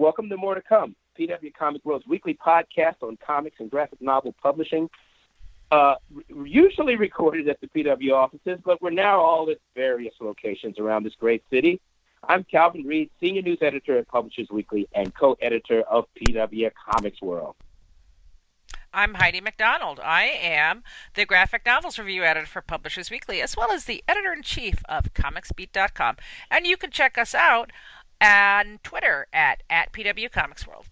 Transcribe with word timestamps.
Welcome 0.00 0.30
to 0.30 0.38
More 0.38 0.54
to 0.54 0.62
Come, 0.62 0.96
PW 1.18 1.52
Comic 1.52 1.84
World's 1.84 2.06
weekly 2.06 2.32
podcast 2.32 3.02
on 3.02 3.18
comics 3.18 3.56
and 3.60 3.70
graphic 3.70 4.00
novel 4.00 4.34
publishing. 4.42 4.88
Uh, 5.70 5.96
usually 6.42 6.96
recorded 6.96 7.46
at 7.50 7.60
the 7.60 7.66
PW 7.66 8.14
offices, 8.14 8.58
but 8.64 8.80
we're 8.80 8.88
now 8.88 9.20
all 9.20 9.50
at 9.50 9.58
various 9.74 10.14
locations 10.18 10.78
around 10.78 11.04
this 11.04 11.12
great 11.20 11.44
city. 11.50 11.82
I'm 12.26 12.44
Calvin 12.44 12.84
Reed, 12.84 13.10
Senior 13.20 13.42
News 13.42 13.58
Editor 13.60 13.98
at 13.98 14.08
Publishers 14.08 14.48
Weekly 14.50 14.88
and 14.94 15.14
co-editor 15.14 15.82
of 15.82 16.06
PW 16.16 16.70
Comics 16.90 17.20
World. 17.20 17.56
I'm 18.92 19.14
Heidi 19.14 19.40
McDonald. 19.40 20.00
I 20.02 20.24
am 20.24 20.82
the 21.14 21.24
graphic 21.24 21.64
novels 21.64 21.98
review 21.98 22.24
editor 22.24 22.46
for 22.46 22.60
Publishers 22.60 23.10
Weekly, 23.10 23.40
as 23.40 23.56
well 23.56 23.70
as 23.70 23.84
the 23.84 24.02
editor 24.08 24.32
in 24.32 24.42
chief 24.42 24.82
of 24.88 25.12
ComicsBeat.com. 25.14 26.16
And 26.50 26.66
you 26.66 26.76
can 26.76 26.90
check 26.90 27.16
us 27.16 27.34
out 27.34 27.70
on 28.20 28.78
Twitter 28.82 29.26
at, 29.32 29.62
at 29.70 29.92
PW 29.92 30.30
Comics 30.30 30.66
World. 30.66 30.84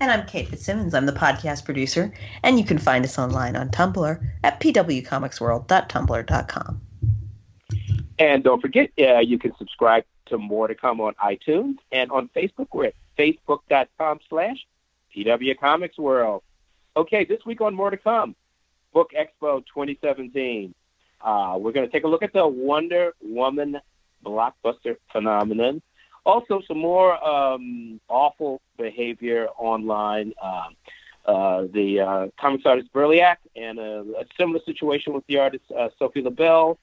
And 0.00 0.10
I'm 0.10 0.26
Kate 0.26 0.48
Fitzsimmons. 0.48 0.92
I'm 0.94 1.06
the 1.06 1.12
podcast 1.12 1.64
producer, 1.64 2.12
and 2.42 2.58
you 2.58 2.64
can 2.64 2.78
find 2.78 3.04
us 3.04 3.16
online 3.18 3.54
on 3.56 3.70
Tumblr 3.70 4.30
at 4.42 4.60
pwcomicsworld.tumblr.com. 4.60 6.80
And 8.18 8.44
don't 8.44 8.60
forget, 8.60 8.90
uh, 8.98 9.20
you 9.20 9.38
can 9.38 9.56
subscribe 9.56 10.04
to 10.26 10.36
More 10.38 10.68
to 10.68 10.74
Come 10.74 11.00
on 11.00 11.14
iTunes 11.14 11.76
and 11.92 12.10
on 12.10 12.28
Facebook. 12.34 12.68
We're 12.72 12.86
at 12.86 12.94
facebook.com 13.18 14.20
slash 14.28 14.66
pwcomicsworld. 15.16 16.42
Okay, 16.96 17.24
this 17.24 17.44
week 17.44 17.60
on 17.60 17.74
More 17.74 17.90
to 17.90 17.96
Come, 17.96 18.36
Book 18.92 19.12
Expo 19.16 19.64
2017. 19.66 20.74
Uh, 21.20 21.56
we're 21.58 21.72
going 21.72 21.86
to 21.86 21.92
take 21.92 22.04
a 22.04 22.08
look 22.08 22.22
at 22.22 22.32
the 22.32 22.46
Wonder 22.46 23.14
Woman 23.22 23.80
blockbuster 24.24 24.96
phenomenon. 25.10 25.82
Also, 26.24 26.62
some 26.66 26.78
more 26.78 27.22
um, 27.22 28.00
awful 28.08 28.60
behavior 28.78 29.48
online. 29.58 30.32
Uh, 30.40 30.68
uh, 31.26 31.66
the 31.72 32.00
uh, 32.00 32.28
comics 32.38 32.66
artist 32.66 32.92
Berliac 32.92 33.40
and 33.56 33.78
a, 33.78 34.00
a, 34.18 34.24
similar 34.38 34.60
situation 34.66 35.14
with 35.14 35.26
the 35.26 35.38
artist 35.38 35.64
uh, 35.74 35.88
Sophie 35.98 36.20
LaBelle. 36.20 36.78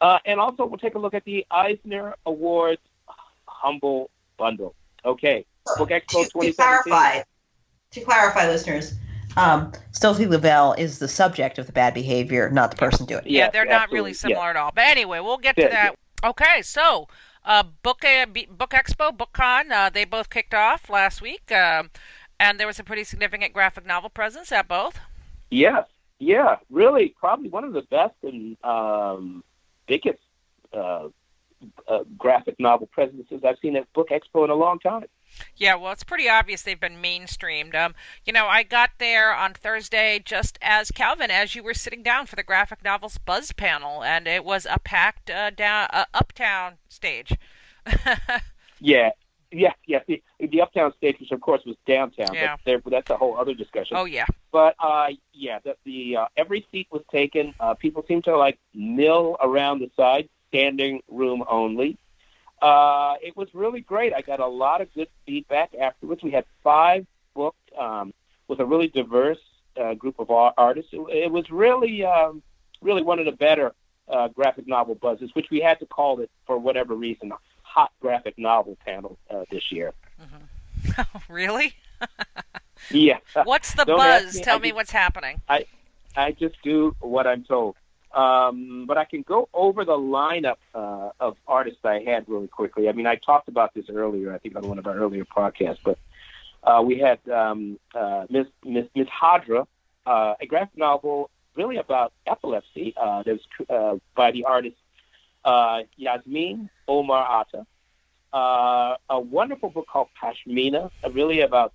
Uh, 0.00 0.18
and 0.24 0.40
also, 0.40 0.66
we'll 0.66 0.78
take 0.78 0.96
a 0.96 0.98
look 0.98 1.14
at 1.14 1.24
the 1.24 1.46
Eisner 1.50 2.16
Awards 2.26 2.82
Humble 3.46 4.10
Bundle. 4.36 4.74
Okay, 5.04 5.44
Book 5.76 5.90
Expo 5.90 6.28
2017. 6.28 6.50
To 6.50 6.54
clarify, 6.54 7.22
to 7.92 8.00
clarify, 8.00 8.48
listeners, 8.48 8.94
um, 9.36 9.72
Sophie 9.92 10.26
LaBelle 10.26 10.72
is 10.74 10.98
the 10.98 11.08
subject 11.08 11.58
of 11.58 11.66
the 11.66 11.72
bad 11.72 11.94
behavior, 11.94 12.50
not 12.50 12.70
the 12.70 12.76
person 12.76 13.06
doing 13.06 13.24
it. 13.24 13.30
Yeah, 13.30 13.44
yeah 13.44 13.50
they're 13.50 13.64
not 13.64 13.92
really 13.92 14.12
similar 14.12 14.40
yeah. 14.40 14.50
at 14.50 14.56
all. 14.56 14.72
But 14.74 14.86
anyway, 14.86 15.20
we'll 15.20 15.38
get 15.38 15.54
to 15.56 15.62
yeah, 15.62 15.68
that. 15.68 15.98
Okay, 16.24 16.62
so 16.62 17.08
uh, 17.48 17.64
Book 17.82 18.04
uh, 18.04 18.26
Book 18.26 18.70
Expo, 18.70 19.10
BookCon, 19.10 19.72
uh, 19.72 19.90
they 19.90 20.04
both 20.04 20.28
kicked 20.30 20.54
off 20.54 20.90
last 20.90 21.22
week, 21.22 21.50
um, 21.50 21.90
and 22.38 22.60
there 22.60 22.66
was 22.66 22.78
a 22.78 22.84
pretty 22.84 23.02
significant 23.02 23.54
graphic 23.54 23.86
novel 23.86 24.10
presence 24.10 24.52
at 24.52 24.68
both. 24.68 25.00
Yes, 25.50 25.86
yeah, 26.18 26.56
really, 26.70 27.14
probably 27.18 27.48
one 27.48 27.64
of 27.64 27.72
the 27.72 27.82
best 27.82 28.14
and 28.22 28.62
um, 28.62 29.42
biggest 29.86 30.20
uh, 30.74 31.08
uh, 31.88 32.04
graphic 32.18 32.60
novel 32.60 32.86
presences 32.86 33.40
I've 33.42 33.58
seen 33.60 33.76
at 33.76 33.90
Book 33.94 34.10
Expo 34.10 34.44
in 34.44 34.50
a 34.50 34.54
long 34.54 34.78
time. 34.78 35.06
Yeah, 35.56 35.74
well, 35.74 35.92
it's 35.92 36.04
pretty 36.04 36.28
obvious 36.28 36.62
they've 36.62 36.78
been 36.78 37.02
mainstreamed. 37.02 37.74
Um, 37.74 37.94
you 38.24 38.32
know, 38.32 38.46
I 38.46 38.62
got 38.62 38.90
there 38.98 39.34
on 39.34 39.54
Thursday 39.54 40.20
just 40.24 40.58
as 40.62 40.90
Calvin, 40.90 41.30
as 41.30 41.54
you 41.54 41.62
were 41.62 41.74
sitting 41.74 42.02
down 42.02 42.26
for 42.26 42.36
the 42.36 42.42
graphic 42.42 42.84
novels 42.84 43.18
buzz 43.18 43.52
panel, 43.52 44.02
and 44.02 44.26
it 44.26 44.44
was 44.44 44.66
a 44.68 44.78
packed 44.78 45.30
uh, 45.30 45.50
down 45.50 45.88
uh, 45.92 46.04
uptown 46.14 46.74
stage. 46.88 47.32
yeah, 48.80 49.10
yeah, 49.50 49.72
yeah. 49.86 50.00
The, 50.06 50.22
the 50.40 50.60
uptown 50.60 50.92
stage, 50.96 51.16
which 51.20 51.30
of 51.30 51.40
course 51.40 51.62
was 51.64 51.76
downtown, 51.86 52.34
yeah. 52.34 52.56
but 52.56 52.64
there, 52.64 52.80
that's 52.90 53.10
a 53.10 53.16
whole 53.16 53.36
other 53.36 53.54
discussion. 53.54 53.96
Oh 53.96 54.04
yeah. 54.04 54.26
But 54.52 54.74
uh, 54.78 55.08
yeah, 55.32 55.58
the, 55.64 55.76
the 55.84 56.16
uh, 56.16 56.26
every 56.36 56.66
seat 56.70 56.88
was 56.90 57.02
taken. 57.10 57.54
Uh, 57.58 57.74
people 57.74 58.04
seemed 58.06 58.24
to 58.24 58.36
like 58.36 58.58
mill 58.74 59.36
around 59.40 59.80
the 59.80 59.90
side, 59.96 60.28
standing 60.48 61.02
room 61.08 61.44
only. 61.48 61.96
Uh, 62.60 63.14
it 63.22 63.36
was 63.36 63.48
really 63.54 63.80
great. 63.80 64.12
I 64.12 64.22
got 64.22 64.40
a 64.40 64.46
lot 64.46 64.80
of 64.80 64.92
good 64.94 65.08
feedback 65.26 65.74
afterwards. 65.74 66.22
We 66.22 66.30
had 66.30 66.44
five 66.62 67.06
booked 67.34 67.72
um, 67.78 68.12
with 68.48 68.60
a 68.60 68.66
really 68.66 68.88
diverse 68.88 69.38
uh, 69.80 69.94
group 69.94 70.18
of 70.18 70.30
artists. 70.30 70.92
It, 70.92 71.00
it 71.10 71.30
was 71.30 71.50
really, 71.50 72.04
um, 72.04 72.42
really 72.80 73.02
one 73.02 73.18
of 73.18 73.26
the 73.26 73.32
better 73.32 73.74
uh, 74.08 74.28
graphic 74.28 74.66
novel 74.66 74.94
buzzes, 74.94 75.34
which 75.34 75.50
we 75.50 75.60
had 75.60 75.78
to 75.80 75.86
call 75.86 76.20
it 76.20 76.30
for 76.46 76.58
whatever 76.58 76.94
reason, 76.94 77.32
a 77.32 77.38
hot 77.62 77.92
graphic 78.00 78.38
novel 78.38 78.76
panel 78.84 79.18
uh, 79.30 79.44
this 79.50 79.70
year. 79.70 79.92
Mm-hmm. 80.20 81.00
Oh, 81.14 81.20
really? 81.28 81.74
yeah. 82.90 83.18
What's 83.44 83.74
the 83.74 83.84
buzz? 83.84 84.34
Me. 84.34 84.42
Tell 84.42 84.56
I 84.56 84.58
me 84.58 84.68
just, 84.68 84.76
what's 84.76 84.90
happening. 84.90 85.42
I 85.48 85.66
I 86.16 86.32
just 86.32 86.56
do 86.62 86.96
what 87.00 87.26
I'm 87.26 87.44
told. 87.44 87.76
Um, 88.12 88.86
but 88.86 88.96
I 88.96 89.04
can 89.04 89.22
go 89.22 89.48
over 89.52 89.84
the 89.84 89.92
lineup 89.92 90.56
uh, 90.74 91.10
of 91.20 91.36
artists 91.46 91.80
I 91.84 92.00
had 92.00 92.28
really 92.28 92.48
quickly. 92.48 92.88
I 92.88 92.92
mean, 92.92 93.06
I 93.06 93.16
talked 93.16 93.48
about 93.48 93.74
this 93.74 93.86
earlier, 93.90 94.32
I 94.32 94.38
think, 94.38 94.56
on 94.56 94.66
one 94.66 94.78
of 94.78 94.86
our 94.86 94.94
earlier 94.94 95.24
podcasts. 95.24 95.78
But 95.84 95.98
uh, 96.62 96.82
we 96.82 96.98
had 96.98 97.18
um, 97.28 97.78
uh, 97.94 98.26
Miss, 98.30 98.46
Miss 98.64 98.86
Mis(h)adra, 98.96 99.66
uh, 100.06 100.34
a 100.40 100.46
graphic 100.46 100.78
novel 100.78 101.30
really 101.54 101.76
about 101.76 102.12
epilepsy. 102.26 102.94
Uh, 102.96 103.22
that 103.24 103.38
was 103.38 103.68
uh, 103.68 103.98
by 104.14 104.30
the 104.30 104.44
artist 104.44 104.76
uh, 105.44 105.82
Iasmin 106.00 106.70
Omar 106.86 107.24
Ata. 107.24 107.66
A 109.10 109.20
wonderful 109.20 109.70
book 109.70 109.86
called 109.86 110.08
Pashmina, 110.20 110.90
really 111.12 111.40
about 111.40 111.72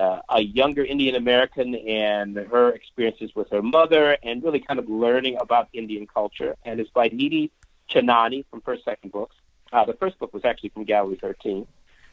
uh, 0.00 0.02
uh, 0.02 0.22
a 0.30 0.40
younger 0.40 0.82
Indian 0.82 1.14
American 1.14 1.74
and 1.74 2.34
her 2.36 2.70
experiences 2.70 3.34
with 3.34 3.50
her 3.50 3.60
mother, 3.60 4.16
and 4.22 4.42
really 4.42 4.60
kind 4.60 4.78
of 4.78 4.88
learning 4.88 5.36
about 5.40 5.68
Indian 5.74 6.06
culture. 6.06 6.56
And 6.64 6.80
it's 6.80 6.90
by 6.90 7.10
Nidhi 7.10 7.50
Chanani 7.90 8.46
from 8.50 8.62
First 8.62 8.84
Second 8.84 9.12
Books. 9.12 9.36
Uh, 9.70 9.84
the 9.84 9.92
first 9.92 10.18
book 10.18 10.32
was 10.32 10.44
actually 10.44 10.70
from 10.70 10.84
Gallery 10.84 11.18
13. 11.20 11.66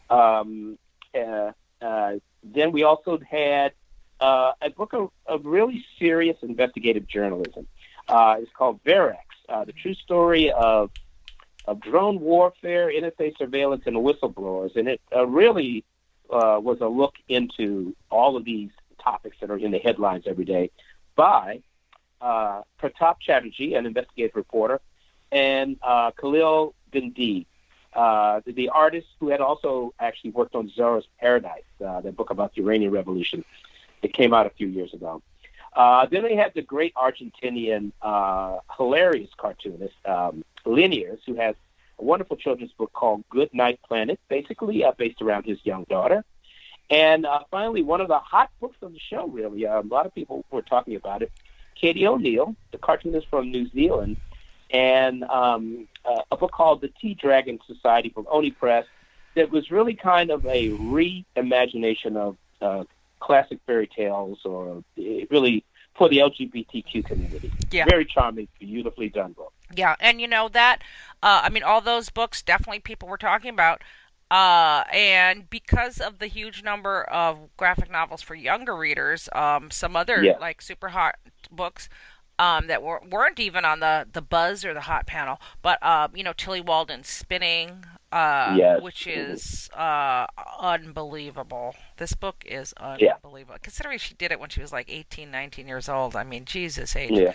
Um, 0.09 0.78
uh, 1.16 1.52
uh, 1.81 2.14
then 2.44 2.72
we 2.74 2.84
also 2.84 3.20
had 3.20 3.72
uh, 4.20 4.52
a 4.62 4.70
book 4.70 4.94
of, 4.94 5.12
of, 5.26 5.46
really 5.46 5.86
serious 5.97 6.38
investigative 6.42 7.08
journalism. 7.08 7.68
Uh, 8.08 8.36
it's 8.40 8.52
called 8.52 8.84
Verax, 8.84 9.16
uh, 9.47 9.64
the 9.64 9.74
true 9.74 9.94
story 9.94 10.52
of 10.52 10.92
of 11.66 11.81
drone 11.81 12.20
warfare, 12.20 12.90
interface 12.90 13.38
surveillance, 13.38 13.84
and 13.86 13.96
whistleblowers. 13.97 14.76
And 14.78 14.88
it 14.88 15.02
really 15.14 15.84
uh, 16.32 16.60
was 16.62 16.80
a 16.82 16.88
look 16.88 17.16
into 17.28 17.96
all 18.10 18.36
of 18.38 18.46
these 18.46 18.70
topics 19.04 19.38
that 19.42 19.50
are 19.50 19.58
in 19.58 19.72
the 19.72 19.80
headlines 19.80 20.24
every 20.26 20.46
day 20.46 20.70
by 21.16 21.62
uh, 22.22 22.62
Pratap 22.82 23.20
Chatterjee, 23.20 23.76
an 23.76 23.86
investigative 23.86 24.36
reporter, 24.36 24.82
and 25.32 25.78
uh, 25.82 26.12
Khalil 26.12 26.74
Bendib, 26.92 27.46
uh, 27.94 28.42
the, 28.46 28.52
the, 28.52 28.70
artist 28.70 29.08
who 29.20 29.30
had 29.30 29.42
also 29.42 29.94
actually 30.00 30.32
worked 30.32 30.56
on 30.56 30.72
Zahra's 30.76 31.08
Paradise, 31.20 31.64
uh, 31.86 32.02
the 32.02 32.12
book 32.12 32.30
about 32.30 32.54
the 32.56 32.62
Iranian 32.62 32.92
Revolution. 32.92 33.44
It 34.02 34.14
came 34.14 34.34
out 34.34 34.46
a 34.46 34.52
few 34.52 34.68
years 34.68 34.94
ago. 34.94 35.22
Uh, 35.74 36.06
then 36.08 36.24
they 36.24 36.36
had 36.36 36.54
the 36.54 36.62
great 36.62 36.94
Argentinian, 36.96 37.92
uh, 38.02 38.58
hilarious 38.76 39.30
cartoonist, 39.38 39.96
um, 40.06 40.44
Liniers, 40.66 41.20
who 41.26 41.36
has 41.36 41.56
a 42.00 42.03
wonderful 42.03 42.38
children's 42.38 42.72
book 42.74 42.91
called 42.94 43.24
Good 43.30 43.53
Night 43.53 43.80
Planet, 43.88 44.19
basically 44.30 44.84
uh, 44.84 44.91
based 44.97 45.22
around 45.22 45.46
his 45.46 45.59
young 45.63 45.85
daughter. 45.85 46.24
And 46.90 47.26
uh, 47.26 47.40
finally, 47.52 47.84
one 47.84 48.02
of 48.02 48.08
the 48.08 48.20
hot 48.20 48.49
books 48.61 48.78
of 48.82 48.94
the 48.94 48.99
show, 48.99 49.28
really, 49.28 49.66
uh, 49.66 49.82
a 49.82 49.84
lot 49.84 50.05
of 50.05 50.16
people 50.16 50.46
were 50.52 50.61
talking 50.61 50.96
about 50.96 51.22
it. 51.22 51.32
Katie 51.76 52.08
O'Neill, 52.08 52.55
the 52.72 52.78
cartoonist 52.78 53.28
from 53.29 53.52
New 53.52 53.70
Zealand, 53.70 54.17
and 54.72 55.23
um, 55.26 55.88
uh, 56.05 56.22
a 56.32 56.38
book 56.38 56.52
called 56.52 56.82
The 56.82 56.90
Tea 57.02 57.14
Dragon 57.14 57.59
Society 57.67 58.09
from 58.09 58.26
Oni 58.29 58.52
Press 58.52 58.85
that 59.35 59.52
was 59.52 59.70
really 59.70 59.94
kind 59.94 60.32
of 60.32 60.46
a 60.46 60.70
reimagination 60.70 62.16
of 62.16 62.38
uh, 62.61 62.84
classic 63.20 63.59
fairy 63.66 63.88
tales 63.88 64.40
or 64.46 64.84
really 65.29 65.64
for 65.96 66.09
the 66.09 66.17
LGBTQ 66.17 67.05
community. 67.05 67.52
Yeah. 67.72 67.85
Very 67.90 68.05
charming, 68.05 68.47
beautifully 68.59 69.09
done 69.09 69.34
book. 69.34 69.53
Yeah, 69.75 69.96
and 69.99 70.22
you 70.22 70.28
know 70.28 70.49
that, 70.49 70.79
uh, 71.22 71.41
I 71.43 71.49
mean, 71.49 71.64
all 71.64 71.81
those 71.81 72.09
books 72.09 72.41
definitely 72.41 72.79
people 72.79 73.08
were 73.09 73.17
talking 73.17 73.49
about. 73.49 73.81
Uh, 74.29 74.84
and 74.91 75.49
because 75.49 75.99
of 75.99 76.19
the 76.19 76.28
huge 76.28 76.61
number 76.61 77.03
of 77.03 77.40
graphic 77.55 77.90
novels 77.90 78.22
for 78.22 78.35
younger 78.35 78.75
readers, 78.75 79.29
um, 79.34 79.72
some 79.72 79.96
other 79.96 80.22
yeah. 80.22 80.37
like 80.37 80.61
super 80.61 80.90
hot 80.90 81.16
books 81.49 81.87
um, 82.40 82.67
that 82.67 82.84
were, 82.84 83.02
weren't 83.09 83.40
even 83.40 83.64
on 83.66 83.79
the, 83.79 84.05
the 84.11 84.22
buzz 84.22 84.66
or 84.66 84.73
the 84.73 84.81
hot 84.81 85.08
panel, 85.08 85.40
but 85.61 85.79
uh, 85.81 86.08
you 86.13 86.23
know 86.23 86.34
Tillie 86.34 86.61
Walden's 86.61 87.08
Spinning, 87.08 87.85
uh, 88.17 88.55
yes. 88.58 88.81
which 88.81 89.05
is 89.05 89.69
uh, 89.75 90.25
unbelievable. 90.59 91.75
This 91.97 92.14
book 92.14 92.43
is 92.47 92.73
unbelievable. 92.73 93.53
Yeah. 93.53 93.61
Considering 93.61 93.99
she 93.99 94.16
did 94.16 94.31
it 94.31 94.40
when 94.40 94.49
she 94.49 94.59
was 94.59 94.72
like 94.72 94.90
18, 94.90 95.29
19 95.29 95.67
years 95.67 95.87
old. 95.87 96.16
I 96.16 96.23
mean, 96.23 96.46
Jesus 96.46 96.96
age. 96.96 97.11
Yeah. 97.11 97.34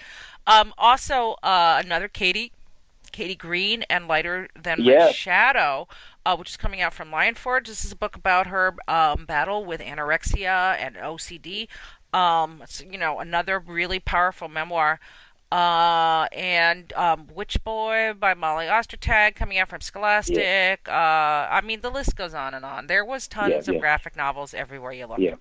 Um, 0.49 0.75
also, 0.77 1.37
uh, 1.45 1.81
another 1.85 2.09
Katie 2.09 2.51
Katie 3.13 3.37
Green 3.37 3.85
and 3.91 4.09
Lighter 4.09 4.49
Than 4.61 4.83
yes. 4.83 5.11
My 5.11 5.13
Shadow, 5.13 5.87
uh, 6.27 6.35
which 6.35 6.51
is 6.51 6.57
coming 6.57 6.81
out 6.81 6.95
from 6.95 7.11
Lionforge. 7.11 7.67
This 7.67 7.85
is 7.85 7.93
a 7.93 7.97
book 7.97 8.17
about 8.17 8.49
her 8.49 8.75
um, 8.89 9.25
battle 9.25 9.65
with 9.65 9.81
anorexia 9.81 10.77
and 10.81 10.97
OCD. 10.97 11.69
Um, 12.13 12.61
it's, 12.63 12.83
you 12.83 12.99
know, 12.99 13.21
another 13.21 13.61
really 13.61 14.01
powerful 14.01 14.49
memoir. 14.49 14.99
Uh, 15.53 16.29
and 16.33 16.95
um, 16.95 17.29
Witch 17.35 17.63
Boy 17.63 18.15
by 18.19 18.33
Molly 18.33 18.65
Ostertag 18.67 19.35
coming 19.35 19.59
out 19.59 19.69
from 19.69 19.83
Scholastic. 19.83 20.39
Yeah. 20.39 20.77
Uh, 20.89 21.55
I 21.55 21.61
mean, 21.61 21.83
the 21.83 21.91
list 21.91 22.17
goes 22.17 22.33
on 22.33 22.55
and 22.55 22.65
on. 22.65 22.87
There 22.87 23.05
was 23.05 23.29
tons 23.29 23.51
yeah, 23.51 23.59
of 23.59 23.69
yeah. 23.69 23.79
graphic 23.79 24.17
novels 24.17 24.55
everywhere 24.55 24.93
you 24.93 25.05
look. 25.05 25.19
Yeah. 25.19 25.35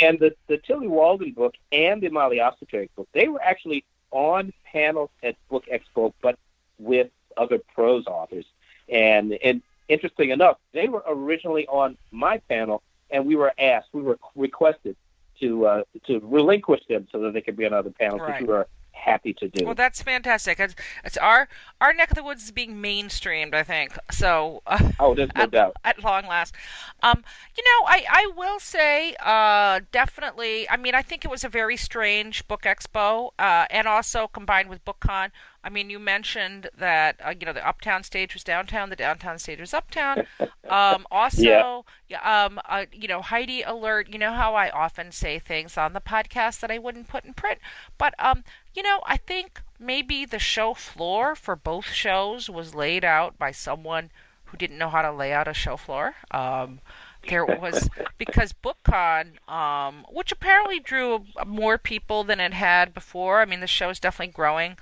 And 0.00 0.18
the, 0.18 0.34
the 0.48 0.58
Tillie 0.58 0.88
Walden 0.88 1.30
book 1.34 1.54
and 1.70 2.02
the 2.02 2.08
Molly 2.08 2.38
Ostertag 2.38 2.88
book, 2.96 3.06
they 3.12 3.28
were 3.28 3.40
actually 3.40 3.84
on 4.10 4.52
panels 4.64 5.10
at 5.22 5.36
Book 5.48 5.66
Expo, 5.72 6.12
but 6.20 6.36
with 6.80 7.10
other 7.36 7.58
prose 7.58 8.06
authors. 8.08 8.46
And, 8.88 9.34
and 9.34 9.62
interesting 9.86 10.30
enough, 10.30 10.58
they 10.72 10.88
were 10.88 11.04
originally 11.06 11.64
on 11.68 11.96
my 12.10 12.38
panel, 12.38 12.82
and 13.08 13.24
we 13.24 13.36
were 13.36 13.52
asked, 13.56 13.90
we 13.92 14.02
were 14.02 14.18
requested 14.34 14.96
to 15.38 15.66
uh, 15.66 15.82
to 16.06 16.18
relinquish 16.24 16.82
them 16.88 17.06
so 17.12 17.20
that 17.20 17.34
they 17.34 17.40
could 17.40 17.56
be 17.56 17.64
on 17.66 17.72
other 17.72 17.90
panels, 17.90 18.20
right. 18.20 18.40
which 18.40 18.48
we 18.48 18.52
were 18.52 18.66
happy 19.00 19.32
to 19.34 19.48
do. 19.48 19.64
Well, 19.64 19.74
that's 19.74 20.02
fantastic. 20.02 20.60
It's, 20.60 20.74
it's, 21.04 21.16
our 21.16 21.48
our 21.80 21.92
neck 21.92 22.10
of 22.10 22.16
the 22.16 22.22
woods 22.22 22.44
is 22.44 22.50
being 22.50 22.76
mainstreamed, 22.76 23.54
I 23.54 23.62
think. 23.62 23.96
So 24.10 24.62
uh, 24.66 24.90
oh, 25.00 25.14
there's 25.14 25.30
no 25.34 25.42
at, 25.42 25.50
doubt. 25.50 25.76
At 25.84 26.02
long 26.02 26.26
last, 26.26 26.54
um, 27.02 27.24
you 27.56 27.64
know, 27.64 27.86
I 27.86 28.04
I 28.08 28.32
will 28.36 28.60
say, 28.60 29.14
uh, 29.20 29.80
definitely. 29.92 30.68
I 30.68 30.76
mean, 30.76 30.94
I 30.94 31.02
think 31.02 31.24
it 31.24 31.30
was 31.30 31.44
a 31.44 31.48
very 31.48 31.76
strange 31.76 32.46
book 32.48 32.62
expo, 32.62 33.30
uh, 33.38 33.66
and 33.70 33.88
also 33.88 34.28
combined 34.28 34.68
with 34.68 34.84
BookCon. 34.84 35.30
I 35.62 35.68
mean, 35.68 35.90
you 35.90 35.98
mentioned 35.98 36.70
that 36.76 37.20
uh, 37.24 37.34
you 37.38 37.46
know 37.46 37.52
the 37.52 37.66
uptown 37.66 38.02
stage 38.02 38.34
was 38.34 38.42
downtown, 38.44 38.88
the 38.90 38.96
downtown 38.96 39.38
stage 39.38 39.60
was 39.60 39.74
uptown. 39.74 40.26
Um, 40.70 41.04
also, 41.10 41.84
yeah. 42.08 42.44
um, 42.44 42.60
uh, 42.68 42.86
you 42.92 43.08
know, 43.08 43.22
Heidi 43.22 43.62
Alert. 43.62 44.08
You 44.08 44.20
know 44.20 44.32
how 44.32 44.54
I 44.54 44.70
often 44.70 45.10
say 45.10 45.40
things 45.40 45.76
on 45.76 45.94
the 45.94 46.00
podcast 46.00 46.60
that 46.60 46.70
I 46.70 46.78
wouldn't 46.78 47.08
put 47.08 47.24
in 47.24 47.34
print, 47.34 47.58
but 47.98 48.14
um, 48.20 48.44
you 48.72 48.84
know, 48.84 49.00
I 49.04 49.16
think 49.16 49.62
maybe 49.80 50.24
the 50.24 50.38
show 50.38 50.74
floor 50.74 51.34
for 51.34 51.56
both 51.56 51.86
shows 51.88 52.48
was 52.48 52.72
laid 52.76 53.04
out 53.04 53.36
by 53.36 53.50
someone 53.50 54.12
who 54.44 54.56
didn't 54.56 54.78
know 54.78 54.90
how 54.90 55.02
to 55.02 55.12
lay 55.12 55.32
out 55.32 55.48
a 55.48 55.54
show 55.54 55.76
floor. 55.76 56.14
Um, 56.30 56.80
there 57.28 57.44
was 57.44 57.88
because 58.18 58.52
BookCon, 58.52 59.46
um, 59.50 60.06
which 60.10 60.32
apparently 60.32 60.78
drew 60.80 61.24
more 61.46 61.78
people 61.78 62.24
than 62.24 62.40
it 62.40 62.52
had 62.52 62.94
before. 62.94 63.40
I 63.40 63.44
mean, 63.44 63.60
the 63.60 63.66
show 63.66 63.90
is 63.90 64.00
definitely 64.00 64.32
growing. 64.32 64.76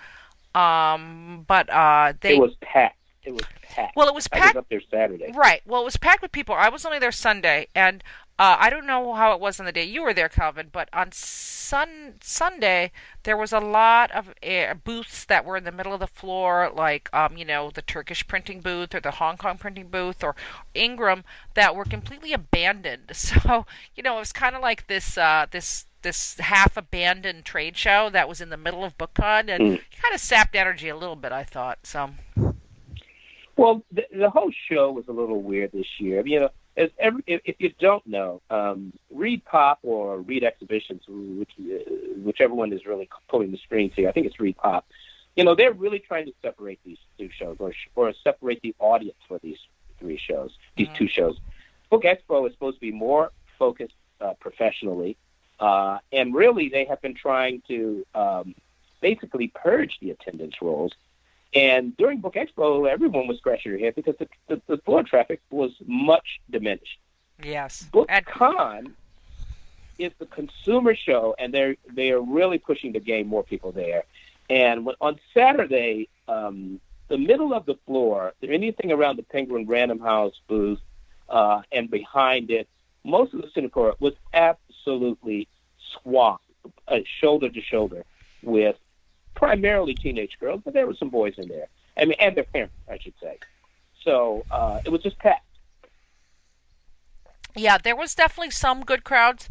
Um, 0.54 1.44
but 1.46 1.70
uh, 1.70 2.14
they 2.20 2.36
it 2.36 2.40
was 2.40 2.54
packed. 2.60 2.96
It 3.24 3.32
was 3.32 3.44
packed. 3.62 3.96
Well, 3.96 4.08
it 4.08 4.14
was 4.14 4.28
packed. 4.28 4.44
I 4.44 4.48
was 4.48 4.56
up 4.56 4.68
there 4.70 4.82
Saturday. 4.90 5.32
Right. 5.34 5.60
Well, 5.66 5.82
it 5.82 5.84
was 5.84 5.96
packed 5.96 6.22
with 6.22 6.32
people. 6.32 6.54
I 6.54 6.68
was 6.68 6.84
only 6.86 6.98
there 6.98 7.12
Sunday, 7.12 7.68
and 7.74 8.02
uh, 8.38 8.56
I 8.60 8.70
don't 8.70 8.86
know 8.86 9.14
how 9.14 9.32
it 9.32 9.40
was 9.40 9.58
on 9.58 9.66
the 9.66 9.72
day 9.72 9.82
you 9.82 10.00
were 10.00 10.14
there, 10.14 10.28
Calvin, 10.28 10.68
but 10.70 10.88
on 10.92 11.10
sun 11.10 12.14
Sunday 12.20 12.92
there 13.24 13.36
was 13.36 13.52
a 13.52 13.58
lot 13.58 14.12
of 14.12 14.32
uh, 14.42 14.74
booths 14.74 15.24
that 15.24 15.44
were 15.44 15.56
in 15.56 15.64
the 15.64 15.72
middle 15.72 15.92
of 15.92 15.98
the 15.98 16.06
floor, 16.06 16.70
like 16.72 17.10
um, 17.12 17.36
you 17.36 17.44
know 17.44 17.70
the 17.70 17.82
Turkish 17.82 18.26
printing 18.28 18.60
booth 18.60 18.94
or 18.94 19.00
the 19.00 19.10
Hong 19.10 19.36
Kong 19.36 19.58
printing 19.58 19.88
booth 19.88 20.22
or 20.22 20.36
Ingram, 20.72 21.24
that 21.54 21.74
were 21.74 21.84
completely 21.84 22.32
abandoned. 22.32 23.10
So 23.14 23.66
you 23.96 24.04
know 24.04 24.16
it 24.16 24.20
was 24.20 24.32
kind 24.32 24.54
of 24.54 24.62
like 24.62 24.86
this 24.86 25.18
uh, 25.18 25.46
this 25.50 25.86
this 26.02 26.38
half 26.38 26.76
abandoned 26.76 27.44
trade 27.44 27.76
show 27.76 28.10
that 28.10 28.28
was 28.28 28.40
in 28.40 28.50
the 28.50 28.56
middle 28.56 28.84
of 28.84 28.96
BookCon, 28.98 29.48
and 29.48 29.62
mm. 29.62 29.80
kind 30.02 30.14
of 30.14 30.20
sapped 30.20 30.54
energy 30.54 30.88
a 30.88 30.96
little 30.96 31.16
bit. 31.16 31.32
I 31.32 31.44
thought 31.44 31.78
so. 31.84 32.10
Well, 33.56 33.82
the, 33.90 34.04
the 34.16 34.30
whole 34.30 34.52
show 34.70 34.92
was 34.92 35.08
a 35.08 35.12
little 35.12 35.42
weird 35.42 35.72
this 35.72 35.86
year. 35.98 36.24
You 36.26 36.40
know, 36.40 36.48
as 36.76 36.90
every, 36.98 37.22
if, 37.26 37.40
if 37.44 37.56
you 37.58 37.72
don't 37.80 38.06
know, 38.06 38.40
um, 38.50 38.92
Reed 39.10 39.44
Pop 39.44 39.80
or 39.82 40.20
Reed 40.20 40.44
Exhibitions, 40.44 41.02
which, 41.08 41.50
uh, 41.58 41.90
whichever 42.22 42.54
one 42.54 42.72
is 42.72 42.86
really 42.86 43.08
pulling 43.28 43.50
the 43.50 43.58
strings 43.58 43.92
here, 43.96 44.08
I 44.08 44.12
think 44.12 44.26
it's 44.26 44.38
Reed 44.38 44.56
Pop. 44.56 44.86
You 45.34 45.44
know, 45.44 45.54
they're 45.54 45.72
really 45.72 45.98
trying 45.98 46.26
to 46.26 46.32
separate 46.40 46.80
these 46.84 46.98
two 47.18 47.28
shows, 47.36 47.56
or 47.58 47.72
or 47.96 48.12
separate 48.24 48.60
the 48.62 48.74
audience 48.78 49.18
for 49.26 49.38
these 49.40 49.58
three 49.98 50.18
shows, 50.18 50.56
these 50.76 50.86
mm-hmm. 50.88 50.96
two 50.96 51.08
shows. 51.08 51.38
Book 51.90 52.04
Expo 52.04 52.46
is 52.46 52.52
supposed 52.52 52.76
to 52.76 52.80
be 52.80 52.92
more 52.92 53.32
focused 53.58 53.94
uh, 54.20 54.34
professionally 54.40 55.16
uh, 55.60 55.98
and 56.12 56.34
really, 56.34 56.68
they 56.68 56.84
have 56.84 57.00
been 57.00 57.14
trying 57.14 57.62
to 57.68 58.06
um, 58.14 58.54
basically 59.00 59.48
purge 59.48 59.98
the 60.00 60.10
attendance 60.10 60.56
rolls. 60.62 60.92
And 61.54 61.96
during 61.96 62.20
Book 62.20 62.34
Expo, 62.34 62.88
everyone 62.88 63.26
was 63.26 63.38
scratching 63.38 63.72
their 63.72 63.80
head 63.80 63.94
because 63.94 64.16
the, 64.18 64.28
the, 64.48 64.60
the 64.66 64.76
floor 64.78 65.02
traffic 65.02 65.40
was 65.50 65.72
much 65.86 66.40
diminished. 66.50 66.98
Yes. 67.42 67.88
BookCon 67.92 68.92
is 69.98 70.12
the 70.18 70.26
consumer 70.26 70.94
show, 70.94 71.34
and 71.38 71.52
they're 71.52 71.76
they 71.90 72.10
are 72.10 72.20
really 72.20 72.58
pushing 72.58 72.92
to 72.92 73.00
gain 73.00 73.26
more 73.26 73.42
people 73.42 73.72
there. 73.72 74.04
And 74.50 74.84
when, 74.84 74.94
on 75.00 75.18
Saturday, 75.34 76.08
um, 76.26 76.80
the 77.08 77.18
middle 77.18 77.54
of 77.54 77.66
the 77.66 77.76
floor, 77.86 78.34
anything 78.42 78.92
around 78.92 79.16
the 79.16 79.22
Penguin 79.22 79.66
Random 79.66 79.98
House 79.98 80.34
booth 80.46 80.80
uh, 81.28 81.62
and 81.72 81.90
behind 81.90 82.50
it, 82.50 82.68
most 83.04 83.34
of 83.34 83.42
the 83.42 83.48
Cinecora 83.48 83.94
was 84.00 84.14
absolutely 84.32 84.67
swamped, 86.02 86.44
uh, 86.86 86.98
shoulder 87.20 87.48
to 87.48 87.60
shoulder, 87.60 88.04
with 88.42 88.76
primarily 89.34 89.94
teenage 89.94 90.36
girls, 90.40 90.60
but 90.64 90.74
there 90.74 90.86
were 90.86 90.94
some 90.94 91.10
boys 91.10 91.34
in 91.38 91.48
there. 91.48 91.68
I 91.96 92.04
mean, 92.04 92.16
and 92.20 92.36
their 92.36 92.44
parents, 92.44 92.74
I 92.88 92.98
should 92.98 93.14
say. 93.20 93.38
So 94.04 94.44
uh, 94.50 94.80
it 94.84 94.90
was 94.90 95.02
just 95.02 95.18
packed. 95.18 95.44
Yeah, 97.56 97.78
there 97.78 97.96
was 97.96 98.14
definitely 98.14 98.50
some 98.50 98.84
good 98.84 99.04
crowds. 99.04 99.48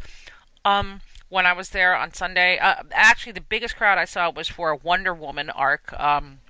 Um, 0.64 1.00
when 1.28 1.46
I 1.46 1.52
was 1.52 1.70
there 1.70 1.94
on 1.94 2.12
Sunday, 2.12 2.58
uh, 2.58 2.76
actually, 2.92 3.32
the 3.32 3.40
biggest 3.40 3.76
crowd 3.76 3.98
I 3.98 4.06
saw 4.06 4.30
was 4.30 4.48
for 4.48 4.70
a 4.70 4.76
Wonder 4.76 5.12
Woman 5.12 5.50
arc. 5.50 5.92
Um, 5.98 6.40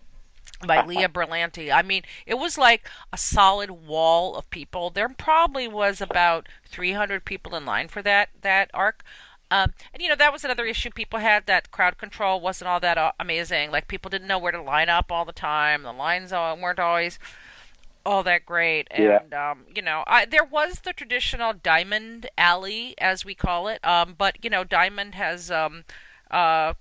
by 0.67 0.83
Leah 0.87 1.09
Berlanti. 1.09 1.73
I 1.73 1.83
mean, 1.83 2.03
it 2.27 2.35
was 2.35 2.59
like 2.59 2.89
a 3.13 3.19
solid 3.19 3.71
wall 3.71 4.37
of 4.37 4.49
people. 4.51 4.91
There 4.91 5.09
probably 5.09 5.69
was 5.69 6.01
about 6.01 6.49
300 6.67 7.25
people 7.25 7.55
in 7.55 7.65
line 7.65 7.89
for 7.89 8.03
that 8.03 8.31
that 8.43 8.71
arc. 8.75 9.03
Um, 9.51 9.73
and 9.95 10.03
you 10.03 10.11
know 10.11 10.17
that 10.17 10.33
was 10.33 10.45
another 10.45 10.67
issue 10.67 10.91
people 10.91 11.21
had 11.21 11.47
that 11.47 11.71
crowd 11.71 11.97
control 11.97 12.39
wasn't 12.39 12.69
all 12.69 12.81
that 12.81 12.99
uh, 12.99 13.13
amazing. 13.19 13.71
Like 13.71 13.89
people 13.89 14.11
didn't 14.11 14.29
know 14.29 14.39
where 14.39 14.53
to 14.53 14.61
line 14.61 14.91
up 14.91 15.11
all 15.11 15.25
the 15.25 15.33
time. 15.33 15.83
The 15.83 15.93
lines 15.93 16.33
weren't 16.33 16.79
always 16.79 17.19
all 18.05 18.23
that 18.23 18.47
great. 18.47 18.89
And 18.91 19.21
yeah. 19.31 19.51
um, 19.51 19.65
you 19.75 19.83
know, 19.83 20.05
I, 20.07 20.25
there 20.25 20.45
was 20.45 20.81
the 20.81 20.93
traditional 20.93 21.53
Diamond 21.53 22.29
Alley, 22.37 22.95
as 22.99 23.25
we 23.25 23.35
call 23.35 23.69
it. 23.69 23.85
Um, 23.87 24.15
but 24.17 24.43
you 24.43 24.51
know, 24.51 24.65
Diamond 24.65 25.15
has 25.15 25.51
um, 25.51 25.85
uh, 26.31 26.75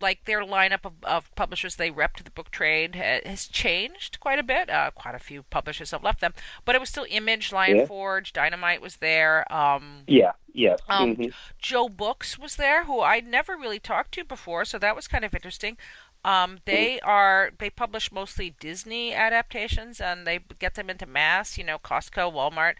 like 0.00 0.24
their 0.24 0.42
lineup 0.42 0.84
of, 0.84 0.92
of 1.02 1.34
publishers 1.34 1.76
they 1.76 1.90
rep 1.90 2.16
to 2.16 2.24
the 2.24 2.30
book 2.30 2.50
trade 2.50 2.94
has 2.94 3.46
changed 3.46 4.20
quite 4.20 4.38
a 4.38 4.42
bit. 4.42 4.70
Uh, 4.70 4.90
quite 4.94 5.14
a 5.14 5.18
few 5.18 5.42
publishers 5.44 5.90
have 5.90 6.02
left 6.02 6.20
them, 6.20 6.34
but 6.64 6.74
it 6.74 6.80
was 6.80 6.88
still 6.88 7.06
Image, 7.08 7.52
Lion 7.52 7.78
yeah. 7.78 7.86
Forge, 7.86 8.32
Dynamite 8.32 8.80
was 8.80 8.96
there. 8.96 9.50
Um, 9.52 10.02
yeah, 10.06 10.32
yeah. 10.52 10.76
Um, 10.88 11.16
mm-hmm. 11.16 11.30
Joe 11.58 11.88
Books 11.88 12.38
was 12.38 12.56
there, 12.56 12.84
who 12.84 13.00
I'd 13.00 13.26
never 13.26 13.56
really 13.56 13.80
talked 13.80 14.12
to 14.12 14.24
before, 14.24 14.64
so 14.64 14.78
that 14.78 14.96
was 14.96 15.08
kind 15.08 15.24
of 15.24 15.34
interesting. 15.34 15.76
Um, 16.24 16.58
they 16.64 16.96
mm-hmm. 16.96 17.08
are 17.08 17.50
they 17.58 17.70
publish 17.70 18.10
mostly 18.10 18.54
Disney 18.58 19.14
adaptations, 19.14 20.00
and 20.00 20.26
they 20.26 20.40
get 20.58 20.74
them 20.74 20.90
into 20.90 21.06
mass. 21.06 21.56
You 21.56 21.64
know, 21.64 21.78
Costco, 21.78 22.32
Walmart 22.32 22.74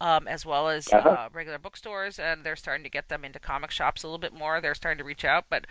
um, 0.00 0.26
as 0.26 0.44
well 0.44 0.68
as 0.68 0.92
uh-huh. 0.92 1.08
uh, 1.08 1.28
regular 1.32 1.58
bookstores, 1.58 2.18
and 2.18 2.44
they're 2.44 2.56
starting 2.56 2.84
to 2.84 2.90
get 2.90 3.08
them 3.08 3.24
into 3.24 3.38
comic 3.38 3.70
shops 3.70 4.02
a 4.02 4.06
little 4.06 4.18
bit 4.18 4.32
more. 4.32 4.60
They're 4.60 4.74
starting 4.74 4.98
to 4.98 5.04
reach 5.04 5.24
out, 5.24 5.46
but 5.48 5.66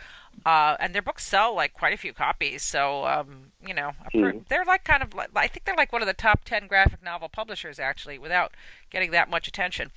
uh, 0.45 0.75
and 0.79 0.93
their 0.93 1.01
books 1.01 1.25
sell 1.25 1.55
like 1.55 1.73
quite 1.73 1.93
a 1.93 1.97
few 1.97 2.13
copies. 2.13 2.63
So 2.63 3.05
um, 3.05 3.51
you 3.65 3.73
know, 3.73 3.91
mm-hmm. 4.13 4.39
they're 4.49 4.65
like 4.65 4.83
kind 4.83 5.03
of 5.03 5.13
like, 5.13 5.29
I 5.35 5.47
think 5.47 5.65
they're 5.65 5.75
like 5.75 5.91
one 5.91 6.01
of 6.01 6.07
the 6.07 6.13
top 6.13 6.45
ten 6.45 6.67
graphic 6.67 7.03
novel 7.03 7.29
publishers 7.29 7.79
actually, 7.79 8.17
without 8.17 8.53
getting 8.89 9.11
that 9.11 9.29
much 9.29 9.47
attention. 9.47 9.91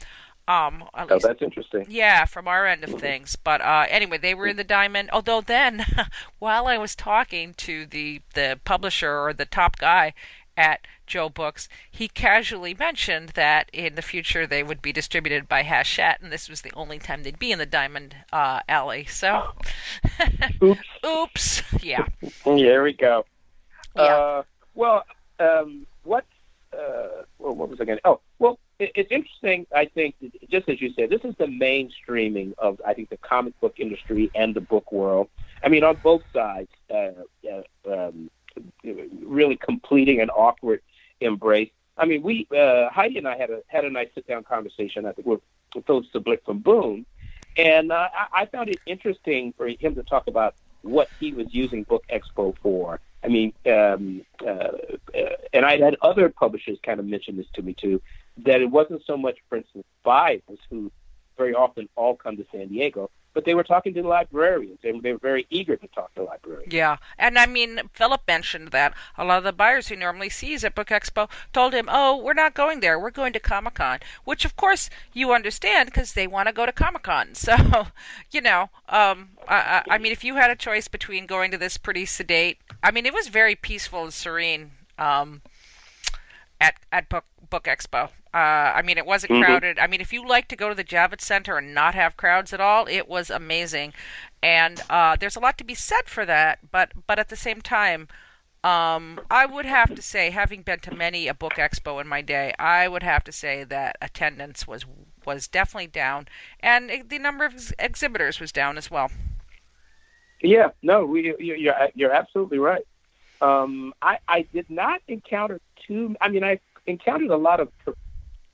Um, 0.49 0.85
oh, 0.95 1.07
least, 1.11 1.27
that's 1.27 1.43
interesting. 1.43 1.87
Yeah, 1.89 2.25
from 2.25 2.47
our 2.47 2.67
end 2.67 2.85
of 2.85 2.91
mm-hmm. 2.91 2.99
things. 3.01 3.37
But 3.37 3.61
uh, 3.61 3.87
anyway, 3.89 4.19
they 4.19 4.35
were 4.35 4.47
in 4.47 4.57
the 4.57 4.65
diamond. 4.65 5.11
Although 5.13 5.41
then, 5.41 5.85
while 6.39 6.67
I 6.69 6.79
was 6.79 6.95
talking 6.95 7.55
to 7.55 7.87
the 7.87 8.23
the 8.35 8.61
publisher 8.65 9.19
or 9.19 9.33
the 9.33 9.45
top 9.45 9.79
guy 9.79 10.15
at 10.57 10.87
Joe 11.07 11.29
Books, 11.29 11.69
he 11.91 12.09
casually 12.09 12.75
mentioned 12.75 13.31
that 13.31 13.71
in 13.73 13.95
the 13.95 14.03
future 14.03 14.47
they 14.47 14.63
would 14.63 14.83
be 14.83 14.93
distributed 14.93 15.49
by 15.49 15.63
Hachette, 15.63 16.21
and 16.21 16.33
this 16.33 16.49
was 16.49 16.63
the 16.63 16.73
only 16.75 16.99
time 16.99 17.23
they'd 17.23 17.39
be 17.39 17.53
in 17.53 17.59
the 17.59 17.67
Diamond 17.67 18.17
uh, 18.33 18.61
Alley. 18.69 19.05
So, 19.05 19.53
oops, 20.63 20.81
oops, 21.07 21.63
yeah. 21.83 22.07
There 22.45 22.83
we 22.83 22.93
go. 22.93 23.25
Yeah. 23.95 24.03
Uh, 24.03 24.43
well, 24.75 25.05
um, 25.39 25.87
what? 26.05 26.25
Uh, 26.73 27.23
well, 27.39 27.55
what 27.55 27.69
was 27.69 27.81
I 27.81 27.85
going 27.85 27.99
to? 27.99 28.07
Oh, 28.07 28.21
well, 28.39 28.59
it, 28.79 28.93
it's 28.95 29.11
interesting. 29.11 29.67
I 29.75 29.87
think, 29.87 30.17
just 30.51 30.69
as 30.69 30.81
you 30.81 30.93
said, 30.95 31.11
this 31.11 31.25
is 31.25 31.35
the 31.39 31.47
mainstreaming 31.47 32.55
of 32.59 32.81
I 32.87 32.93
think 32.95 33.09
the 33.09 33.17
comic 33.19 33.59
book 33.61 33.75
industry 33.79 34.31
and 34.35 34.55
the 34.55 34.61
book 34.61 34.93
world. 34.93 35.29
I 35.63 35.69
mean, 35.69 35.85
on 35.85 35.97
both 36.03 36.23
sides. 36.33 36.69
Uh, 36.91 37.11
uh, 37.51 37.63
um, 37.91 38.31
really 39.23 39.57
completing 39.57 40.21
an 40.21 40.31
awkward 40.31 40.81
embrace. 41.21 41.71
I 41.97 42.05
mean, 42.05 42.23
we 42.23 42.47
uh, 42.57 42.89
Heidi 42.91 43.19
and 43.19 43.29
I 43.29 43.37
had 43.37 43.51
a 43.51 43.61
had 43.69 43.85
a 43.85 43.91
nice 43.91 44.09
sit 44.15 44.27
down 44.27 44.45
conversation. 44.45 45.07
I 45.07 45.13
think 45.13 45.27
with, 45.27 45.41
Filip 45.87 46.05
Sablik 46.15 46.45
from 46.45 46.59
Boom, 46.61 47.07
and 47.57 47.93
uh, 47.93 48.09
I, 48.15 48.43
I 48.43 48.47
found 48.47 48.69
it 48.69 48.81
interesting 48.87 49.53
for 49.57 49.69
him 49.69 49.95
to 49.95 50.03
talk 50.03 50.27
about 50.27 50.55
what 50.83 51.11
he 51.19 51.33
was 51.33 51.47
using 51.51 51.83
Book 51.85 52.05
Expo 52.11 52.55
for. 52.63 53.01
I 53.25 53.29
mean, 53.29 53.53
um, 53.67 54.23
uh, 54.41 54.49
uh, 54.49 55.37
and 55.53 55.65
I 55.65 55.79
had 55.79 55.97
other 56.01 56.29
publishers 56.29 56.79
kind 56.83 57.01
of 57.01 57.07
mention 57.07 57.37
this 57.37 57.47
to 57.55 57.63
me 57.63 57.75
too, 57.75 58.01
that 58.45 58.61
it 58.61 58.71
wasn't 58.71 59.03
so 59.05 59.17
much, 59.17 59.39
for 59.49 59.59
instance, 59.59 59.85
buyers 60.05 60.43
who 60.71 60.93
very 61.37 61.55
often 61.55 61.89
all 61.97 62.15
come 62.15 62.37
to 62.37 62.47
San 62.53 62.69
Diego, 62.69 63.11
but 63.37 63.45
they 63.45 63.55
were 63.55 63.63
talking 63.63 63.93
to 63.93 64.01
the 64.01 64.09
librarians 64.09 64.79
and 64.83 65.03
they 65.03 65.13
were 65.13 65.19
very 65.19 65.47
eager 65.51 65.77
to 65.77 65.87
talk 65.89 66.13
to 66.15 66.23
librarians. 66.23 66.73
Yeah, 66.73 66.97
and 67.19 67.39
I 67.39 67.45
mean, 67.45 67.83
Filip 67.93 68.23
mentioned 68.27 68.69
that 68.69 68.95
a 69.19 69.27
lot 69.27 69.37
of 69.37 69.45
the 69.45 69.53
buyers 69.53 69.89
he 69.89 69.95
normally 69.95 70.31
sees 70.31 70.65
at 70.65 70.75
Book 70.75 70.89
Expo 70.89 71.29
told 71.53 71.75
him, 71.75 71.87
"Oh, 71.93 72.17
we're 72.17 72.33
not 72.33 72.55
going 72.55 72.81
there. 72.81 72.99
We're 72.99 73.11
going 73.11 73.35
to 73.35 73.39
Comic 73.39 73.75
Con," 73.75 74.01
which 74.25 74.47
of 74.47 74.57
course 74.57 74.89
you 75.13 75.35
understand 75.35 75.91
because 75.91 76.15
they 76.15 76.27
want 76.27 76.49
to 76.49 76.55
go 76.55 76.65
to 76.65 76.73
Comic 76.73 77.03
Con. 77.03 77.35
So, 77.47 77.89
you 78.33 78.41
know, 78.41 78.71
um, 78.89 79.29
I, 79.47 79.83
I 79.89 79.99
mean, 79.99 80.11
if 80.11 80.25
you 80.25 80.35
had 80.35 80.51
a 80.51 80.57
choice 80.57 80.89
between 80.89 81.27
going 81.27 81.53
to 81.53 81.59
this 81.59 81.77
pretty 81.77 82.07
sedate, 82.07 82.59
I 82.83 82.91
mean, 82.91 83.07
it 83.07 83.15
was 83.15 83.29
very 83.29 83.55
peaceful 83.55 84.03
and 84.03 84.13
serene 84.13 84.71
um, 84.99 85.43
at 86.61 86.75
at 86.91 87.11
Book 87.11 87.25
Book 87.51 87.65
Expo. 87.65 88.09
Uh, 88.37 88.75
I 88.77 88.83
mean, 88.83 88.99
it 88.99 89.07
wasn't 89.07 89.33
mm-hmm. 89.33 89.45
crowded. 89.45 89.79
I 89.79 89.87
mean, 89.87 90.03
if 90.03 90.13
you 90.13 90.29
like 90.29 90.47
to 90.49 90.57
go 90.57 90.69
to 90.69 90.75
the 90.75 90.85
Javits 90.85 91.23
Center 91.23 91.57
and 91.57 91.73
not 91.75 91.95
have 91.95 92.19
crowds 92.19 92.53
at 92.53 92.61
all, 92.61 92.87
it 92.87 93.09
was 93.09 93.31
amazing. 93.31 93.95
And 94.43 94.79
uh, 94.91 95.17
there's 95.19 95.37
a 95.37 95.41
lot 95.41 95.57
to 95.57 95.65
be 95.65 95.75
said 95.75 96.05
for 96.05 96.27
that. 96.27 96.59
But 96.71 96.93
but 97.07 97.19
at 97.19 97.31
the 97.31 97.37
same 97.37 97.63
time, 97.63 98.09
um, 98.63 99.21
I 99.31 99.47
would 99.47 99.65
have 99.65 99.95
to 99.95 100.03
say, 100.03 100.29
having 100.29 100.61
been 100.61 100.81
to 100.81 100.95
many 100.95 101.29
a 101.29 101.33
book 101.35 101.55
expo 101.55 101.99
in 101.99 102.07
my 102.07 102.21
day, 102.21 102.53
I 102.59 102.89
would 102.89 103.03
have 103.03 103.25
to 103.25 103.33
say 103.33 103.65
that 103.65 103.97
attendance 104.03 104.69
was 104.69 104.85
was 105.25 105.49
definitely 105.49 105.87
down, 105.87 106.29
and 106.61 106.91
the 107.09 107.19
number 107.19 107.47
of 107.47 107.55
ex- 107.55 107.73
exhibitors 107.79 108.39
was 108.39 108.53
down 108.53 108.77
as 108.77 108.91
well. 108.91 109.11
Yeah, 110.43 110.73
no, 110.83 111.07
we, 111.07 111.35
you're 111.39 111.75
you're 111.95 112.13
absolutely 112.13 112.59
right. 112.59 112.87
Um, 113.41 113.95
I 114.03 114.19
I 114.29 114.43
did 114.53 114.69
not 114.69 115.01
encounter 115.09 115.59
too. 115.87 116.17
I 116.21 116.29
mean, 116.29 116.45
I 116.45 116.61
encountered 116.87 117.31
a 117.31 117.39
lot 117.39 117.61
of 117.61 117.73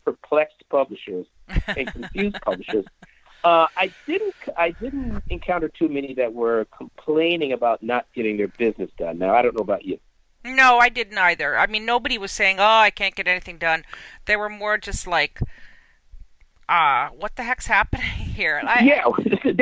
perplexed 0.05 0.65
publishers 0.71 1.27
and 1.67 1.87
confused 1.93 2.37
publishers. 2.45 2.85
Uh, 3.45 3.67
I 3.77 3.93
didn't 4.07 4.35
I 4.57 4.71
didn't 4.71 5.23
encounter 5.29 5.69
too 5.69 5.89
many 5.89 6.15
that 6.15 6.33
were 6.33 6.67
complaining 6.77 7.53
about 7.53 7.83
not 7.83 8.07
getting 8.15 8.37
their 8.37 8.49
business 8.49 8.91
done. 8.99 9.19
Now 9.19 9.35
I 9.35 9.43
don't 9.43 9.57
know 9.57 9.63
about 9.63 9.85
you. 9.85 9.99
No, 10.45 10.79
I 10.79 10.89
didn't 10.89 11.19
either. 11.19 11.57
I 11.57 11.67
mean, 11.67 11.85
nobody 11.85 12.19
was 12.19 12.33
saying, 12.33 12.59
"Oh, 12.59 12.65
I 12.65 12.91
can't 12.91 13.15
get 13.15 13.29
anything 13.29 13.59
done." 13.59 13.85
They 14.27 14.37
were 14.37 14.49
more 14.49 14.79
just 14.79 15.07
like, 15.07 15.39
"Ah, 15.41 15.47
uh, 16.69 17.09
what 17.11 17.37
the 17.37 17.43
heck's 17.43 17.67
happening 17.67 18.07
here?" 18.35 18.61
I, 18.65 18.83
yeah, 18.85 19.05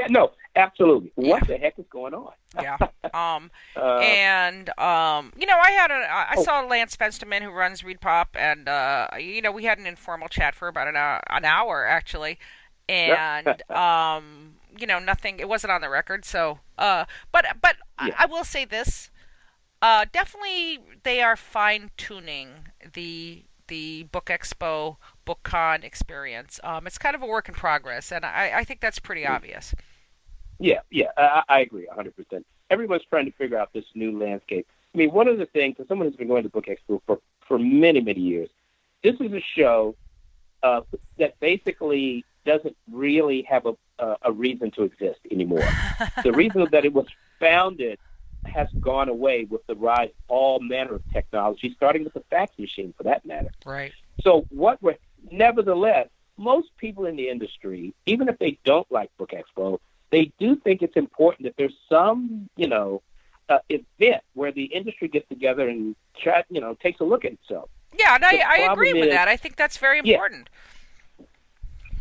no, 0.11 0.33
absolutely. 0.57 1.13
What 1.15 1.43
yeah. 1.43 1.57
the 1.57 1.57
heck 1.59 1.79
is 1.79 1.87
going 1.91 2.15
on? 2.15 2.33
yeah. 2.61 2.77
Um, 3.13 3.51
uh, 3.77 3.97
and 3.97 4.69
um, 4.79 5.33
you 5.37 5.45
know, 5.45 5.59
I 5.61 5.73
had 5.73 5.91
a 5.91 5.95
I 5.95 6.35
oh. 6.37 6.45
saw 6.45 6.61
Lance 6.61 6.97
Fensterman 6.97 7.43
who 7.43 7.51
runs 7.51 7.83
ReedPop, 7.83 8.27
and 8.37 8.69
uh, 8.69 9.09
you 9.19 9.43
know, 9.43 9.51
we 9.51 9.65
had 9.65 9.79
an 9.79 9.87
informal 9.87 10.29
chat 10.29 10.55
for 10.55 10.69
about 10.69 10.87
an 10.87 10.95
hour, 10.95 11.21
an 11.29 11.45
hour 11.45 11.85
actually, 11.85 12.39
and 12.89 13.63
um, 13.71 14.55
you 14.79 14.87
know, 14.87 15.01
nothing. 15.01 15.41
It 15.41 15.49
wasn't 15.49 15.73
on 15.73 15.81
the 15.81 15.89
record, 15.89 16.25
so. 16.25 16.61
Uh, 16.79 17.07
but 17.33 17.47
but 17.61 17.77
yeah. 18.01 18.15
I, 18.17 18.25
I 18.25 18.27
will 18.27 18.45
say 18.45 18.65
this. 18.65 19.11
Uh, 19.83 20.05
definitely, 20.13 20.79
they 21.03 21.23
are 21.23 21.37
fine 21.37 21.91
tuning 21.97 22.51
the 22.93 23.45
the 23.71 24.03
Book 24.13 24.27
Expo 24.27 24.97
BookCon 25.27 25.85
experience. 25.85 26.61
Um, 26.63 26.87
it's 26.87 26.99
kind 26.99 27.15
of 27.15 27.23
a 27.23 27.27
work 27.27 27.49
in 27.49 27.55
progress, 27.55 28.13
and 28.13 28.27
I, 28.27 28.53
I 28.57 28.65
think 28.65 28.81
that's 28.81 28.99
pretty 28.99 29.23
mm. 29.23 29.31
obvious. 29.31 29.75
Yeah, 30.59 30.81
yeah, 30.91 31.07
I, 31.17 31.43
I 31.49 31.61
agree 31.61 31.89
100%. 31.97 32.45
Everyone's 32.69 33.05
trying 33.09 33.25
to 33.25 33.33
figure 33.33 33.57
out 33.57 33.73
this 33.73 33.87
new 33.95 34.19
landscape. 34.19 34.67
I 34.95 34.99
mean, 34.99 35.13
one 35.13 35.29
of 35.29 35.39
the 35.39 35.47
things, 35.47 35.77
as 35.81 35.89
someone 35.89 36.09
who's 36.09 36.17
been 36.17 36.29
going 36.29 36.43
to 36.43 36.51
Book 36.51 36.67
Expo 36.67 37.01
for, 37.07 37.21
for 37.47 37.59
many, 37.59 38.01
many 38.01 38.21
years, 38.21 38.51
this 39.03 39.15
is 39.21 39.33
a 39.33 39.41
show 39.57 39.95
uh, 40.63 40.83
that 41.19 41.39
basically 41.41 42.25
doesn't 42.45 42.77
really 42.91 43.43
have 43.43 43.67
a, 43.67 43.75
uh, 43.99 44.17
a 44.23 44.33
reason 44.33 44.71
to 44.73 44.83
exist 44.83 45.21
anymore. 45.31 45.67
the 46.25 46.33
reason 46.33 46.67
that 46.73 46.85
it 46.85 46.93
was 46.93 47.07
founded 47.39 47.99
has 48.45 48.69
gone 48.81 49.09
away 49.09 49.45
with 49.49 49.67
the 49.67 49.75
rise 49.75 50.09
of 50.09 50.15
all 50.29 50.61
manner 50.61 50.95
of 50.95 51.03
technology, 51.13 51.73
starting 51.77 52.05
with 52.05 52.15
the 52.15 52.25
fax 52.31 52.59
machine, 52.59 52.95
for 52.97 53.05
that 53.05 53.25
matter. 53.25 53.51
Right. 53.65 53.93
So, 54.23 54.47
what 54.51 54.83
we're, 54.83 54.97
nevertheless, 55.31 56.09
most 56.37 56.69
people 56.77 57.07
in 57.07 57.17
the 57.17 57.29
industry, 57.29 57.95
even 58.07 58.29
if 58.29 58.39
they 58.39 58.59
don't 58.65 58.91
like 58.91 59.11
Book 59.17 59.33
Expo, 59.33 59.79
they 60.11 60.33
do 60.39 60.57
think 60.57 60.83
it's 60.83 60.97
important 60.97 61.45
that 61.45 61.55
there's 61.57 61.77
some, 61.89 62.49
you 62.57 62.67
know, 62.67 63.03
uh, 63.49 63.59
event 63.69 64.23
where 64.35 64.53
the 64.53 64.65
industry 64.65 65.09
gets 65.09 65.29
together 65.29 65.69
and 65.69 65.97
chat, 66.17 66.47
you 66.51 66.61
know, 66.61 66.75
takes 66.75 67.01
a 67.01 67.05
look 67.05 67.25
at 67.25 67.33
itself. 67.33 67.69
Yeah, 67.99 68.15
and 68.15 68.25
I, 68.25 68.43
I 68.47 68.73
agree 68.73 68.95
with 68.95 69.11
that. 69.11 69.29
I 69.29 69.37
think 69.37 69.57
that's 69.57 69.77
very 69.77 69.99
important. 69.99 70.49
Yeah, 70.49 71.27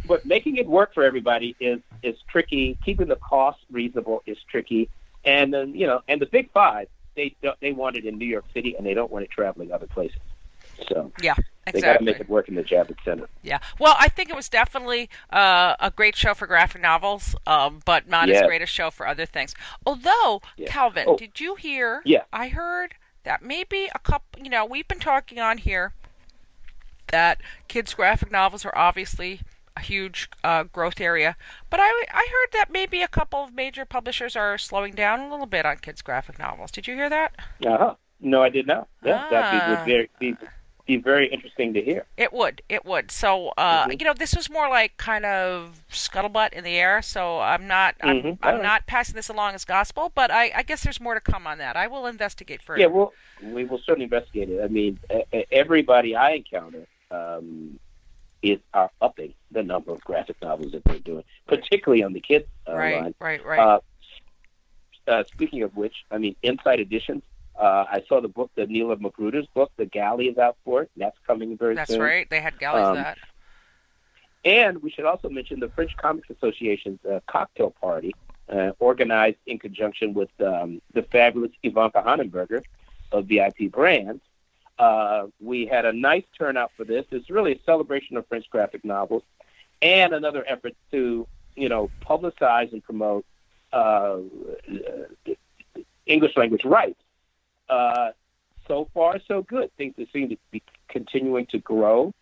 but 0.09 0.25
making 0.25 0.57
it 0.57 0.67
work 0.67 0.93
for 0.93 1.03
everybody 1.03 1.55
is 1.59 1.79
is 2.03 2.15
tricky. 2.27 2.77
Keeping 2.83 3.07
the 3.07 3.15
cost 3.15 3.59
reasonable 3.71 4.23
is 4.25 4.37
tricky. 4.49 4.89
And 5.25 5.53
then 5.53 5.75
you 5.75 5.87
know, 5.87 6.01
and 6.07 6.21
the 6.21 6.25
big 6.25 6.51
five, 6.51 6.87
they 7.15 7.35
they 7.61 7.71
want 7.71 7.97
it 7.97 8.05
in 8.05 8.17
New 8.17 8.25
York 8.25 8.45
City, 8.53 8.75
and 8.75 8.85
they 8.85 8.93
don't 8.93 9.11
want 9.11 9.25
it 9.25 9.31
traveling 9.31 9.71
other 9.71 9.87
places. 9.87 10.19
So 10.87 11.11
yeah, 11.21 11.35
exactly. 11.67 11.71
They 11.71 11.81
got 11.81 11.97
to 11.97 12.03
make 12.03 12.19
it 12.19 12.29
work 12.29 12.47
in 12.47 12.55
the 12.55 12.63
Javits 12.63 13.03
Center. 13.03 13.27
Yeah. 13.43 13.59
Well, 13.79 13.95
I 13.99 14.07
think 14.07 14.29
it 14.29 14.35
was 14.35 14.49
definitely 14.49 15.09
uh, 15.31 15.75
a 15.79 15.91
great 15.91 16.15
show 16.15 16.33
for 16.33 16.47
graphic 16.47 16.81
novels, 16.81 17.35
um, 17.45 17.81
but 17.85 18.07
not 18.07 18.27
yeah. 18.27 18.35
as 18.35 18.47
great 18.47 18.61
a 18.61 18.65
show 18.65 18.89
for 18.89 19.07
other 19.07 19.25
things. 19.25 19.53
Although, 19.85 20.41
yeah. 20.57 20.67
Calvin, 20.67 21.05
oh. 21.07 21.17
did 21.17 21.39
you 21.39 21.55
hear? 21.55 22.01
Yeah. 22.05 22.23
I 22.31 22.47
heard 22.47 22.95
that 23.23 23.43
maybe 23.43 23.89
a 23.93 23.99
couple. 23.99 24.41
You 24.41 24.49
know, 24.49 24.65
we've 24.65 24.87
been 24.87 24.99
talking 24.99 25.39
on 25.39 25.57
here 25.57 25.93
that 27.11 27.41
kids' 27.67 27.93
graphic 27.93 28.31
novels 28.31 28.65
are 28.65 28.77
obviously 28.77 29.41
huge 29.79 30.29
uh, 30.43 30.63
growth 30.63 31.01
area, 31.01 31.35
but 31.69 31.79
I 31.81 32.05
I 32.11 32.27
heard 32.31 32.53
that 32.53 32.71
maybe 32.71 33.01
a 33.01 33.07
couple 33.07 33.43
of 33.43 33.53
major 33.53 33.85
publishers 33.85 34.35
are 34.35 34.57
slowing 34.57 34.93
down 34.93 35.19
a 35.19 35.29
little 35.29 35.45
bit 35.45 35.65
on 35.65 35.77
kids' 35.77 36.01
graphic 36.01 36.39
novels. 36.39 36.71
Did 36.71 36.87
you 36.87 36.95
hear 36.95 37.09
that? 37.09 37.35
Uh 37.65 37.77
huh. 37.77 37.95
No, 38.21 38.43
I 38.43 38.49
did 38.49 38.67
not. 38.67 38.87
Yeah, 39.03 39.23
ah. 39.25 39.29
that 39.29 39.87
would 39.87 40.09
be, 40.19 40.31
be 40.31 40.37
be 40.89 40.97
very 40.97 41.27
interesting 41.27 41.73
to 41.75 41.81
hear. 41.81 42.05
It 42.17 42.33
would. 42.33 42.61
It 42.67 42.83
would. 42.83 43.11
So, 43.11 43.49
uh, 43.57 43.83
mm-hmm. 43.83 43.91
you 43.91 44.05
know, 44.05 44.13
this 44.13 44.35
was 44.35 44.49
more 44.49 44.67
like 44.67 44.97
kind 44.97 45.23
of 45.23 45.83
scuttlebutt 45.91 46.53
in 46.53 46.63
the 46.63 46.75
air. 46.77 47.01
So 47.01 47.39
I'm 47.39 47.67
not. 47.67 47.95
I'm, 48.01 48.17
mm-hmm. 48.17 48.43
I'm 48.43 48.55
right. 48.55 48.63
not 48.63 48.87
passing 48.87 49.15
this 49.15 49.29
along 49.29 49.53
as 49.53 49.65
gospel, 49.65 50.11
but 50.13 50.31
I, 50.31 50.51
I, 50.55 50.63
guess 50.63 50.83
there's 50.83 50.99
more 50.99 51.13
to 51.13 51.21
come 51.21 51.45
on 51.45 51.59
that. 51.59 51.75
I 51.75 51.87
will 51.87 52.07
investigate 52.07 52.61
further. 52.61 52.81
Yeah, 52.81 52.87
well, 52.87 53.13
we 53.43 53.65
will 53.65 53.79
certainly 53.85 54.05
investigate 54.05 54.49
it. 54.49 54.61
I 54.63 54.67
mean, 54.67 54.99
everybody 55.51 56.15
I 56.15 56.31
encounter 56.31 56.87
um, 57.11 57.79
is 58.41 58.59
are 58.73 58.89
upping 59.01 59.33
the 59.51 59.63
number 59.63 59.91
of 59.91 60.01
graphic 60.01 60.37
novels 60.41 60.71
that 60.71 60.83
they're 60.85 60.99
doing, 60.99 61.23
particularly 61.47 62.03
on 62.03 62.13
the 62.13 62.21
kids 62.21 62.45
uh, 62.67 62.75
right, 62.75 63.01
line. 63.01 63.15
Right. 63.19 63.43
Right. 63.43 63.57
Right. 63.57 63.59
Uh, 63.59 63.79
uh, 65.07 65.23
speaking 65.25 65.63
of 65.63 65.75
which, 65.75 65.95
I 66.11 66.19
mean, 66.19 66.35
Insight 66.43 66.79
Editions 66.79 67.23
uh, 67.59 67.85
I 67.91 68.03
saw 68.07 68.21
the 68.21 68.29
book, 68.29 68.51
the 68.55 68.65
Nilah 68.65 68.97
Magruder's 68.97 69.47
book, 69.53 69.71
The 69.75 69.85
Galley 69.85 70.27
is 70.27 70.37
out 70.37 70.55
for 70.63 70.83
it. 70.83 70.91
That's 70.95 71.17
coming 71.27 71.57
very 71.57 71.75
That's 71.75 71.89
soon. 71.89 71.99
That's 71.99 72.09
right. 72.09 72.29
They 72.29 72.39
had 72.39 72.57
galleys 72.57 72.85
um, 72.85 72.95
that. 72.95 73.17
And 74.45 74.81
we 74.81 74.89
should 74.89 75.03
also 75.03 75.27
mention 75.27 75.59
the 75.59 75.67
French 75.67 75.95
Comics 75.97 76.29
Association's 76.29 76.99
uh, 77.05 77.19
cocktail 77.27 77.71
party, 77.71 78.13
uh, 78.47 78.71
organized 78.79 79.37
in 79.45 79.59
conjunction 79.59 80.13
with 80.13 80.29
um, 80.39 80.81
the 80.93 81.03
fabulous 81.03 81.51
Ivanka 81.61 82.01
Hahnenberger 82.01 82.63
of 83.11 83.25
VIP 83.25 83.69
Brands. 83.69 84.21
Uh, 84.79 85.27
we 85.41 85.65
had 85.65 85.85
a 85.85 85.91
nice 85.91 86.23
turnout 86.37 86.71
for 86.77 86.85
this. 86.85 87.05
It's 87.11 87.29
really 87.29 87.51
a 87.51 87.59
celebration 87.65 88.15
of 88.15 88.25
French 88.27 88.49
graphic 88.49 88.85
novels 88.85 89.23
and 89.81 90.13
another 90.13 90.45
effort 90.47 90.73
to, 90.91 91.27
you 91.55 91.69
know, 91.69 91.91
publicize 92.01 92.71
and 92.71 92.81
promote 92.81 93.25
uh, 93.73 94.19
English 96.05 96.35
language 96.37 96.63
rights 96.63 96.99
uh, 97.69 98.11
so 98.67 98.87
far, 98.93 99.19
so 99.27 99.41
good. 99.41 99.69
Things 99.77 99.95
seem 100.13 100.29
to 100.29 100.37
be 100.49 100.63
continuing 100.87 101.45
to 101.47 101.59
grow. 101.59 102.13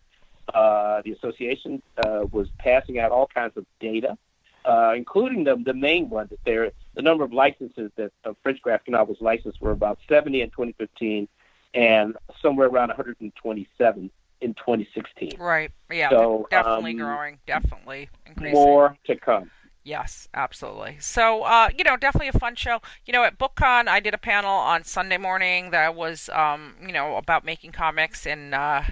Uh, 0.52 1.02
the 1.04 1.12
association 1.12 1.80
uh, 2.04 2.24
was 2.32 2.48
passing 2.58 2.98
out 2.98 3.12
all 3.12 3.28
kinds 3.28 3.56
of 3.56 3.66
data, 3.80 4.16
uh, 4.64 4.94
including 4.96 5.44
the, 5.44 5.56
the 5.64 5.74
main 5.74 6.10
one 6.10 6.26
that 6.30 6.40
there, 6.44 6.72
the 6.94 7.02
number 7.02 7.22
of 7.22 7.32
licenses 7.32 7.92
that 7.96 8.10
French 8.42 8.60
graphic 8.62 8.88
novels 8.88 9.18
licensed 9.20 9.60
were 9.60 9.70
about 9.70 9.98
70 10.08 10.40
in 10.40 10.50
2015 10.50 11.28
and 11.74 12.16
somewhere 12.40 12.68
around 12.68 12.88
127 12.88 14.10
in 14.40 14.54
2016. 14.54 15.32
Right. 15.38 15.70
Yeah. 15.90 16.10
So, 16.10 16.46
definitely 16.50 16.92
um, 16.92 16.98
growing. 16.98 17.38
Definitely 17.46 18.08
increasing. 18.26 18.54
More 18.54 18.96
to 19.06 19.16
come. 19.16 19.50
Yes, 19.84 20.28
absolutely. 20.34 20.98
So, 21.00 21.44
uh, 21.44 21.70
you 21.76 21.82
know, 21.82 21.96
definitely 21.96 22.28
a 22.28 22.38
fun 22.38 22.54
show. 22.56 22.80
You 23.06 23.12
know, 23.14 23.24
at 23.24 23.38
BookCon, 23.38 23.88
I 23.88 24.00
did 24.00 24.12
a 24.12 24.18
panel 24.18 24.50
on 24.50 24.84
Sunday 24.84 25.16
morning 25.16 25.70
that 25.70 25.94
was, 25.94 26.28
um, 26.30 26.74
you 26.84 26.92
know, 26.92 27.16
about 27.16 27.42
making 27.42 27.72
comics 27.72 28.26
in 28.26 28.52
uh, 28.52 28.84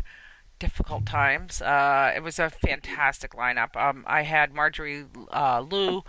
difficult 0.59 1.05
times. 1.05 1.61
Uh, 1.61 2.13
it 2.17 2.23
was 2.23 2.39
a 2.39 2.49
fantastic 2.49 3.33
lineup. 3.33 3.77
Um, 3.77 4.05
I 4.07 4.23
had 4.23 4.55
Marjorie 4.55 5.05
uh, 5.31 5.61
Liu, 5.61 6.03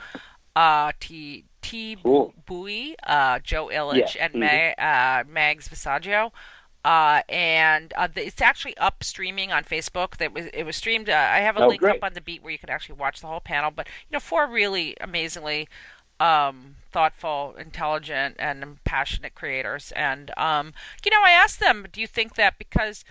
uh, 0.56 0.94
T. 1.02 1.44
T. 1.62 1.98
Cool. 2.02 2.34
Bowie, 2.46 2.96
uh, 3.06 3.40
Joe 3.40 3.68
Illidge, 3.68 4.16
yeah. 4.16 4.26
and 4.26 4.34
mm-hmm. 4.36 5.30
Uh, 5.30 5.30
Mags 5.30 5.68
Visaggio. 5.68 6.32
Uh, 6.88 7.22
and 7.28 7.92
uh, 7.98 8.08
the, 8.08 8.26
it's 8.26 8.42
actually 8.42 8.78
up 8.78 9.04
streaming 9.04 9.52
on 9.52 9.66
Facebook. 9.66 10.16
That 10.18 10.32
was 10.32 10.46
it 10.54 10.64
was 10.64 10.78
streamed. 10.78 11.10
Uh, 11.10 11.16
I 11.16 11.40
have 11.40 11.58
a 11.58 11.64
oh, 11.64 11.68
link 11.68 11.82
great. 11.82 11.98
up 11.98 12.04
on 12.06 12.14
the 12.14 12.22
beat 12.22 12.42
where 12.42 12.52
you 12.54 12.58
can 12.58 12.70
actually 12.70 12.96
watch 12.96 13.20
the 13.20 13.28
whole 13.28 13.42
panel. 13.42 13.72
But 13.72 13.88
you 13.88 14.16
know, 14.16 14.22
four 14.22 14.48
really 14.48 14.96
amazingly 15.02 15.68
um, 16.22 16.78
thoughtful, 16.94 17.56
intelligent, 17.60 18.38
and 18.40 18.82
passionate 18.86 19.36
creators. 19.36 19.92
And 19.98 20.32
um, 20.38 20.72
you 21.04 21.12
know, 21.12 21.22
I 21.26 21.32
asked 21.32 21.60
them, 21.60 21.88
"Do 21.92 22.00
you 22.00 22.08
think 22.08 22.36
that 22.36 22.58
because 22.58 23.04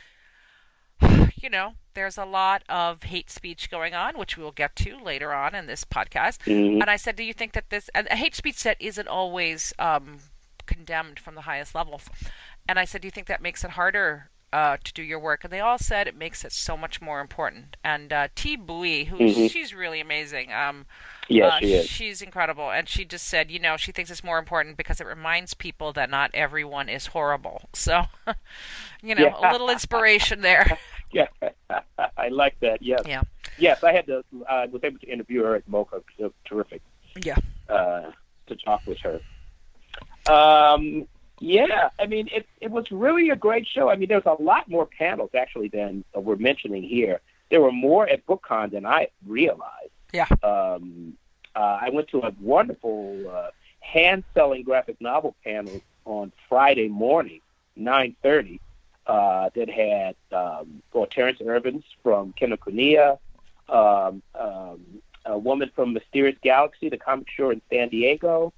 you 1.36 1.50
know 1.50 1.74
there's 1.92 2.16
a 2.16 2.24
lot 2.24 2.62
of 2.70 3.02
hate 3.02 3.30
speech 3.30 3.70
going 3.70 3.92
on, 3.92 4.16
which 4.16 4.38
we 4.38 4.42
will 4.42 4.52
get 4.52 4.74
to 4.76 4.96
later 4.98 5.34
on 5.34 5.54
in 5.54 5.66
this 5.66 5.84
podcast?" 5.84 6.38
Mm-hmm. 6.46 6.80
And 6.80 6.88
I 6.88 6.96
said, 6.96 7.14
"Do 7.14 7.24
you 7.24 7.34
think 7.34 7.52
that 7.52 7.68
this 7.68 7.90
and 7.94 8.08
hate 8.08 8.34
speech 8.34 8.62
that 8.62 8.80
isn't 8.80 9.06
always 9.06 9.74
um, 9.78 10.20
condemned 10.64 11.18
from 11.18 11.34
the 11.34 11.42
highest 11.42 11.74
levels?" 11.74 12.08
And 12.68 12.78
I 12.78 12.84
said, 12.84 13.00
Do 13.00 13.06
you 13.06 13.12
think 13.12 13.26
that 13.28 13.42
makes 13.42 13.64
it 13.64 13.70
harder 13.70 14.30
uh, 14.52 14.76
to 14.82 14.92
do 14.92 15.02
your 15.02 15.18
work? 15.18 15.44
And 15.44 15.52
they 15.52 15.60
all 15.60 15.78
said 15.78 16.08
it 16.08 16.16
makes 16.16 16.44
it 16.44 16.52
so 16.52 16.76
much 16.76 17.00
more 17.00 17.20
important. 17.20 17.76
And 17.84 18.12
uh, 18.12 18.28
T. 18.34 18.56
Bowie, 18.56 19.04
who 19.04 19.18
mm-hmm. 19.18 19.46
she's 19.46 19.74
really 19.74 20.00
amazing. 20.00 20.52
Um, 20.52 20.86
yeah, 21.28 21.48
uh, 21.48 21.58
she 21.58 21.72
is. 21.74 21.86
She's 21.86 22.22
incredible. 22.22 22.70
And 22.70 22.88
she 22.88 23.04
just 23.04 23.26
said, 23.26 23.50
you 23.50 23.58
know, 23.58 23.76
she 23.76 23.92
thinks 23.92 24.10
it's 24.10 24.24
more 24.24 24.38
important 24.38 24.76
because 24.76 25.00
it 25.00 25.06
reminds 25.06 25.54
people 25.54 25.92
that 25.94 26.10
not 26.10 26.30
everyone 26.34 26.88
is 26.88 27.06
horrible. 27.06 27.62
So, 27.74 28.02
you 29.00 29.14
know, 29.14 29.26
yeah. 29.26 29.50
a 29.50 29.52
little 29.52 29.70
inspiration 29.70 30.40
there. 30.40 30.76
yeah, 31.12 31.28
I 32.16 32.28
like 32.28 32.58
that. 32.60 32.82
Yes. 32.82 33.02
Yeah. 33.06 33.22
Yes, 33.58 33.84
I 33.84 33.92
had 33.92 34.06
to. 34.06 34.24
I 34.48 34.64
uh, 34.64 34.66
was 34.68 34.82
able 34.82 34.98
to 34.98 35.06
interview 35.06 35.42
her 35.44 35.54
at 35.54 35.68
MoCCA. 35.70 36.32
terrific. 36.44 36.82
Yeah. 37.22 37.36
Uh, 37.68 38.10
to 38.48 38.56
talk 38.56 38.82
with 38.86 38.98
her. 38.98 39.20
Um, 40.32 41.06
yeah, 41.40 41.90
I 41.98 42.06
mean, 42.06 42.28
it 42.32 42.46
it 42.60 42.70
was 42.70 42.90
really 42.90 43.30
a 43.30 43.36
great 43.36 43.66
show. 43.66 43.90
I 43.90 43.96
mean, 43.96 44.08
there's 44.08 44.26
a 44.26 44.40
lot 44.42 44.68
more 44.68 44.86
panels 44.86 45.30
actually 45.34 45.68
than 45.68 46.04
we're 46.14 46.36
mentioning 46.36 46.82
here. 46.82 47.20
There 47.50 47.60
were 47.60 47.72
more 47.72 48.08
at 48.08 48.26
BookCon 48.26 48.72
than 48.72 48.86
I 48.86 49.08
realized. 49.26 49.90
Yeah. 50.12 50.26
Um, 50.42 51.16
uh, 51.54 51.78
I 51.80 51.90
went 51.90 52.08
to 52.08 52.20
a 52.20 52.32
wonderful 52.40 53.30
uh, 53.30 53.50
hand 53.80 54.24
selling 54.34 54.62
graphic 54.62 55.00
novel 55.00 55.34
panel 55.44 55.80
on 56.04 56.32
Friday 56.48 56.88
morning, 56.88 57.40
nine 57.76 58.16
thirty, 58.22 58.60
uh, 59.06 59.50
that 59.54 59.68
had 59.68 60.16
um, 60.32 60.82
well, 60.92 61.06
Terrence 61.06 61.40
Irvins 61.40 61.84
from 62.02 62.32
Kinokuniya, 62.32 63.18
um, 63.68 64.22
um, 64.34 64.80
a 65.24 65.38
woman 65.38 65.70
from 65.74 65.92
Mysterious 65.92 66.36
Galaxy, 66.42 66.88
the 66.88 66.96
comic 66.96 67.28
store 67.30 67.52
in 67.52 67.60
San 67.70 67.88
Diego, 67.88 68.52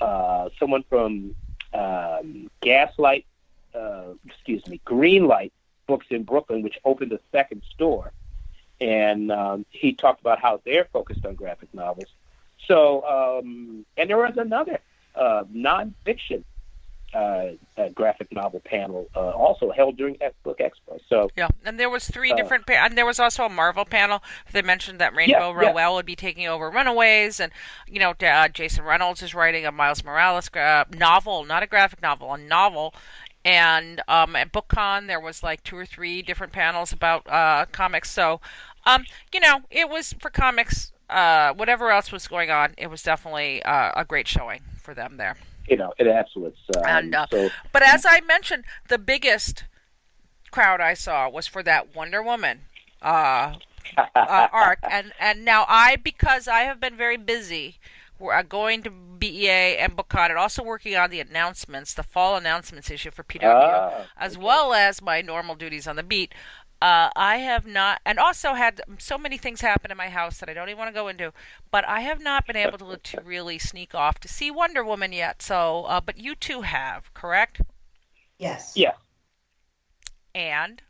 uh, 0.00 0.48
someone 0.58 0.84
from 0.88 1.34
um, 1.76 2.50
Gaslight, 2.60 3.26
uh, 3.74 4.14
excuse 4.24 4.66
me, 4.66 4.80
Greenlight 4.86 5.52
Books 5.86 6.06
in 6.10 6.24
Brooklyn, 6.24 6.62
which 6.62 6.78
opened 6.84 7.12
a 7.12 7.20
second 7.30 7.62
store, 7.74 8.12
and 8.80 9.30
um, 9.30 9.66
he 9.70 9.92
talked 9.92 10.20
about 10.20 10.40
how 10.40 10.60
they're 10.64 10.88
focused 10.92 11.24
on 11.24 11.34
graphic 11.34 11.72
novels. 11.74 12.08
So, 12.66 13.04
um, 13.04 13.84
and 13.96 14.10
there 14.10 14.16
was 14.16 14.36
another 14.36 14.80
uh, 15.14 15.44
nonfiction 15.54 16.42
uh, 17.14 17.50
graphic 17.94 18.32
novel 18.32 18.60
panel 18.64 19.08
uh, 19.14 19.30
also 19.30 19.70
held 19.70 19.96
during 19.96 20.16
X 20.20 20.34
Book 20.42 20.58
Expo. 20.58 20.98
So 21.08 21.30
yeah, 21.36 21.48
and 21.64 21.78
there 21.78 21.90
was 21.90 22.08
three 22.08 22.32
uh, 22.32 22.36
different, 22.36 22.66
pa- 22.66 22.84
and 22.84 22.96
there 22.96 23.06
was 23.06 23.18
also 23.18 23.44
a 23.44 23.48
Marvel 23.48 23.84
panel. 23.84 24.22
They 24.52 24.62
mentioned 24.62 24.98
that 25.00 25.14
Rainbow 25.14 25.50
yeah, 25.50 25.60
Rowell 25.60 25.74
yeah. 25.74 25.90
would 25.90 26.06
be 26.06 26.16
taking 26.16 26.46
over 26.46 26.70
Runaways, 26.70 27.40
and 27.40 27.52
you 27.86 28.00
know 28.00 28.14
uh, 28.20 28.48
Jason 28.48 28.84
Reynolds 28.84 29.22
is 29.22 29.34
writing 29.34 29.66
a 29.66 29.72
Miles 29.72 30.04
Morales 30.04 30.50
uh, 30.54 30.84
novel, 30.96 31.44
not 31.44 31.62
a 31.62 31.66
graphic 31.66 32.02
novel, 32.02 32.32
a 32.32 32.38
novel. 32.38 32.94
And 33.44 34.02
um, 34.08 34.34
at 34.34 34.52
BookCon, 34.52 35.06
there 35.06 35.20
was 35.20 35.44
like 35.44 35.62
two 35.62 35.76
or 35.76 35.86
three 35.86 36.20
different 36.20 36.52
panels 36.52 36.92
about 36.92 37.30
uh, 37.30 37.66
comics. 37.70 38.10
So, 38.10 38.40
um, 38.84 39.04
you 39.32 39.38
know, 39.38 39.60
it 39.70 39.88
was 39.88 40.14
for 40.14 40.30
comics. 40.30 40.90
whatever 41.08 41.92
else 41.92 42.10
was 42.10 42.26
going 42.26 42.50
on, 42.50 42.74
it 42.76 42.88
was 42.88 43.04
definitely 43.04 43.62
a 43.64 44.04
great 44.06 44.26
showing 44.26 44.62
for 44.82 44.94
them 44.94 45.16
there 45.16 45.36
you 45.68 45.76
know, 45.76 45.92
it 45.98 46.06
absolutes. 46.06 46.58
Um, 46.76 46.82
and 46.86 47.14
uh, 47.14 47.26
so, 47.30 47.50
but 47.72 47.82
as 47.82 48.04
I 48.06 48.20
mentioned, 48.20 48.64
the 48.88 48.98
biggest 48.98 49.64
crowd 50.50 50.80
I 50.80 50.94
saw 50.94 51.28
was 51.28 51.46
for 51.46 51.62
that 51.62 51.94
Wonder 51.94 52.22
Woman 52.22 52.62
uh, 53.02 53.54
uh, 53.96 54.48
arc, 54.52 54.78
and 54.88 55.12
and 55.20 55.44
now 55.44 55.64
I 55.68 55.96
because 55.96 56.48
I 56.48 56.60
have 56.60 56.80
been 56.80 56.96
very 56.96 57.16
busy. 57.16 57.78
We're 58.18 58.32
uh, 58.32 58.42
going 58.42 58.82
to 58.84 58.90
BEA 58.90 59.76
and 59.76 59.94
BookCon 59.94 60.30
and 60.30 60.38
also 60.38 60.62
working 60.62 60.96
on 60.96 61.10
the 61.10 61.20
announcements, 61.20 61.92
the 61.92 62.02
fall 62.02 62.36
announcements 62.36 62.90
issue 62.90 63.10
for 63.10 63.22
PW, 63.22 63.42
ah, 63.44 64.06
as 64.16 64.36
okay. 64.36 64.44
well 64.44 64.72
as 64.72 65.02
my 65.02 65.20
normal 65.20 65.54
duties 65.54 65.86
on 65.86 65.96
the 65.96 66.02
beat. 66.02 66.34
Uh, 66.82 67.08
I 67.16 67.38
have 67.38 67.66
not, 67.66 68.02
and 68.04 68.18
also 68.18 68.52
had 68.52 68.82
so 68.98 69.16
many 69.16 69.38
things 69.38 69.62
happen 69.62 69.90
in 69.90 69.96
my 69.96 70.10
house 70.10 70.40
that 70.40 70.50
I 70.50 70.54
don't 70.54 70.68
even 70.68 70.78
want 70.78 70.90
to 70.90 70.94
go 70.94 71.08
into. 71.08 71.32
But 71.70 71.88
I 71.88 72.00
have 72.00 72.20
not 72.20 72.46
been 72.46 72.56
able 72.56 72.76
to, 72.78 72.96
to 72.98 73.20
really 73.24 73.58
sneak 73.58 73.94
off 73.94 74.20
to 74.20 74.28
see 74.28 74.50
Wonder 74.50 74.84
Woman 74.84 75.12
yet. 75.12 75.40
So, 75.40 75.84
uh, 75.84 76.02
but 76.02 76.18
you 76.18 76.34
two 76.34 76.60
have, 76.60 77.12
correct? 77.14 77.62
Yes. 78.38 78.74
Yeah. 78.76 78.92
And 80.34 80.82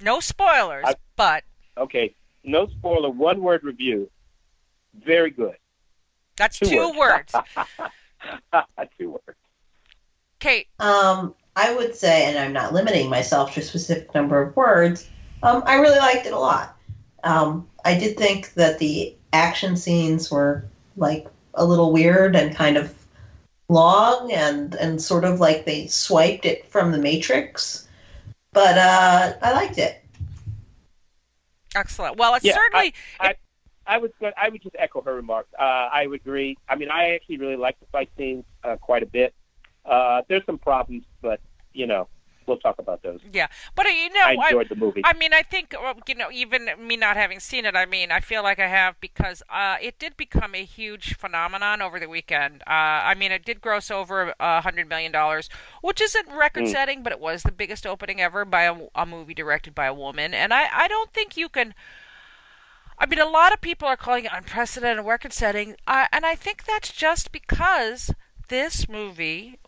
no 0.00 0.20
spoilers, 0.20 0.86
I, 0.86 0.94
but 1.16 1.44
okay, 1.76 2.14
no 2.42 2.66
spoiler. 2.68 3.10
One 3.10 3.42
word 3.42 3.62
review. 3.62 4.10
Very 5.04 5.30
good. 5.30 5.56
That's 6.36 6.58
two, 6.58 6.66
two 6.66 6.98
words. 6.98 7.34
words. 7.34 8.66
two 8.98 9.10
words. 9.10 9.38
Kate. 10.38 10.68
Um, 10.80 11.34
I 11.56 11.74
would 11.74 11.94
say, 11.94 12.24
and 12.24 12.38
I'm 12.38 12.54
not 12.54 12.72
limiting 12.72 13.10
myself 13.10 13.52
to 13.54 13.60
a 13.60 13.62
specific 13.62 14.14
number 14.14 14.40
of 14.40 14.56
words 14.56 15.10
um, 15.46 15.62
I 15.64 15.76
really 15.76 15.98
liked 15.98 16.26
it 16.26 16.32
a 16.32 16.38
lot. 16.38 16.76
Um, 17.22 17.68
I 17.84 17.98
did 17.98 18.16
think 18.16 18.54
that 18.54 18.78
the 18.78 19.14
action 19.32 19.76
scenes 19.76 20.30
were 20.30 20.64
like 20.96 21.28
a 21.54 21.64
little 21.64 21.92
weird 21.92 22.34
and 22.34 22.54
kind 22.54 22.76
of 22.76 22.92
long 23.68 24.30
and 24.32 24.74
and 24.76 25.00
sort 25.00 25.24
of 25.24 25.40
like 25.40 25.64
they 25.64 25.86
swiped 25.86 26.44
it 26.44 26.66
from 26.66 26.92
the 26.92 26.98
Matrix, 26.98 27.88
but 28.52 28.76
uh, 28.76 29.34
I 29.40 29.52
liked 29.52 29.78
it. 29.78 30.04
Excellent. 31.74 32.16
Well, 32.16 32.34
it's 32.34 32.44
yeah, 32.44 32.54
certainly. 32.54 32.94
I, 33.20 33.28
I, 33.28 33.34
I 33.86 33.98
would 33.98 34.12
I 34.36 34.48
would 34.48 34.62
just 34.62 34.76
echo 34.78 35.00
her 35.02 35.14
remarks. 35.14 35.50
Uh, 35.58 35.62
I 35.62 36.06
would 36.06 36.20
agree. 36.20 36.56
I 36.68 36.74
mean, 36.74 36.90
I 36.90 37.14
actually 37.14 37.38
really 37.38 37.56
like 37.56 37.78
the 37.78 37.86
fight 37.86 38.10
scenes 38.16 38.44
uh, 38.64 38.76
quite 38.76 39.02
a 39.02 39.06
bit. 39.06 39.32
Uh, 39.84 40.22
there's 40.28 40.44
some 40.44 40.58
problems, 40.58 41.04
but 41.22 41.40
you 41.72 41.86
know, 41.86 42.08
we'll 42.46 42.58
talk 42.58 42.78
about 42.78 43.02
those. 43.02 43.20
Yeah, 43.32 43.48
but 43.74 43.86
uh, 43.86 43.90
you 43.90 44.10
know, 44.10 44.20
I 44.20 44.32
enjoyed 44.32 44.66
I, 44.66 44.68
the 44.68 44.76
movie. 44.76 45.02
I 45.04 45.12
mean, 45.14 45.32
I 45.32 45.42
think 45.42 45.74
you 46.08 46.14
know, 46.14 46.30
even 46.32 46.68
me 46.80 46.96
not 46.96 47.16
having 47.16 47.40
seen 47.40 47.64
it, 47.64 47.76
I 47.76 47.86
mean, 47.86 48.10
I 48.10 48.20
feel 48.20 48.42
like 48.42 48.58
I 48.58 48.68
have 48.68 49.00
because 49.00 49.42
uh, 49.50 49.76
it 49.80 49.98
did 49.98 50.16
become 50.16 50.54
a 50.54 50.64
huge 50.64 51.14
phenomenon 51.14 51.82
over 51.82 51.98
the 51.98 52.08
weekend. 52.08 52.62
Uh, 52.66 53.04
I 53.10 53.14
mean, 53.14 53.32
it 53.32 53.44
did 53.44 53.60
gross 53.60 53.90
over 53.90 54.34
a 54.38 54.60
hundred 54.60 54.88
million 54.88 55.12
dollars, 55.12 55.48
which 55.82 56.00
isn't 56.00 56.28
record-setting, 56.30 57.00
mm. 57.00 57.04
but 57.04 57.12
it 57.12 57.20
was 57.20 57.42
the 57.42 57.52
biggest 57.52 57.86
opening 57.86 58.20
ever 58.20 58.44
by 58.44 58.62
a, 58.62 58.76
a 58.94 59.06
movie 59.06 59.34
directed 59.34 59.74
by 59.74 59.86
a 59.86 59.94
woman, 59.94 60.34
and 60.34 60.52
I, 60.52 60.68
I 60.72 60.88
don't 60.88 61.12
think 61.12 61.36
you 61.36 61.48
can. 61.48 61.74
I 62.98 63.04
mean, 63.04 63.18
a 63.18 63.28
lot 63.28 63.52
of 63.52 63.60
people 63.60 63.86
are 63.88 63.96
calling 63.96 64.24
it 64.24 64.30
unprecedented 64.32 65.04
record 65.04 65.34
setting, 65.34 65.76
uh, 65.86 66.06
and 66.12 66.24
I 66.24 66.34
think 66.34 66.64
that's 66.64 66.92
just 66.92 67.30
because 67.30 68.10
this 68.48 68.88
movie 68.88 69.58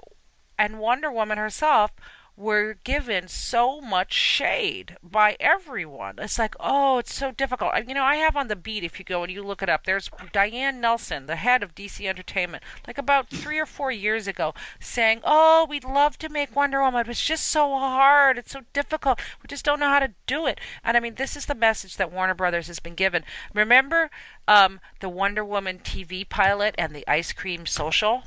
and 0.58 0.78
Wonder 0.78 1.10
Woman 1.10 1.38
herself 1.38 1.92
were 2.38 2.74
given 2.84 3.26
so 3.26 3.80
much 3.80 4.12
shade 4.12 4.96
by 5.02 5.36
everyone. 5.40 6.14
It's 6.18 6.38
like, 6.38 6.54
oh, 6.60 6.98
it's 6.98 7.12
so 7.12 7.32
difficult. 7.32 7.72
You 7.88 7.94
know, 7.94 8.04
I 8.04 8.14
have 8.16 8.36
on 8.36 8.46
the 8.46 8.54
beat, 8.54 8.84
if 8.84 9.00
you 9.00 9.04
go 9.04 9.24
and 9.24 9.32
you 9.32 9.42
look 9.42 9.60
it 9.60 9.68
up, 9.68 9.84
there's 9.84 10.08
Diane 10.32 10.80
Nelson, 10.80 11.26
the 11.26 11.34
head 11.34 11.64
of 11.64 11.74
DC 11.74 12.06
Entertainment, 12.06 12.62
like 12.86 12.96
about 12.96 13.28
three 13.28 13.58
or 13.58 13.66
four 13.66 13.90
years 13.90 14.28
ago, 14.28 14.54
saying, 14.78 15.20
oh, 15.24 15.66
we'd 15.68 15.82
love 15.82 16.16
to 16.18 16.28
make 16.28 16.54
Wonder 16.54 16.80
Woman, 16.80 17.02
but 17.04 17.10
it's 17.10 17.26
just 17.26 17.48
so 17.48 17.76
hard. 17.76 18.38
It's 18.38 18.52
so 18.52 18.60
difficult. 18.72 19.18
We 19.42 19.48
just 19.48 19.64
don't 19.64 19.80
know 19.80 19.88
how 19.88 19.98
to 19.98 20.14
do 20.28 20.46
it. 20.46 20.60
And 20.84 20.96
I 20.96 21.00
mean, 21.00 21.16
this 21.16 21.36
is 21.36 21.46
the 21.46 21.56
message 21.56 21.96
that 21.96 22.12
Warner 22.12 22.34
Brothers 22.34 22.68
has 22.68 22.78
been 22.78 22.94
given. 22.94 23.24
Remember 23.52 24.10
um, 24.46 24.78
the 25.00 25.08
Wonder 25.08 25.44
Woman 25.44 25.80
TV 25.80 26.28
pilot 26.28 26.76
and 26.78 26.94
the 26.94 27.06
ice 27.08 27.32
cream 27.32 27.66
social? 27.66 28.22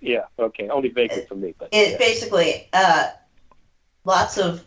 Yeah. 0.00 0.24
Okay. 0.38 0.68
Only 0.68 0.88
vaguely 0.88 1.24
for 1.26 1.34
me, 1.34 1.54
but 1.58 1.68
it 1.72 1.92
yeah. 1.92 1.98
basically 1.98 2.68
uh, 2.72 3.08
lots 4.04 4.38
of 4.38 4.64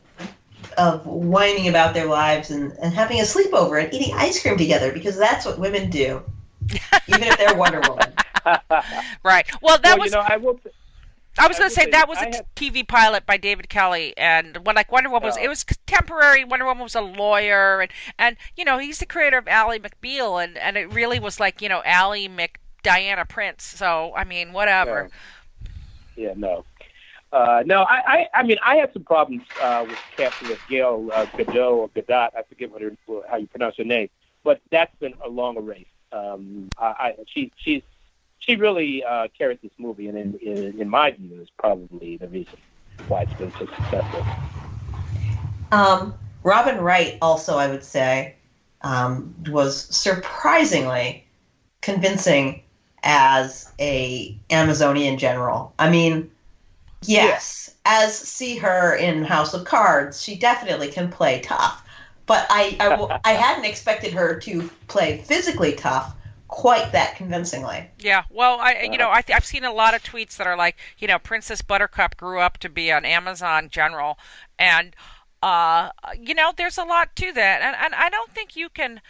of 0.78 1.06
whining 1.06 1.67
about 1.67 1.93
their 1.93 2.06
lives 2.06 2.50
and, 2.50 2.72
and 2.82 2.93
having 2.93 3.19
a 3.19 3.24
sleepover 3.24 3.84
and 3.84 3.93
eating 3.93 4.13
ice 4.15 4.41
cream 4.41 4.58
together 4.58 4.91
because 4.91 5.17
that's 5.17 5.46
what 5.46 5.60
women 5.60 5.89
do. 5.89 6.22
even 7.08 7.24
if 7.24 7.38
they're 7.38 7.56
Wonder 7.56 7.82
Woman. 7.82 8.13
right. 9.24 9.46
Well, 9.62 9.78
that 9.80 9.84
well, 9.84 10.00
was. 10.00 10.12
You 10.12 10.17
know, 10.17 10.26
I 10.28 10.38
will. 10.38 10.60
I 11.38 11.48
was 11.48 11.58
going 11.58 11.69
to 11.69 11.76
say, 11.76 11.86
say 11.86 11.91
that 11.91 12.08
was 12.08 12.19
a 12.19 12.26
had... 12.26 12.46
TV 12.56 12.88
pilot 12.88 13.26
by 13.26 13.38
David 13.38 13.67
Kelley, 13.67 14.15
and 14.17 14.58
when 14.65 14.76
like 14.76 14.91
Wonder 14.91 15.10
Woman 15.10 15.28
was, 15.28 15.38
oh. 15.38 15.41
it 15.41 15.48
was 15.48 15.63
contemporary. 15.63 16.43
Wonder 16.43 16.65
Woman 16.65 16.84
was 16.84 16.96
a 16.96 17.02
lawyer, 17.02 17.82
and 17.82 17.91
and 18.19 18.38
you 18.56 18.63
know 18.63 18.78
he's 18.78 19.00
the 19.00 19.06
creator 19.06 19.38
of 19.38 19.48
Ally 19.48 19.80
McBeal, 19.80 20.43
and 20.43 20.58
and 20.58 20.78
it 20.78 20.93
really 20.93 21.19
was 21.19 21.39
like 21.39 21.62
you 21.62 21.69
know 21.69 21.82
Ally 21.86 22.28
Mc 22.28 22.60
Diana 22.84 23.26
Prince. 23.26 23.63
So 23.63 24.13
I 24.15 24.24
mean, 24.24 24.54
whatever. 24.54 25.10
Yeah, 26.15 26.28
yeah 26.28 26.34
no. 26.36 26.65
Uh, 27.32 27.63
no, 27.65 27.82
I, 27.82 28.04
I, 28.06 28.28
I 28.36 28.43
mean, 28.43 28.58
I 28.63 28.76
had 28.76 28.93
some 28.93 29.04
problems 29.04 29.41
uh, 29.60 29.84
with 29.88 29.98
casting 30.15 30.50
with 30.50 30.60
Gail 30.69 31.10
uh, 31.12 31.26
Gadot 31.26 31.72
or 31.72 31.89
Gadot. 31.89 32.30
I 32.38 32.43
forget 32.43 32.72
what 32.72 32.84
her, 32.84 32.91
how 33.28 33.38
you 33.38 33.48
pronounce 33.48 33.76
her 33.78 33.84
name, 33.84 34.10
but 34.43 34.62
that's 34.69 34.96
been 35.00 35.15
a 35.26 35.30
long 35.30 35.56
race. 35.65 35.88
Um, 36.12 36.69
I, 36.78 36.86
I, 36.86 37.15
she, 37.26 37.52
she's 37.56 37.82
she 38.38 38.56
really 38.56 39.04
uh, 39.04 39.30
carries 39.36 39.58
this 39.63 39.72
movie, 39.80 40.08
and 40.10 40.17
in, 40.17 40.36
in, 40.43 40.82
in 40.82 40.89
my 40.89 41.10
view, 41.12 41.41
is 41.41 41.50
probably 41.58 42.17
the 42.17 42.28
reason 42.28 42.58
why 43.08 43.24
it's 43.24 43.34
been 43.34 43.52
so 43.54 43.65
successful. 43.65 44.26
Um, 45.72 46.13
Robin 46.43 46.78
Wright, 46.78 47.17
also, 47.22 47.58
I 47.58 47.67
would 47.67 47.84
say, 47.84 48.36
um, 48.82 49.34
was 49.50 49.86
surprisingly 49.96 51.26
convincing 51.82 52.62
as 53.04 53.72
a 53.80 54.38
Amazonian 54.50 55.18
general. 55.18 55.74
I 55.78 55.89
mean, 55.89 56.32
yes, 57.02 57.76
yeah. 57.86 58.04
as 58.04 58.18
see 58.18 58.58
her 58.58 58.96
in 58.96 59.24
House 59.24 59.54
of 59.54 59.66
Cards, 59.66 60.22
she 60.22 60.36
definitely 60.36 60.89
can 60.89 61.12
play 61.12 61.42
tough. 61.42 61.84
But 62.26 62.48
I, 62.50 62.78
I, 62.80 63.20
I 63.26 63.34
hadn't 63.34 63.66
expected 63.66 64.13
her 64.13 64.39
to 64.42 64.70
play 64.88 65.18
physically 65.20 65.74
tough 65.74 66.16
quite 66.48 66.92
that 66.92 67.16
convincingly. 67.16 67.89
Yeah, 67.98 68.24
well, 68.30 68.60
I 68.60 68.88
you 68.92 68.98
know 68.98 69.10
I 69.10 69.24
have 69.30 69.46
seen 69.46 69.63
a 69.63 69.74
lot 69.74 69.96
of 69.96 70.04
tweets 70.04 70.38
that 70.38 70.46
are 70.46 70.56
like, 70.56 70.78
you 71.00 71.08
know, 71.08 71.18
Princess 71.18 71.62
Buttercup 71.62 72.16
grew 72.16 72.39
up 72.39 72.60
to 72.60 72.70
be 72.70 72.92
an 72.92 73.06
Amazon 73.06 73.70
general, 73.70 74.20
and 74.60 74.96
uh, 75.42 75.89
you 76.18 76.34
know, 76.34 76.54
there's 76.56 76.78
a 76.78 76.84
lot 76.84 77.16
to 77.18 77.32
that, 77.34 77.62
and 77.62 77.76
and 77.76 77.96
I 77.96 78.10
don't 78.10 78.30
think 78.32 78.56
you 78.56 78.70
can. 78.70 79.02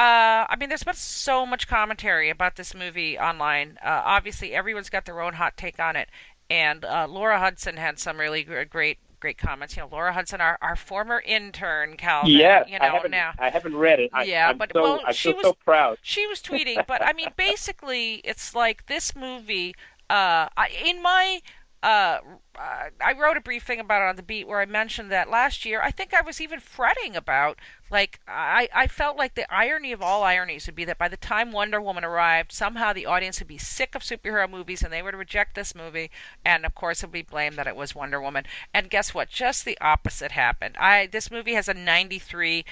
Uh, 0.00 0.46
I 0.48 0.56
mean, 0.58 0.70
there's 0.70 0.82
been 0.82 0.94
so 0.94 1.44
much 1.44 1.68
commentary 1.68 2.30
about 2.30 2.56
this 2.56 2.74
movie 2.74 3.18
online. 3.18 3.76
Uh, 3.84 4.00
obviously, 4.02 4.54
everyone's 4.54 4.88
got 4.88 5.04
their 5.04 5.20
own 5.20 5.34
hot 5.34 5.58
take 5.58 5.78
on 5.78 5.94
it, 5.94 6.08
and 6.48 6.86
uh, 6.86 7.06
Laura 7.06 7.38
Hudson 7.38 7.76
had 7.76 7.98
some 7.98 8.18
really 8.18 8.42
great 8.42 8.96
great 9.20 9.36
comments. 9.36 9.76
You 9.76 9.82
know, 9.82 9.90
Laura 9.92 10.14
Hudson, 10.14 10.40
our, 10.40 10.56
our 10.62 10.74
former 10.74 11.22
intern, 11.26 11.98
Calvin. 11.98 12.30
Yeah, 12.30 12.64
you 12.66 12.78
know, 12.78 12.86
I 12.86 12.88
haven't, 12.88 13.10
now. 13.10 13.32
I 13.38 13.50
haven't 13.50 13.76
read 13.76 14.00
it. 14.00 14.08
I, 14.14 14.22
yeah, 14.22 14.48
I'm 14.48 14.56
but 14.56 14.70
so, 14.72 14.82
well, 14.82 15.00
I 15.06 15.12
she 15.12 15.34
was 15.34 15.44
so 15.44 15.52
proud. 15.52 15.98
She 16.00 16.26
was 16.26 16.40
tweeting, 16.40 16.86
but 16.86 17.04
I 17.04 17.12
mean, 17.12 17.28
basically, 17.36 18.22
it's 18.24 18.54
like 18.54 18.86
this 18.86 19.14
movie. 19.14 19.74
Uh, 20.08 20.48
in 20.82 21.02
my 21.02 21.42
uh, 21.82 22.18
I 22.58 23.14
wrote 23.18 23.38
a 23.38 23.40
brief 23.40 23.62
thing 23.62 23.80
about 23.80 24.02
it 24.02 24.08
on 24.08 24.16
the 24.16 24.22
beat 24.22 24.46
where 24.46 24.60
I 24.60 24.66
mentioned 24.66 25.10
that 25.10 25.30
last 25.30 25.64
year. 25.64 25.80
I 25.82 25.90
think 25.90 26.12
I 26.12 26.20
was 26.20 26.40
even 26.40 26.60
fretting 26.60 27.16
about 27.16 27.58
like 27.90 28.20
I, 28.28 28.68
I 28.74 28.86
felt 28.86 29.16
like 29.16 29.34
the 29.34 29.52
irony 29.52 29.90
of 29.92 30.02
all 30.02 30.22
ironies 30.22 30.66
would 30.66 30.74
be 30.74 30.84
that 30.84 30.98
by 30.98 31.08
the 31.08 31.16
time 31.16 31.52
Wonder 31.52 31.80
Woman 31.80 32.04
arrived, 32.04 32.52
somehow 32.52 32.92
the 32.92 33.06
audience 33.06 33.40
would 33.40 33.48
be 33.48 33.58
sick 33.58 33.94
of 33.94 34.02
superhero 34.02 34.48
movies 34.48 34.82
and 34.82 34.92
they 34.92 35.02
would 35.02 35.14
reject 35.14 35.54
this 35.54 35.74
movie, 35.74 36.10
and 36.44 36.66
of 36.66 36.74
course 36.74 37.02
it 37.02 37.06
would 37.06 37.12
be 37.12 37.22
blamed 37.22 37.56
that 37.56 37.66
it 37.66 37.76
was 37.76 37.94
Wonder 37.94 38.20
Woman. 38.20 38.44
And 38.74 38.90
guess 38.90 39.14
what? 39.14 39.30
Just 39.30 39.64
the 39.64 39.78
opposite 39.80 40.32
happened. 40.32 40.76
I 40.78 41.06
this 41.06 41.30
movie 41.30 41.54
has 41.54 41.68
a 41.68 41.74
93% 41.74 42.64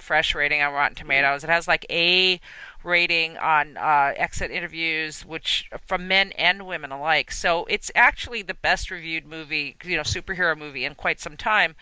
fresh 0.00 0.34
rating 0.34 0.60
on 0.60 0.72
Rotten 0.72 0.96
Tomatoes. 0.96 1.44
It 1.44 1.50
has 1.50 1.68
like 1.68 1.86
a 1.88 2.40
rating 2.82 3.36
on 3.38 3.76
uh, 3.76 4.12
exit 4.16 4.50
interviews, 4.50 5.24
which 5.24 5.70
from 5.86 6.08
men 6.08 6.32
and 6.32 6.66
women 6.66 6.92
alike. 6.92 7.30
So 7.30 7.64
it's 7.66 7.90
actually 7.94 8.42
the 8.42 8.54
best 8.54 8.90
reviewed 8.90 9.26
movie, 9.26 9.76
you 9.84 9.96
know, 9.96 10.02
superhero 10.02 10.56
movie 10.56 10.84
in 10.84 10.94
quite 10.94 11.20
some 11.20 11.36
time, 11.36 11.76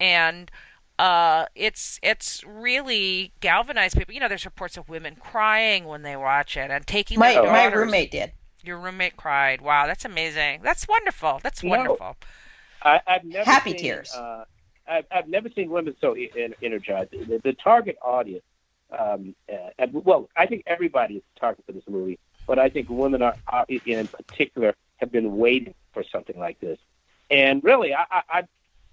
and 0.00 0.50
uh, 0.98 1.46
it's 1.54 1.98
it's 2.02 2.42
really 2.44 3.32
galvanized 3.40 3.96
people. 3.96 4.14
You 4.14 4.20
know, 4.20 4.28
there's 4.28 4.44
reports 4.44 4.76
of 4.76 4.88
women 4.88 5.16
crying 5.16 5.84
when 5.84 6.02
they 6.02 6.16
watch 6.16 6.56
it 6.56 6.70
and 6.70 6.86
taking 6.86 7.18
my 7.18 7.34
my 7.40 7.66
roommate 7.66 8.10
did. 8.10 8.32
Your 8.62 8.78
roommate 8.78 9.16
cried. 9.16 9.60
Wow, 9.60 9.86
that's 9.86 10.04
amazing. 10.04 10.60
That's 10.62 10.88
wonderful. 10.88 11.40
That's 11.42 11.62
wonderful. 11.62 12.16
I, 12.82 13.00
have 13.06 13.24
never 13.24 13.44
happy 13.44 13.70
seen, 13.70 13.78
tears. 13.78 14.12
Uh, 14.12 14.44
I've, 14.88 15.04
I've 15.10 15.28
never 15.28 15.48
seen 15.50 15.70
women 15.70 15.94
so 16.00 16.16
energized. 16.62 17.12
The, 17.12 17.40
the 17.42 17.52
target 17.52 17.96
audience 18.02 18.42
um, 18.96 19.34
uh, 19.52 19.70
and, 19.78 19.92
well, 19.92 20.28
I 20.36 20.46
think 20.46 20.64
everybody 20.66 21.16
is 21.16 21.22
a 21.36 21.40
target 21.40 21.64
for 21.66 21.72
this 21.72 21.84
movie, 21.88 22.18
but 22.46 22.58
I 22.58 22.68
think 22.68 22.88
women 22.88 23.22
are, 23.22 23.34
are 23.48 23.66
in 23.68 24.06
particular 24.06 24.74
have 24.96 25.12
been 25.12 25.36
waiting 25.36 25.74
for 25.92 26.04
something 26.04 26.38
like 26.38 26.60
this. 26.60 26.78
And 27.30 27.62
really, 27.64 27.94
I, 27.94 28.04
I, 28.10 28.22
I 28.30 28.42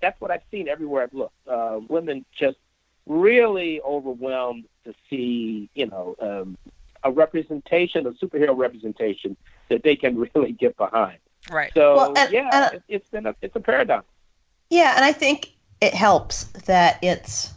that's 0.02 0.20
what 0.20 0.32
I've 0.32 0.42
seen 0.52 0.68
everywhere 0.68 1.04
I've 1.04 1.14
looked. 1.14 1.48
Uh, 1.48 1.80
women 1.88 2.26
just 2.38 2.58
really 3.06 3.80
overwhelmed 3.82 4.66
to 4.86 4.94
see, 5.10 5.70
you 5.76 5.86
know, 5.86 6.16
um, 6.20 6.58
a 7.04 7.12
representation, 7.12 8.06
a 8.06 8.12
superhero 8.12 8.58
representation 8.58 9.38
that 9.70 9.84
they 9.84 9.96
can 9.96 10.18
really 10.36 10.52
get 10.52 10.76
behind. 10.78 11.20
Right. 11.50 11.72
So 11.74 11.96
well, 11.96 12.14
and, 12.18 12.32
yeah, 12.32 12.50
and, 12.52 12.76
it, 12.76 12.84
it's 12.88 13.10
been 13.10 13.26
a 13.26 13.36
it's 13.42 13.56
a 13.56 13.60
paradigm. 13.60 14.04
Yeah, 14.70 14.94
and 14.96 15.06
I 15.06 15.12
think 15.12 15.54
it 15.82 15.94
helps 15.94 16.46
that 16.66 17.00
it's 17.02 17.54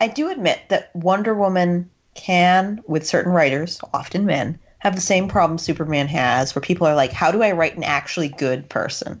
I 0.00 0.08
do 0.08 0.30
admit 0.30 0.60
that 0.68 0.94
Wonder 0.94 1.34
Woman 1.34 1.90
can, 2.14 2.82
with 2.86 3.06
certain 3.06 3.32
writers, 3.32 3.80
often 3.92 4.26
men, 4.26 4.58
have 4.78 4.94
the 4.94 5.00
same 5.00 5.28
problem 5.28 5.58
Superman 5.58 6.06
has, 6.08 6.54
where 6.54 6.62
people 6.62 6.86
are 6.86 6.94
like, 6.94 7.12
how 7.12 7.32
do 7.32 7.42
I 7.42 7.52
write 7.52 7.76
an 7.76 7.82
actually 7.82 8.28
good 8.28 8.68
person? 8.68 9.20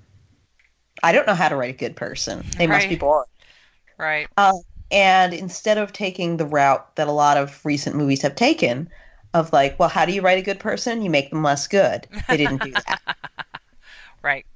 I 1.02 1.12
don't 1.12 1.26
know 1.26 1.34
how 1.34 1.48
to 1.48 1.56
write 1.56 1.74
a 1.74 1.78
good 1.78 1.96
person. 1.96 2.44
They 2.56 2.66
right. 2.66 2.76
must 2.76 2.88
be 2.88 2.96
boring. 2.96 3.26
Right. 3.98 4.28
Uh, 4.36 4.58
and 4.90 5.34
instead 5.34 5.78
of 5.78 5.92
taking 5.92 6.36
the 6.36 6.46
route 6.46 6.94
that 6.96 7.08
a 7.08 7.12
lot 7.12 7.36
of 7.36 7.64
recent 7.64 7.96
movies 7.96 8.22
have 8.22 8.34
taken, 8.36 8.88
of 9.34 9.52
like, 9.52 9.78
well, 9.78 9.88
how 9.88 10.06
do 10.06 10.12
you 10.12 10.22
write 10.22 10.38
a 10.38 10.42
good 10.42 10.60
person? 10.60 11.02
You 11.02 11.10
make 11.10 11.30
them 11.30 11.42
less 11.42 11.66
good. 11.66 12.06
They 12.28 12.36
didn't 12.36 12.62
do 12.62 12.72
that. 12.72 13.00
right 14.22 14.46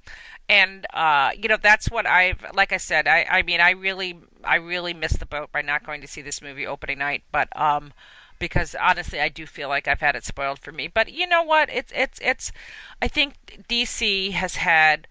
and 0.49 0.87
uh, 0.93 1.31
you 1.37 1.49
know 1.49 1.57
that's 1.61 1.91
what 1.91 2.07
I've 2.07 2.45
like 2.55 2.73
I 2.73 2.77
said 2.77 3.07
I 3.09 3.27
I 3.31 3.43
mean 3.43 3.61
I 3.61 3.71
really 3.71 4.19
I 4.45 4.57
really 4.57 4.95
missed 4.95 5.21
the 5.21 5.27
boat 5.27 5.53
by 5.53 5.63
not 5.63 5.85
going 5.85 6.01
to 6.01 6.07
see 6.07 6.23
this 6.23 6.43
movie 6.43 6.67
opening 6.67 6.99
night 6.99 7.23
but 7.31 7.49
um 7.61 7.93
because 8.39 8.75
honestly 8.81 9.21
I 9.21 9.29
do 9.29 9.47
feel 9.47 9.69
like 9.69 9.87
I've 9.87 10.01
had 10.01 10.17
it 10.17 10.25
spoiled 10.25 10.59
for 10.59 10.73
me 10.73 10.89
but 10.89 11.13
you 11.13 11.27
know 11.27 11.43
what 11.43 11.71
it's 11.71 11.93
it's 11.95 12.19
it's 12.23 12.53
I 13.01 13.09
think 13.09 13.65
DC 13.69 14.33
has 14.33 14.57
had 14.57 15.09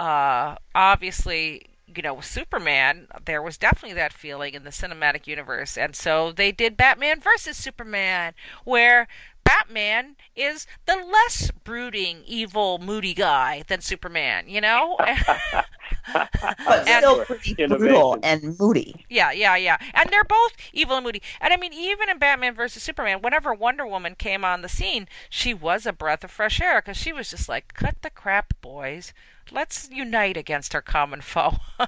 uh 0.00 0.56
obviously 0.74 1.64
you 1.96 2.02
know, 2.02 2.14
with 2.14 2.26
Superman, 2.26 3.08
there 3.24 3.40
was 3.40 3.56
definitely 3.56 3.94
that 3.94 4.12
feeling 4.12 4.54
in 4.54 4.64
the 4.64 4.70
cinematic 4.70 5.26
universe. 5.26 5.78
And 5.78 5.96
so 5.96 6.32
they 6.32 6.52
did 6.52 6.76
Batman 6.76 7.18
versus 7.20 7.56
Superman, 7.56 8.34
where 8.64 9.08
Batman 9.48 10.16
is 10.36 10.66
the 10.84 10.96
less 10.96 11.50
brooding, 11.64 12.22
evil, 12.26 12.78
moody 12.78 13.14
guy 13.14 13.64
than 13.66 13.80
Superman, 13.80 14.44
you 14.46 14.60
know? 14.60 14.96
but 16.12 16.86
still 16.86 17.24
pretty 17.24 17.54
brutal 17.54 18.18
and 18.22 18.58
moody. 18.58 19.06
Yeah, 19.08 19.32
yeah, 19.32 19.56
yeah. 19.56 19.78
And 19.94 20.10
they're 20.10 20.22
both 20.22 20.52
evil 20.74 20.96
and 20.96 21.04
moody. 21.06 21.22
And 21.40 21.54
I 21.54 21.56
mean, 21.56 21.72
even 21.72 22.10
in 22.10 22.18
Batman 22.18 22.54
versus 22.54 22.82
Superman, 22.82 23.22
whenever 23.22 23.54
Wonder 23.54 23.86
Woman 23.86 24.16
came 24.16 24.44
on 24.44 24.60
the 24.60 24.68
scene, 24.68 25.08
she 25.30 25.54
was 25.54 25.86
a 25.86 25.94
breath 25.94 26.24
of 26.24 26.30
fresh 26.30 26.60
air 26.60 26.82
because 26.82 26.98
she 26.98 27.14
was 27.14 27.30
just 27.30 27.48
like, 27.48 27.72
cut 27.72 28.02
the 28.02 28.10
crap, 28.10 28.52
boys. 28.60 29.14
Let's 29.50 29.88
unite 29.90 30.36
against 30.36 30.74
our 30.74 30.82
common 30.82 31.22
foe. 31.22 31.54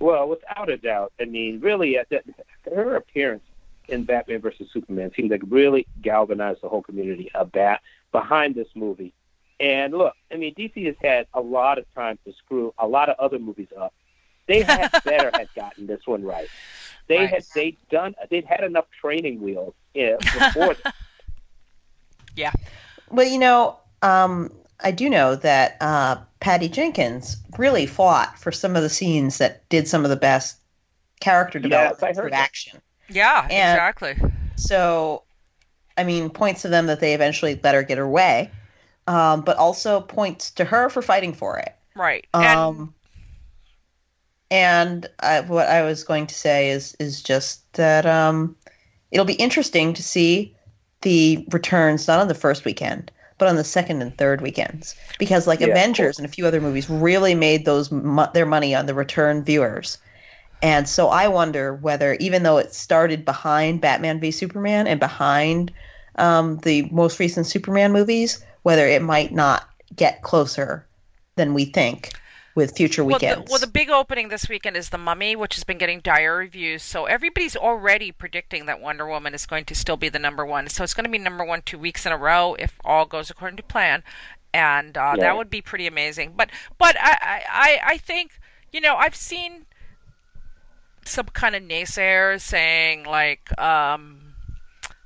well, 0.00 0.28
without 0.28 0.68
a 0.68 0.76
doubt. 0.76 1.12
I 1.20 1.26
mean, 1.26 1.60
really, 1.60 1.96
her 2.64 2.96
appearance 2.96 3.44
in 3.92 4.04
Batman 4.04 4.40
versus 4.40 4.68
Superman 4.72 5.12
seemed 5.14 5.30
like 5.30 5.42
really 5.46 5.86
galvanized 6.00 6.62
the 6.62 6.68
whole 6.68 6.82
community 6.82 7.30
about 7.34 7.80
behind 8.10 8.54
this 8.54 8.68
movie. 8.74 9.12
And 9.60 9.94
look, 9.94 10.14
I 10.32 10.36
mean, 10.36 10.54
DC 10.54 10.86
has 10.86 10.96
had 11.00 11.26
a 11.34 11.40
lot 11.40 11.78
of 11.78 11.84
time 11.94 12.18
to 12.24 12.32
screw 12.32 12.74
a 12.78 12.88
lot 12.88 13.08
of 13.08 13.16
other 13.18 13.38
movies 13.38 13.68
up. 13.78 13.94
They 14.48 14.62
had 14.62 14.90
better 15.04 15.30
have 15.32 15.54
gotten 15.54 15.86
this 15.86 16.06
one 16.06 16.24
right. 16.24 16.48
They 17.06 17.18
right. 17.18 17.28
had 17.28 17.44
they 17.54 17.76
done 17.90 18.14
they'd 18.30 18.44
had 18.44 18.64
enough 18.64 18.86
training 19.00 19.40
wheels 19.40 19.74
you 19.94 20.10
know, 20.10 20.18
before. 20.18 20.76
yeah. 22.36 22.52
Well, 23.10 23.26
you 23.26 23.38
know, 23.38 23.78
um, 24.00 24.52
I 24.80 24.90
do 24.90 25.08
know 25.10 25.36
that 25.36 25.76
uh, 25.80 26.16
Patty 26.40 26.68
Jenkins 26.68 27.36
really 27.58 27.86
fought 27.86 28.38
for 28.38 28.50
some 28.50 28.74
of 28.74 28.82
the 28.82 28.88
scenes 28.88 29.38
that 29.38 29.68
did 29.68 29.86
some 29.86 30.04
of 30.04 30.10
the 30.10 30.16
best 30.16 30.58
character 31.20 31.58
development 31.58 32.00
yes, 32.02 32.16
through 32.16 32.30
action. 32.30 32.80
Yeah, 33.12 33.46
and 33.50 33.78
exactly. 33.78 34.32
So, 34.56 35.22
I 35.96 36.04
mean, 36.04 36.30
points 36.30 36.62
to 36.62 36.68
them 36.68 36.86
that 36.86 37.00
they 37.00 37.14
eventually 37.14 37.58
let 37.62 37.74
her 37.74 37.82
get 37.82 37.98
her 37.98 38.08
way, 38.08 38.50
um, 39.06 39.42
but 39.42 39.56
also 39.56 40.00
points 40.00 40.50
to 40.52 40.64
her 40.64 40.88
for 40.88 41.02
fighting 41.02 41.32
for 41.32 41.58
it. 41.58 41.74
Right. 41.94 42.26
Um, 42.32 42.94
and, 44.50 45.04
and 45.04 45.10
I, 45.20 45.40
what 45.40 45.68
I 45.68 45.82
was 45.82 46.04
going 46.04 46.26
to 46.26 46.34
say 46.34 46.70
is 46.70 46.94
is 46.98 47.22
just 47.22 47.70
that 47.74 48.06
um, 48.06 48.56
it'll 49.10 49.26
be 49.26 49.34
interesting 49.34 49.94
to 49.94 50.02
see 50.02 50.54
the 51.02 51.44
returns 51.50 52.08
not 52.08 52.20
on 52.20 52.28
the 52.28 52.34
first 52.34 52.64
weekend, 52.64 53.10
but 53.38 53.48
on 53.48 53.56
the 53.56 53.64
second 53.64 54.02
and 54.02 54.16
third 54.16 54.40
weekends 54.40 54.94
because 55.18 55.46
like 55.46 55.60
yeah, 55.60 55.68
Avengers 55.68 56.18
and 56.18 56.26
a 56.26 56.30
few 56.30 56.46
other 56.46 56.60
movies 56.60 56.88
really 56.88 57.34
made 57.34 57.64
those 57.64 57.90
their 58.32 58.46
money 58.46 58.74
on 58.74 58.86
the 58.86 58.94
return 58.94 59.44
viewers. 59.44 59.98
And 60.62 60.88
so 60.88 61.08
I 61.08 61.26
wonder 61.26 61.74
whether 61.74 62.14
even 62.14 62.44
though 62.44 62.58
it 62.58 62.72
started 62.72 63.24
behind 63.24 63.80
Batman 63.80 64.20
v 64.20 64.30
Superman 64.30 64.86
and 64.86 65.00
behind 65.00 65.72
um, 66.16 66.58
the 66.58 66.88
most 66.92 67.18
recent 67.18 67.46
Superman 67.46 67.92
movies, 67.92 68.44
whether 68.62 68.86
it 68.86 69.02
might 69.02 69.32
not 69.32 69.68
get 69.96 70.22
closer 70.22 70.86
than 71.34 71.52
we 71.52 71.64
think 71.64 72.12
with 72.54 72.76
future 72.76 73.02
weekends. 73.02 73.36
Well 73.36 73.44
the, 73.44 73.50
well, 73.50 73.58
the 73.60 73.66
big 73.66 73.90
opening 73.90 74.28
this 74.28 74.48
weekend 74.48 74.76
is 74.76 74.90
The 74.90 74.98
Mummy, 74.98 75.34
which 75.36 75.54
has 75.54 75.64
been 75.64 75.78
getting 75.78 76.00
dire 76.00 76.36
reviews. 76.36 76.82
So 76.82 77.06
everybody's 77.06 77.56
already 77.56 78.12
predicting 78.12 78.66
that 78.66 78.80
Wonder 78.80 79.06
Woman 79.06 79.34
is 79.34 79.46
going 79.46 79.64
to 79.66 79.74
still 79.74 79.96
be 79.96 80.10
the 80.10 80.18
number 80.18 80.44
one. 80.44 80.68
So 80.68 80.84
it's 80.84 80.94
going 80.94 81.04
to 81.04 81.10
be 81.10 81.18
number 81.18 81.44
one 81.44 81.62
two 81.62 81.78
weeks 81.78 82.06
in 82.06 82.12
a 82.12 82.16
row 82.16 82.54
if 82.54 82.78
all 82.84 83.06
goes 83.06 83.30
according 83.30 83.56
to 83.56 83.62
plan, 83.62 84.02
and 84.52 84.96
uh, 84.96 85.14
yeah. 85.16 85.24
that 85.24 85.36
would 85.36 85.50
be 85.50 85.62
pretty 85.62 85.86
amazing. 85.86 86.34
But 86.36 86.50
but 86.78 86.96
I, 87.00 87.42
I 87.50 87.80
I 87.84 87.96
think 87.98 88.38
you 88.70 88.80
know 88.80 88.96
I've 88.96 89.16
seen 89.16 89.64
some 91.12 91.26
kind 91.26 91.54
of 91.54 91.62
naysayers 91.62 92.40
saying 92.40 93.04
like 93.04 93.56
um, 93.60 94.34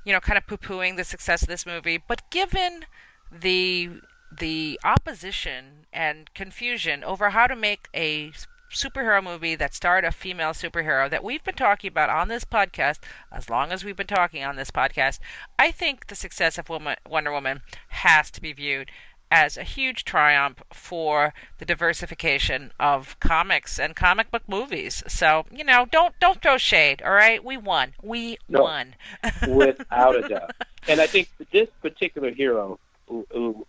you 0.05 0.13
know 0.13 0.19
kind 0.19 0.37
of 0.37 0.47
poo 0.47 0.57
pooing 0.57 0.95
the 0.95 1.03
success 1.03 1.41
of 1.41 1.47
this 1.47 1.65
movie, 1.65 2.01
but 2.07 2.29
given 2.31 2.85
the 3.31 3.89
the 4.31 4.79
opposition 4.83 5.85
and 5.93 6.33
confusion 6.33 7.03
over 7.03 7.31
how 7.31 7.47
to 7.47 7.55
make 7.55 7.87
a 7.93 8.31
superhero 8.71 9.23
movie 9.23 9.55
that 9.55 9.73
starred 9.73 10.03
a 10.03 10.11
female 10.11 10.51
superhero 10.51 11.09
that 11.09 11.23
we've 11.23 11.43
been 11.43 11.55
talking 11.55 11.87
about 11.87 12.09
on 12.09 12.27
this 12.27 12.43
podcast 12.43 12.99
as 13.31 13.49
long 13.49 13.71
as 13.71 13.83
we've 13.83 13.95
been 13.95 14.05
talking 14.05 14.43
on 14.43 14.57
this 14.57 14.71
podcast, 14.71 15.19
I 15.57 15.71
think 15.71 16.07
the 16.07 16.15
success 16.15 16.57
of 16.57 16.69
Wonder 16.69 17.31
Woman 17.31 17.61
has 17.89 18.29
to 18.31 18.41
be 18.41 18.51
viewed 18.53 18.91
as 19.29 19.57
a 19.57 19.63
huge 19.63 20.03
triumph 20.05 20.63
for 20.71 21.33
the 21.57 21.65
diversification 21.65 22.71
of 22.79 23.19
comics 23.19 23.79
and 23.79 23.95
comic 23.95 24.31
book 24.31 24.43
movies. 24.47 25.03
So, 25.07 25.45
you 25.51 25.63
know, 25.63 25.85
don't 25.91 26.13
don't 26.19 26.41
throw 26.41 26.57
shade, 26.57 27.01
all 27.01 27.11
right? 27.11 27.43
We 27.43 27.57
won. 27.57 27.93
We 28.01 28.37
no, 28.47 28.63
won. 28.63 28.95
without 29.47 30.23
a 30.23 30.27
doubt. 30.27 30.51
And 30.87 31.01
I 31.01 31.07
think 31.07 31.29
this 31.51 31.67
particular 31.81 32.31
hero 32.31 32.79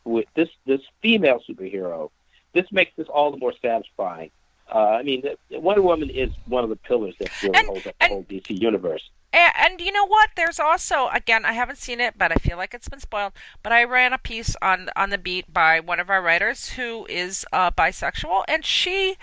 with 0.05 0.27
this 0.35 0.49
this 0.67 0.81
female 1.03 1.43
superhero, 1.49 2.11
this 2.53 2.71
makes 2.73 2.93
this 2.97 3.09
all 3.09 3.31
the 3.31 3.37
more 3.37 3.55
satisfying. 3.61 4.31
Uh, 4.73 4.79
I 4.79 5.03
mean, 5.03 5.25
Wonder 5.51 5.83
Woman 5.83 6.11
is 6.11 6.31
one 6.47 6.63
of 6.63 6.71
the 6.71 6.77
pillars 6.77 7.15
that 7.21 7.31
really 7.43 7.57
and, 7.57 7.67
holds 7.67 7.87
up 7.87 7.95
the 7.99 8.09
whole 8.09 8.25
DC 8.25 8.61
universe. 8.61 9.09
And, 9.33 9.53
and, 9.57 9.81
you 9.81 9.93
know 9.93 10.07
what? 10.07 10.31
There's 10.37 10.59
also 10.59 11.09
again, 11.13 11.45
I 11.45 11.53
haven't 11.53 11.79
seen 11.79 12.01
it, 12.01 12.15
but 12.17 12.33
I 12.33 12.37
feel 12.37 12.57
like 12.57 12.73
it's 12.75 12.89
been 12.89 13.01
spoiled. 13.01 13.33
But 13.63 13.73
I 13.73 13.85
ran 13.85 14.13
a 14.13 14.19
piece 14.19 14.57
on 14.63 14.89
on 14.97 15.11
the 15.11 15.19
beat 15.19 15.53
by 15.53 15.81
one 15.81 16.01
of 16.01 16.11
our 16.11 16.23
writers 16.23 16.71
who 16.71 17.07
is 17.09 17.45
uh, 17.53 17.71
bisexual, 17.71 18.45
and 18.49 18.65
she 18.65 19.17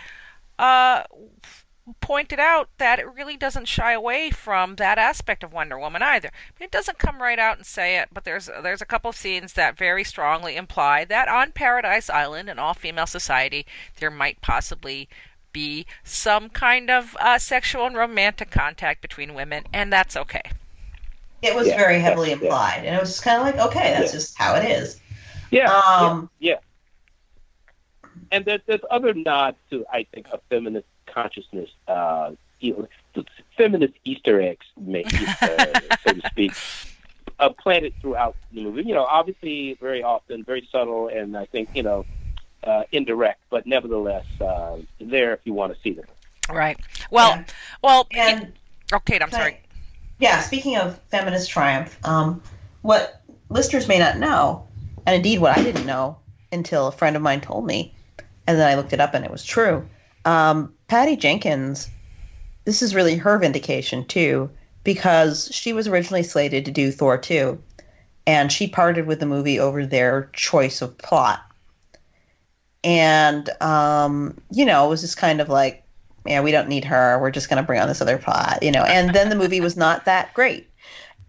uh, 0.59 1.03
pointed 2.01 2.39
out 2.39 2.69
that 2.77 2.99
it 2.99 3.13
really 3.13 3.37
doesn't 3.37 3.67
shy 3.67 3.93
away 3.93 4.31
from 4.31 4.75
that 4.75 4.97
aspect 4.97 5.43
of 5.43 5.53
Wonder 5.53 5.77
Woman 5.77 6.01
either. 6.01 6.31
It 6.59 6.71
doesn't 6.71 6.97
come 6.97 7.21
right 7.21 7.37
out 7.37 7.57
and 7.57 7.65
say 7.65 7.97
it, 7.97 8.09
but 8.11 8.23
there's 8.23 8.47
there's 8.63 8.81
a 8.81 8.85
couple 8.85 9.09
of 9.09 9.15
scenes 9.15 9.53
that 9.53 9.77
very 9.77 10.03
strongly 10.03 10.55
imply 10.55 11.05
that 11.05 11.27
on 11.27 11.51
Paradise 11.51 12.09
Island, 12.09 12.49
an 12.49 12.59
all-female 12.59 13.07
society, 13.07 13.65
there 13.99 14.11
might 14.11 14.41
possibly 14.41 15.07
be 15.55 15.85
some 16.03 16.49
kind 16.49 16.91
of 16.91 17.15
uh, 17.21 17.39
sexual 17.39 17.87
and 17.87 17.95
romantic 17.95 18.51
contact 18.51 19.01
between 19.01 19.33
women, 19.33 19.63
and 19.71 19.91
that's 19.91 20.17
okay. 20.17 20.41
It 21.41 21.55
was 21.55 21.67
yeah, 21.67 21.77
very 21.77 21.99
heavily 21.99 22.29
yeah, 22.29 22.35
implied, 22.35 22.81
yeah. 22.83 22.89
and 22.89 22.95
it 22.97 22.99
was 22.99 23.21
kind 23.21 23.37
of 23.39 23.43
like, 23.43 23.67
okay, 23.69 23.95
that's 23.97 24.11
just 24.11 24.37
how 24.37 24.55
it 24.55 24.69
is. 24.69 24.99
Yeah, 25.51 25.71
um, 25.71 26.29
yeah, 26.39 26.57
And 28.31 28.43
there's, 28.43 28.59
there's 28.65 28.81
other 28.91 29.13
nods 29.13 29.55
to, 29.69 29.85
I 29.91 30.05
think, 30.13 30.27
a 30.33 30.39
feminist 30.49 30.87
consciousness, 31.05 31.69
uh, 31.87 32.31
you 32.59 32.87
know, 33.15 33.23
feminist 33.55 33.93
Easter 34.03 34.41
eggs, 34.41 34.65
uh, 34.77 35.79
so 36.05 36.13
to 36.13 36.21
speak, 36.31 36.51
uh, 37.39 37.49
planted 37.49 37.93
throughout 38.01 38.35
the 38.51 38.61
movie. 38.61 38.83
You 38.83 38.95
know, 38.95 39.05
obviously, 39.05 39.77
very 39.79 40.03
often, 40.03 40.43
very 40.43 40.67
subtle, 40.69 41.07
and 41.07 41.37
I 41.37 41.45
think 41.45 41.69
you 41.73 41.83
know, 41.83 42.05
uh, 42.65 42.83
indirect, 42.91 43.41
but 43.49 43.65
nevertheless, 43.65 44.25
uh, 44.41 44.77
there 44.99 45.33
if 45.33 45.39
you 45.43 45.53
want 45.53 45.73
to 45.73 45.81
see 45.81 45.91
them. 45.91 46.05
Right. 46.49 46.79
Well, 47.11 47.35
yeah. 47.35 47.43
well, 47.81 48.07
and 48.11 48.43
it, 48.43 48.53
oh, 48.93 48.99
Kate, 48.99 49.21
I'm 49.21 49.31
sorry. 49.31 49.53
I, 49.53 49.59
yeah, 50.19 50.41
speaking 50.41 50.77
of 50.77 50.99
feminist 51.09 51.49
triumph, 51.49 51.97
um, 52.05 52.41
what 52.81 53.21
listeners 53.49 53.87
may 53.87 53.99
not 53.99 54.17
know, 54.17 54.67
and 55.05 55.15
indeed 55.15 55.39
what 55.39 55.57
I 55.57 55.63
didn't 55.63 55.85
know 55.85 56.17
until 56.51 56.87
a 56.87 56.91
friend 56.91 57.15
of 57.15 57.21
mine 57.21 57.41
told 57.41 57.65
me, 57.65 57.93
and 58.47 58.57
then 58.59 58.67
I 58.67 58.75
looked 58.75 58.93
it 58.93 59.01
up 59.01 59.13
and 59.13 59.25
it 59.25 59.31
was 59.31 59.43
true. 59.43 59.87
Um, 60.23 60.73
Patty 60.87 61.15
Jenkins, 61.15 61.89
this 62.63 62.81
is 62.81 62.95
really 62.95 63.15
her 63.15 63.37
vindication 63.37 64.05
too, 64.05 64.49
because 64.83 65.49
she 65.51 65.73
was 65.73 65.87
originally 65.87 66.23
slated 66.23 66.65
to 66.65 66.71
do 66.71 66.91
Thor 66.91 67.17
2, 67.17 67.61
and 68.27 68.51
she 68.51 68.67
parted 68.67 69.05
with 69.05 69.19
the 69.19 69.25
movie 69.25 69.59
over 69.59 69.85
their 69.85 70.29
choice 70.33 70.81
of 70.81 70.97
plot. 70.97 71.41
And, 72.85 73.49
um, 73.61 74.37
you 74.51 74.63
know, 74.63 74.85
it 74.85 74.89
was 74.89 75.01
just 75.01 75.17
kind 75.17 75.41
of 75.41 75.49
like, 75.49 75.83
yeah, 76.25 76.41
we 76.41 76.51
don't 76.51 76.69
need 76.69 76.85
her. 76.85 77.19
We're 77.19 77.31
just 77.31 77.49
going 77.49 77.61
to 77.61 77.65
bring 77.65 77.79
on 77.79 77.87
this 77.87 78.01
other 78.01 78.17
plot, 78.17 78.61
you 78.61 78.71
know. 78.71 78.83
And 78.83 79.13
then 79.13 79.29
the 79.29 79.35
movie 79.35 79.59
was 79.59 79.75
not 79.75 80.05
that 80.05 80.33
great. 80.33 80.69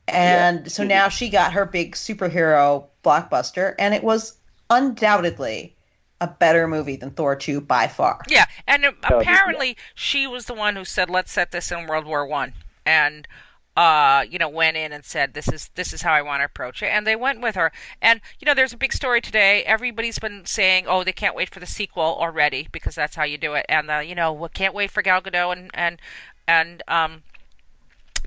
And 0.07 0.61
yeah. 0.61 0.69
so 0.69 0.85
now 0.85 1.09
she 1.09 1.29
got 1.31 1.53
her 1.53 1.65
big 1.65 1.95
superhero 1.95 2.85
blockbuster, 3.03 3.75
and 3.79 3.95
it 3.95 4.05
was 4.05 4.37
undoubtedly 4.71 5.75
a 6.21 6.27
better 6.27 6.69
movie 6.69 6.97
than 6.97 7.11
Thor 7.11 7.35
2 7.37 7.61
by 7.61 7.89
far. 7.89 8.23
Yeah, 8.29 8.47
and 8.67 8.87
apparently 9.03 9.77
she 9.95 10.27
was 10.27 10.47
the 10.47 10.55
one 10.55 10.77
who 10.77 10.85
said 10.85 11.11
let's 11.11 11.33
set 11.33 11.53
this 11.53 11.73
in 11.73 11.87
World 11.87 12.07
War 12.07 12.27
1 12.27 12.53
and 12.85 13.27
uh, 13.77 14.25
you 14.29 14.39
know, 14.39 14.49
went 14.49 14.77
in 14.77 14.93
and 14.93 15.05
said, 15.05 15.35
"This 15.35 15.49
is 15.49 15.71
this 15.75 15.93
is 15.93 16.03
how 16.03 16.13
I 16.13 16.23
want 16.23 16.41
to 16.41 16.47
approach 16.47 16.83
it," 16.83 16.87
and 16.87 17.07
they 17.07 17.17
went 17.17 17.43
with 17.43 17.55
her. 17.57 17.73
And 18.01 18.21
you 18.41 18.47
know, 18.47 18.55
there's 18.55 18.73
a 18.73 18.77
big 18.79 18.93
story 18.93 19.21
today. 19.21 19.63
Everybody's 19.65 20.19
been 20.19 20.47
saying, 20.47 20.87
"Oh, 20.89 21.05
they 21.05 21.13
can't 21.13 21.37
wait 21.37 21.51
for 21.51 21.61
the 21.61 21.67
sequel 21.67 22.17
already 22.19 22.69
because 22.73 22.95
that's 22.95 23.17
how 23.17 23.25
you 23.25 23.37
do 23.37 23.53
it," 23.55 23.67
and 23.69 23.91
uh, 23.91 23.99
you 23.99 24.15
know, 24.15 24.33
we 24.33 24.49
can't 24.49 24.75
wait 24.75 24.91
for 24.91 25.03
Gal 25.03 25.21
Gadot 25.21 25.53
and 25.53 25.71
and 25.75 26.01
and 26.49 26.83
um, 26.89 27.23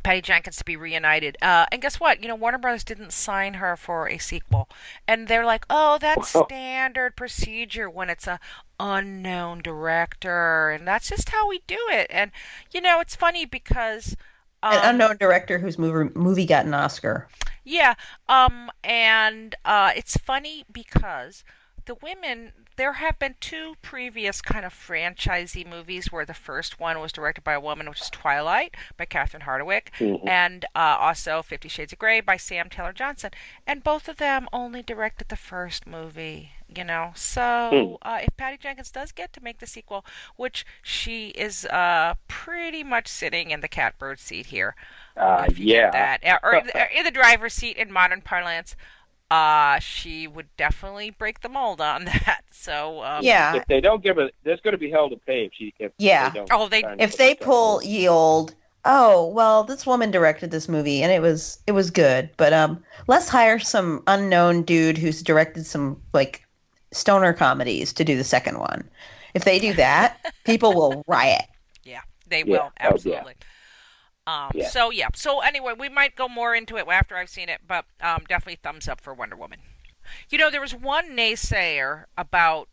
Patty 0.03 0.21
Jenkins 0.21 0.57
to 0.57 0.65
be 0.65 0.75
reunited. 0.75 1.35
Uh, 1.41 1.65
and 1.71 1.81
guess 1.81 1.99
what? 1.99 2.21
You 2.21 2.27
know, 2.27 2.35
Warner 2.35 2.59
Brothers 2.59 2.83
didn't 2.83 3.11
sign 3.11 3.55
her 3.55 3.75
for 3.75 4.07
a 4.07 4.19
sequel, 4.19 4.69
and 5.07 5.27
they're 5.27 5.45
like, 5.45 5.65
"Oh, 5.67 5.97
that's 5.99 6.29
standard 6.29 7.15
procedure 7.15 7.89
when 7.89 8.11
it's 8.11 8.27
a 8.27 8.39
unknown 8.79 9.63
director, 9.63 10.69
and 10.69 10.87
that's 10.87 11.09
just 11.09 11.29
how 11.29 11.47
we 11.47 11.63
do 11.65 11.79
it." 11.89 12.05
And 12.11 12.31
you 12.71 12.81
know, 12.81 12.99
it's 12.99 13.15
funny 13.15 13.45
because 13.45 14.15
um, 14.63 14.73
an 14.73 14.79
unknown 14.83 15.17
director 15.17 15.57
whose 15.57 15.77
movie 15.77 16.11
movie 16.15 16.45
got 16.45 16.65
an 16.65 16.73
Oscar. 16.73 17.27
Yeah, 17.63 17.95
um, 18.27 18.71
and 18.83 19.55
uh, 19.65 19.91
it's 19.95 20.17
funny 20.17 20.65
because 20.71 21.43
the 21.89 21.95
women 22.03 22.53
there 22.75 22.93
have 22.93 23.17
been 23.17 23.33
two 23.41 23.73
previous 23.81 24.41
kind 24.41 24.63
of 24.63 24.71
franchisee 24.71 25.67
movies 25.67 26.11
where 26.11 26.23
the 26.23 26.35
first 26.35 26.79
one 26.79 26.99
was 26.99 27.11
directed 27.11 27.43
by 27.43 27.53
a 27.53 27.59
woman, 27.59 27.89
which 27.89 27.99
is 27.99 28.11
Twilight 28.11 28.75
by 28.95 29.05
Catherine 29.05 29.41
Hardwicke, 29.41 29.89
mm-hmm. 29.97 30.25
and 30.27 30.65
uh, 30.75 30.95
also 30.99 31.41
Fifty 31.41 31.67
Shades 31.67 31.91
of 31.91 31.99
Grey 31.99 32.21
by 32.21 32.37
Sam 32.37 32.69
Taylor 32.69 32.93
Johnson. 32.93 33.31
And 33.65 33.83
both 33.83 34.07
of 34.07 34.17
them 34.17 34.47
only 34.53 34.83
directed 34.83 35.29
the 35.29 35.35
first 35.35 35.87
movie, 35.87 36.51
you 36.73 36.83
know. 36.83 37.11
So 37.15 37.41
mm. 37.41 37.97
uh, 38.03 38.19
if 38.21 38.37
Patty 38.37 38.57
Jenkins 38.57 38.91
does 38.91 39.11
get 39.11 39.33
to 39.33 39.43
make 39.43 39.57
the 39.57 39.67
sequel, 39.67 40.05
which 40.35 40.63
she 40.83 41.29
is 41.29 41.65
uh, 41.65 42.13
pretty 42.27 42.83
much 42.83 43.07
sitting 43.07 43.49
in 43.49 43.61
the 43.61 43.67
catbird 43.67 44.19
seat 44.19 44.45
here. 44.45 44.75
Uh, 45.17 45.47
yeah. 45.55 45.89
That. 45.89 46.39
Or 46.43 46.53
in 46.95 47.03
the 47.03 47.11
driver's 47.11 47.53
seat 47.53 47.77
in 47.77 47.91
modern 47.91 48.21
parlance 48.21 48.75
uh, 49.31 49.79
she 49.79 50.27
would 50.27 50.47
definitely 50.57 51.11
break 51.11 51.41
the 51.41 51.49
mold 51.49 51.81
on 51.81 52.05
that. 52.05 52.41
So 52.51 53.03
um, 53.03 53.23
yeah, 53.23 53.55
if 53.55 53.65
they 53.67 53.81
don't 53.81 54.03
give 54.03 54.17
it, 54.17 54.33
there's 54.43 54.61
going 54.61 54.73
to 54.73 54.77
be 54.77 54.89
hell 54.89 55.09
to 55.09 55.17
pay 55.17 55.45
if 55.45 55.53
she. 55.53 55.73
If 55.79 55.91
yeah. 55.97 56.29
They 56.29 56.45
oh, 56.51 56.67
they 56.67 56.83
if 56.97 57.17
they 57.17 57.35
pull 57.35 57.83
ye 57.83 58.07
old. 58.07 58.55
Oh 58.85 59.27
well, 59.27 59.63
this 59.63 59.85
woman 59.85 60.09
directed 60.09 60.51
this 60.51 60.69
movie 60.69 61.03
and 61.03 61.11
it 61.11 61.21
was 61.21 61.59
it 61.67 61.73
was 61.73 61.91
good, 61.91 62.29
but 62.37 62.53
um, 62.53 62.83
let's 63.07 63.27
hire 63.27 63.59
some 63.59 64.03
unknown 64.07 64.63
dude 64.63 64.97
who's 64.97 65.21
directed 65.21 65.65
some 65.65 66.01
like 66.13 66.45
stoner 66.91 67.33
comedies 67.33 67.93
to 67.93 68.03
do 68.03 68.15
the 68.15 68.23
second 68.23 68.59
one. 68.59 68.89
If 69.33 69.43
they 69.43 69.59
do 69.59 69.73
that, 69.73 70.33
people 70.45 70.73
will 70.73 71.03
riot. 71.07 71.45
Yeah, 71.83 72.01
they 72.29 72.39
yeah. 72.39 72.45
will 72.45 72.71
absolutely. 72.79 73.33
Oh, 73.33 73.39
yeah. 73.41 73.48
Um, 74.29 74.51
yeah. 74.53 74.69
So 74.69 74.91
yeah. 74.91 75.07
So 75.15 75.39
anyway, 75.39 75.73
we 75.77 75.89
might 75.89 76.15
go 76.15 76.27
more 76.27 76.53
into 76.53 76.77
it 76.77 76.85
after 76.87 77.17
I've 77.17 77.29
seen 77.29 77.49
it, 77.49 77.61
but 77.67 77.85
um, 78.01 78.23
definitely 78.27 78.59
thumbs 78.61 78.87
up 78.87 79.01
for 79.01 79.13
Wonder 79.13 79.35
Woman. 79.35 79.59
You 80.29 80.37
know, 80.37 80.51
there 80.51 80.61
was 80.61 80.75
one 80.75 81.09
naysayer 81.09 82.05
about 82.17 82.69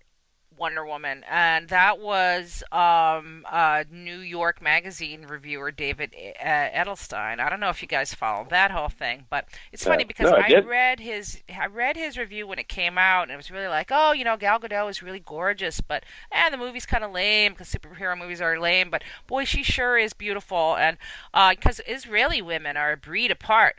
Wonder 0.58 0.86
Woman, 0.86 1.24
and 1.28 1.68
that 1.68 1.98
was 1.98 2.62
um, 2.72 3.44
uh, 3.50 3.84
New 3.90 4.18
York 4.18 4.60
Magazine 4.62 5.26
reviewer 5.26 5.70
David 5.70 6.14
uh, 6.40 6.44
Edelstein. 6.44 7.40
I 7.40 7.48
don't 7.48 7.60
know 7.60 7.68
if 7.68 7.82
you 7.82 7.88
guys 7.88 8.14
follow 8.14 8.46
that 8.50 8.70
whole 8.70 8.88
thing, 8.88 9.26
but 9.30 9.46
it's 9.72 9.84
funny 9.84 10.04
uh, 10.04 10.06
because 10.06 10.30
no, 10.30 10.36
I, 10.36 10.52
I 10.56 10.60
read 10.60 11.00
his 11.00 11.42
I 11.54 11.66
read 11.66 11.96
his 11.96 12.16
review 12.16 12.46
when 12.46 12.58
it 12.58 12.68
came 12.68 12.98
out, 12.98 13.22
and 13.22 13.32
it 13.32 13.36
was 13.36 13.50
really 13.50 13.68
like, 13.68 13.88
oh, 13.90 14.12
you 14.12 14.24
know, 14.24 14.36
Gal 14.36 14.58
Gadot 14.58 14.90
is 14.90 15.02
really 15.02 15.20
gorgeous, 15.20 15.80
but 15.80 16.04
and 16.32 16.52
eh, 16.52 16.56
the 16.56 16.62
movie's 16.62 16.86
kind 16.86 17.04
of 17.04 17.12
lame 17.12 17.52
because 17.52 17.68
superhero 17.68 18.18
movies 18.18 18.40
are 18.40 18.58
lame, 18.58 18.90
but 18.90 19.02
boy, 19.26 19.44
she 19.44 19.62
sure 19.62 19.98
is 19.98 20.12
beautiful, 20.12 20.76
and 20.76 20.98
because 21.32 21.80
uh, 21.80 21.84
Israeli 21.86 22.42
women 22.42 22.76
are 22.76 22.92
a 22.92 22.96
breed 22.96 23.30
apart. 23.30 23.76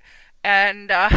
And, 0.48 0.92
uh, 0.92 1.10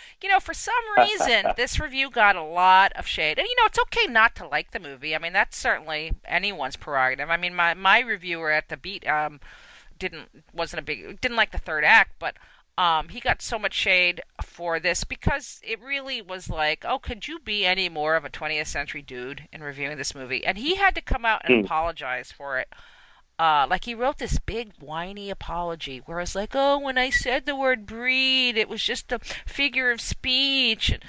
you 0.22 0.30
know, 0.30 0.40
for 0.40 0.54
some 0.54 0.74
reason, 0.96 1.44
this 1.54 1.78
review 1.78 2.08
got 2.08 2.34
a 2.34 2.42
lot 2.42 2.94
of 2.94 3.06
shade. 3.06 3.38
And, 3.38 3.46
you 3.46 3.54
know, 3.56 3.66
it's 3.66 3.78
okay 3.78 4.06
not 4.06 4.34
to 4.36 4.48
like 4.48 4.70
the 4.70 4.80
movie. 4.80 5.14
I 5.14 5.18
mean, 5.18 5.34
that's 5.34 5.58
certainly 5.58 6.14
anyone's 6.24 6.76
prerogative. 6.76 7.28
I 7.28 7.36
mean, 7.36 7.54
my, 7.54 7.74
my 7.74 8.00
reviewer 8.00 8.50
at 8.50 8.70
the 8.70 8.78
Beat 8.78 9.06
um, 9.06 9.38
didn't, 9.98 10.30
wasn't 10.54 10.80
a 10.80 10.82
big, 10.82 11.20
didn't 11.20 11.36
like 11.36 11.50
the 11.50 11.58
third 11.58 11.84
act, 11.84 12.12
but 12.18 12.36
um, 12.78 13.10
he 13.10 13.20
got 13.20 13.42
so 13.42 13.58
much 13.58 13.74
shade 13.74 14.22
for 14.42 14.80
this 14.80 15.04
because 15.04 15.60
it 15.62 15.82
really 15.82 16.22
was 16.22 16.48
like, 16.48 16.82
oh, 16.88 16.98
could 16.98 17.28
you 17.28 17.38
be 17.38 17.66
any 17.66 17.90
more 17.90 18.16
of 18.16 18.24
a 18.24 18.30
20th 18.30 18.68
century 18.68 19.02
dude 19.02 19.46
in 19.52 19.62
reviewing 19.62 19.98
this 19.98 20.14
movie? 20.14 20.46
And 20.46 20.56
he 20.56 20.76
had 20.76 20.94
to 20.94 21.02
come 21.02 21.26
out 21.26 21.42
and 21.44 21.62
mm. 21.62 21.64
apologize 21.66 22.32
for 22.32 22.58
it. 22.58 22.68
Uh, 23.40 23.66
like 23.70 23.86
he 23.86 23.94
wrote 23.94 24.18
this 24.18 24.38
big 24.38 24.70
whiny 24.80 25.30
apology 25.30 26.02
where 26.04 26.20
it's 26.20 26.34
like, 26.34 26.50
oh, 26.52 26.78
when 26.78 26.98
I 26.98 27.08
said 27.08 27.46
the 27.46 27.56
word 27.56 27.86
breed, 27.86 28.58
it 28.58 28.68
was 28.68 28.82
just 28.82 29.10
a 29.12 29.18
figure 29.46 29.90
of 29.90 29.98
speech, 29.98 30.90
and, 30.90 31.02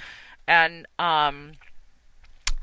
and 0.47 0.87
um, 0.97 1.51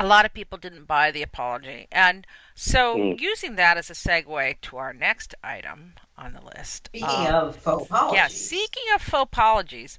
a 0.00 0.06
lot 0.06 0.24
of 0.24 0.32
people 0.32 0.56
didn't 0.56 0.86
buy 0.86 1.10
the 1.10 1.20
apology, 1.20 1.86
and 1.92 2.26
so 2.54 2.96
mm. 2.96 3.20
using 3.20 3.56
that 3.56 3.76
as 3.76 3.90
a 3.90 3.92
segue 3.92 4.58
to 4.62 4.78
our 4.78 4.94
next 4.94 5.34
item 5.44 5.92
on 6.16 6.32
the 6.32 6.40
list. 6.56 6.86
Speaking 6.86 7.26
um, 7.26 7.48
of 7.48 7.56
faux 7.56 7.84
apologies, 7.84 8.16
yeah, 8.16 8.28
speaking 8.28 8.84
of 8.94 9.02
faux 9.02 9.24
apologies. 9.24 9.98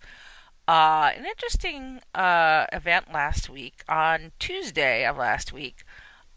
Uh, 0.68 1.12
an 1.16 1.26
interesting 1.26 2.00
uh, 2.14 2.66
event 2.74 3.12
last 3.12 3.50
week 3.50 3.84
on 3.88 4.32
Tuesday 4.40 5.06
of 5.06 5.18
last 5.18 5.54
week 5.54 5.84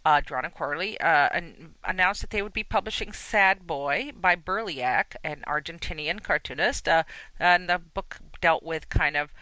uh, 0.04 0.20
Drawn 0.24 0.44
and 0.44 0.54
Quarterly 0.54 1.00
uh, 1.00 1.28
an- 1.32 1.74
announced 1.84 2.20
that 2.22 2.30
they 2.30 2.42
would 2.42 2.52
be 2.52 2.64
publishing 2.64 3.12
Sad 3.12 3.66
Boy 3.66 4.12
by 4.14 4.34
Berliac, 4.34 5.16
an 5.22 5.44
Argentinian 5.46 6.22
cartoonist. 6.22 6.88
Uh, 6.88 7.04
and 7.38 7.68
the 7.68 7.78
book 7.78 8.18
dealt 8.40 8.62
with 8.62 8.88
kind 8.88 9.16
of 9.16 9.32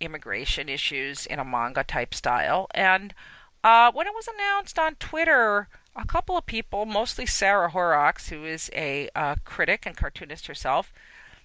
immigration 0.00 0.68
issues 0.68 1.26
in 1.26 1.38
a 1.38 1.44
manga 1.44 1.84
type 1.84 2.14
style. 2.14 2.66
And 2.72 3.14
uh, 3.62 3.92
when 3.92 4.06
it 4.06 4.14
was 4.14 4.28
announced 4.28 4.78
on 4.78 4.94
Twitter, 4.96 5.68
a 5.96 6.06
couple 6.06 6.36
of 6.36 6.46
people, 6.46 6.86
mostly 6.86 7.26
Sarah 7.26 7.70
Horrocks, 7.70 8.28
who 8.28 8.44
is 8.44 8.70
a 8.74 9.08
uh, 9.14 9.36
critic 9.44 9.84
and 9.86 9.96
cartoonist 9.96 10.46
herself, 10.46 10.92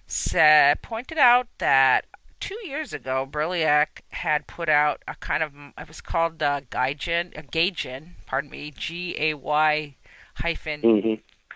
said, 0.06 0.82
pointed 0.82 1.18
out 1.18 1.48
that 1.58 2.06
two 2.40 2.58
years 2.66 2.92
ago, 2.92 3.26
Berliac 3.30 4.04
had 4.10 4.46
put 4.46 4.68
out 4.68 5.02
a 5.06 5.14
kind 5.14 5.42
of 5.42 5.52
it 5.78 5.88
was 5.88 6.00
called 6.00 6.42
uh, 6.42 6.62
Gaijin, 6.70 7.36
uh, 7.38 7.42
Gaijin, 7.42 8.10
pardon 8.26 8.50
me, 8.50 8.70
G 8.70 9.14
A 9.18 9.34
Y 9.34 9.94
hyphen 10.36 10.82
mm-hmm. 10.82 11.14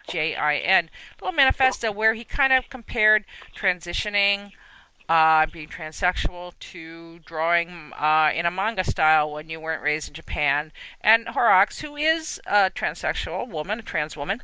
J 0.09 0.35
I 0.35 0.57
N, 0.57 0.91
little 1.21 1.35
manifesto 1.35 1.93
where 1.93 2.15
he 2.15 2.25
kind 2.25 2.53
of 2.53 2.69
compared 2.69 3.25
transitioning. 3.57 4.53
Uh, 5.09 5.45
being 5.53 5.67
transsexual 5.67 6.57
to 6.61 7.19
drawing 7.25 7.91
uh, 7.99 8.31
in 8.33 8.47
a 8.47 8.51
manga 8.51 8.85
style 8.85 9.33
when 9.33 9.51
you 9.51 9.59
weren't 9.59 9.83
raised 9.83 10.07
in 10.07 10.15
Japan. 10.15 10.71
And 11.01 11.27
Horrocks, 11.27 11.81
who 11.81 11.97
is 11.97 12.41
a 12.47 12.71
transsexual 12.71 13.49
woman, 13.49 13.81
a 13.81 13.83
trans 13.83 14.17
woman, 14.17 14.41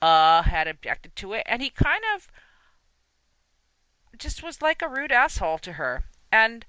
uh, 0.00 0.42
had 0.42 0.68
objected 0.68 1.16
to 1.16 1.32
it. 1.32 1.42
And 1.46 1.60
he 1.60 1.70
kind 1.70 2.04
of 2.14 2.28
just 4.18 4.42
was 4.42 4.62
like 4.62 4.82
a 4.82 4.88
rude 4.88 5.12
asshole 5.12 5.58
to 5.58 5.74
her. 5.74 6.04
And 6.32 6.64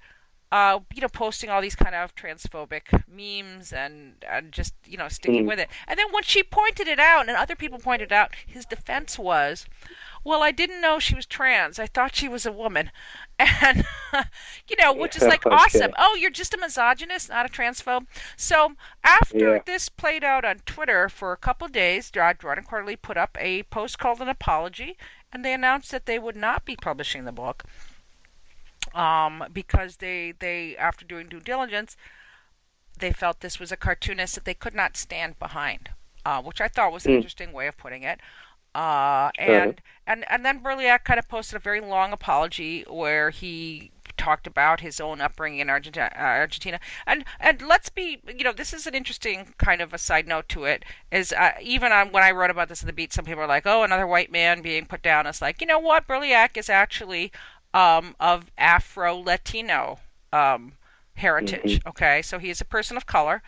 uh, 0.50 0.80
you 0.94 1.02
know, 1.02 1.08
posting 1.08 1.50
all 1.50 1.60
these 1.60 1.74
kind 1.74 1.94
of 1.94 2.14
transphobic 2.14 3.02
memes 3.06 3.70
and, 3.70 4.14
and 4.26 4.50
just, 4.50 4.72
you 4.86 4.96
know, 4.96 5.08
sticking 5.08 5.44
mm. 5.44 5.48
with 5.48 5.58
it. 5.58 5.68
And 5.86 5.98
then 5.98 6.06
when 6.10 6.22
she 6.22 6.42
pointed 6.42 6.88
it 6.88 6.98
out 6.98 7.28
and 7.28 7.36
other 7.36 7.54
people 7.54 7.78
pointed 7.78 8.12
out, 8.12 8.34
his 8.46 8.64
defense 8.64 9.18
was, 9.18 9.66
well, 10.24 10.42
I 10.42 10.50
didn't 10.52 10.80
know 10.80 10.98
she 10.98 11.14
was 11.14 11.26
trans. 11.26 11.78
I 11.78 11.86
thought 11.86 12.16
she 12.16 12.28
was 12.28 12.46
a 12.46 12.52
woman. 12.52 12.90
And, 13.60 13.84
you 14.68 14.74
know, 14.80 14.92
which 14.92 15.14
is 15.14 15.22
like 15.22 15.46
okay. 15.46 15.54
awesome. 15.54 15.92
Oh, 15.96 16.16
you're 16.16 16.30
just 16.30 16.54
a 16.54 16.58
misogynist, 16.58 17.28
not 17.28 17.46
a 17.46 17.48
transphobe. 17.48 18.06
So 18.36 18.72
after 19.04 19.54
yeah. 19.54 19.62
this 19.64 19.88
played 19.88 20.24
out 20.24 20.44
on 20.44 20.58
Twitter 20.66 21.08
for 21.08 21.30
a 21.30 21.36
couple 21.36 21.66
of 21.66 21.72
days, 21.72 22.10
and 22.12 22.38
Quarterly 22.66 22.96
put 22.96 23.16
up 23.16 23.36
a 23.38 23.62
post 23.64 24.00
called 24.00 24.20
an 24.20 24.28
apology 24.28 24.96
and 25.32 25.44
they 25.44 25.52
announced 25.52 25.90
that 25.90 26.06
they 26.06 26.18
would 26.18 26.36
not 26.36 26.64
be 26.64 26.76
publishing 26.76 27.24
the 27.24 27.32
book 27.32 27.64
um, 28.94 29.44
because 29.52 29.96
they 29.96 30.32
they 30.38 30.76
after 30.76 31.04
doing 31.04 31.28
due 31.28 31.40
diligence 31.40 31.96
they 32.98 33.12
felt 33.12 33.40
this 33.40 33.60
was 33.60 33.72
a 33.72 33.76
cartoonist 33.76 34.34
that 34.34 34.44
they 34.44 34.54
could 34.54 34.74
not 34.74 34.96
stand 34.96 35.38
behind, 35.38 35.90
uh, 36.24 36.42
which 36.42 36.60
I 36.60 36.68
thought 36.68 36.92
was 36.92 37.06
an 37.06 37.12
mm. 37.12 37.16
interesting 37.16 37.52
way 37.52 37.66
of 37.66 37.76
putting 37.76 38.02
it. 38.02 38.20
Uh, 38.74 39.30
and, 39.38 39.70
uh-huh. 39.70 39.72
and 40.06 40.24
and 40.30 40.44
then 40.44 40.62
Berliac 40.62 41.04
kind 41.04 41.18
of 41.18 41.28
posted 41.28 41.56
a 41.56 41.60
very 41.60 41.80
long 41.80 42.12
apology 42.12 42.84
where 42.88 43.30
he 43.30 43.90
talked 44.18 44.46
about 44.46 44.80
his 44.80 45.00
own 45.00 45.20
upbringing 45.20 45.60
in 45.60 45.70
Argentina, 45.70 46.10
uh, 46.14 46.20
Argentina. 46.20 46.80
And 47.06 47.24
and 47.40 47.62
let's 47.62 47.88
be, 47.88 48.20
you 48.26 48.44
know, 48.44 48.52
this 48.52 48.74
is 48.74 48.86
an 48.86 48.94
interesting 48.94 49.54
kind 49.56 49.80
of 49.80 49.94
a 49.94 49.98
side 49.98 50.26
note 50.26 50.48
to 50.50 50.64
it. 50.64 50.84
Is 51.10 51.32
uh, 51.32 51.52
even 51.62 51.92
on, 51.92 52.12
when 52.12 52.22
I 52.22 52.32
wrote 52.32 52.50
about 52.50 52.68
this 52.68 52.82
in 52.82 52.86
the 52.86 52.92
beat, 52.92 53.12
some 53.12 53.24
people 53.24 53.42
are 53.42 53.48
like, 53.48 53.66
"Oh, 53.66 53.82
another 53.82 54.06
white 54.06 54.30
man 54.30 54.60
being 54.60 54.84
put 54.84 55.02
down." 55.02 55.26
It's 55.26 55.40
like, 55.40 55.60
you 55.60 55.66
know 55.66 55.78
what, 55.78 56.06
Berliac 56.06 56.56
is 56.56 56.68
actually 56.68 57.32
um, 57.72 58.14
of 58.20 58.50
Afro 58.58 59.16
Latino 59.16 59.98
um, 60.32 60.72
heritage. 61.14 61.78
Mm-hmm. 61.78 61.88
Okay, 61.88 62.22
so 62.22 62.38
he 62.38 62.50
is 62.50 62.60
a 62.60 62.64
person 62.64 62.96
of 62.96 63.06
color, 63.06 63.42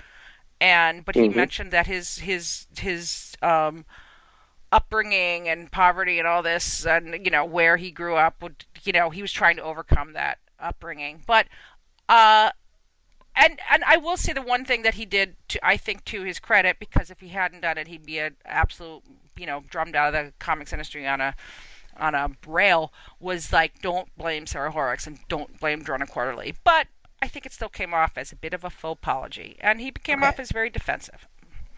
and 0.60 1.04
but 1.04 1.14
he 1.14 1.22
mm-hmm. 1.22 1.36
mentioned 1.36 1.70
that 1.72 1.86
his 1.86 2.18
his 2.18 2.66
his 2.78 3.36
um, 3.42 3.84
upbringing 4.72 5.48
and 5.48 5.70
poverty 5.70 6.18
and 6.18 6.28
all 6.28 6.42
this, 6.42 6.86
and 6.86 7.24
you 7.24 7.30
know 7.30 7.44
where 7.44 7.76
he 7.76 7.90
grew 7.90 8.16
up, 8.16 8.42
would 8.42 8.64
you 8.84 8.92
know 8.92 9.10
he 9.10 9.22
was 9.22 9.32
trying 9.32 9.56
to 9.56 9.62
overcome 9.62 10.12
that 10.12 10.38
upbringing. 10.60 11.22
But 11.26 11.46
uh, 12.08 12.50
and 13.36 13.58
and 13.70 13.84
I 13.84 13.96
will 13.96 14.16
say 14.16 14.32
the 14.32 14.42
one 14.42 14.64
thing 14.64 14.82
that 14.82 14.94
he 14.94 15.04
did, 15.04 15.36
to, 15.48 15.66
I 15.66 15.76
think, 15.76 16.04
to 16.06 16.22
his 16.22 16.38
credit, 16.38 16.78
because 16.78 17.10
if 17.10 17.20
he 17.20 17.28
hadn't 17.28 17.60
done 17.60 17.78
it, 17.78 17.88
he'd 17.88 18.06
be 18.06 18.18
an 18.18 18.36
absolute, 18.44 19.02
you 19.36 19.46
know, 19.46 19.62
drummed 19.70 19.96
out 19.96 20.14
of 20.14 20.26
the 20.26 20.32
comics 20.38 20.72
industry 20.72 21.06
on 21.06 21.20
a 21.20 21.34
on 21.98 22.14
a 22.14 22.30
rail. 22.46 22.92
Was 23.18 23.52
like, 23.52 23.80
don't 23.80 24.14
blame 24.16 24.46
Sarah 24.46 24.70
Horrocks 24.70 25.06
and 25.06 25.18
don't 25.28 25.58
blame 25.60 25.82
Drawn 25.82 26.00
and 26.00 26.10
Quarterly. 26.10 26.54
But 26.64 26.86
I 27.22 27.28
think 27.28 27.46
it 27.46 27.52
still 27.52 27.68
came 27.68 27.92
off 27.94 28.16
as 28.16 28.32
a 28.32 28.36
bit 28.36 28.54
of 28.54 28.64
a 28.64 28.70
faux 28.70 28.98
apology, 28.98 29.56
and 29.60 29.80
he 29.80 29.90
came 29.90 30.20
okay. 30.20 30.28
off 30.28 30.40
as 30.40 30.50
very 30.50 30.70
defensive. 30.70 31.26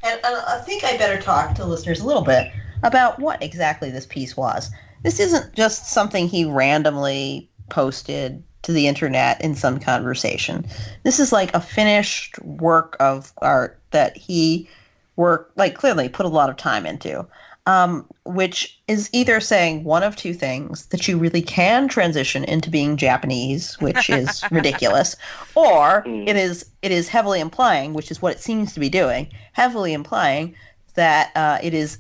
And 0.05 0.21
uh, 0.25 0.43
I 0.49 0.59
think 0.59 0.85
I 0.85 0.97
better 0.97 1.21
talk 1.21 1.55
to 1.57 1.65
listeners 1.65 2.01
a 2.01 2.07
little 2.07 2.23
bit 2.23 2.51
about 2.83 3.19
what 3.19 3.43
exactly 3.43 3.91
this 3.91 4.07
piece 4.07 4.37
was. 4.37 4.71
This 5.03 5.21
isn't 5.21 5.55
just 5.55 5.91
something 5.91 6.29
he 6.29 6.45
randomly 6.45 7.51
posted 7.71 8.43
to 8.63 8.73
the 8.73 8.87
internet 8.87 9.41
in 9.41 9.55
some 9.55 9.79
conversation. 9.79 10.67
This 11.03 11.21
is 11.21 11.33
like 11.33 11.55
a 11.55 11.61
finished 11.61 12.39
work 12.41 12.97
of 13.01 13.33
art 13.39 13.79
that 13.91 14.17
he 14.17 14.69
worked 15.17 15.57
like 15.57 15.75
clearly 15.75 16.09
put 16.09 16.27
a 16.27 16.31
lot 16.31 16.51
of 16.51 16.57
time 16.57 16.87
into. 16.87 17.27
Um, 17.65 18.07
which 18.25 18.81
is 18.89 19.09
either 19.13 19.39
saying 19.39 19.85
one 19.85 20.03
of 20.03 20.17
two 20.17 20.35
things 20.35 20.87
that 20.87 21.07
you 21.07 21.17
really 21.17 21.43
can 21.43 21.87
transition 21.87 22.43
into 22.43 22.71
being 22.71 22.97
Japanese, 22.97 23.81
which 23.81 24.11
is 24.11 24.43
ridiculous, 24.51 25.15
or 25.55 26.03
mm. 26.05 26.29
it 26.29 26.35
is 26.35 26.67
it 26.83 26.91
is 26.91 27.07
heavily 27.07 27.39
implying, 27.39 27.93
which 27.95 28.11
is 28.11 28.21
what 28.21 28.33
it 28.33 28.41
seems 28.41 28.75
to 28.75 28.81
be 28.81 28.89
doing, 28.89 29.29
heavily 29.53 29.93
implying 29.93 30.57
that 30.95 31.31
uh, 31.37 31.59
it 31.63 31.73
is 31.73 31.99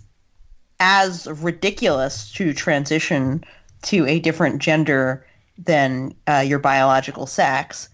as 0.80 1.28
ridiculous 1.28 2.32
to 2.32 2.52
transition 2.52 3.44
to 3.82 4.04
a 4.06 4.18
different 4.18 4.60
gender 4.60 5.24
than 5.58 6.14
uh, 6.26 6.44
your 6.46 6.58
biological 6.58 7.26
sex 7.26 7.88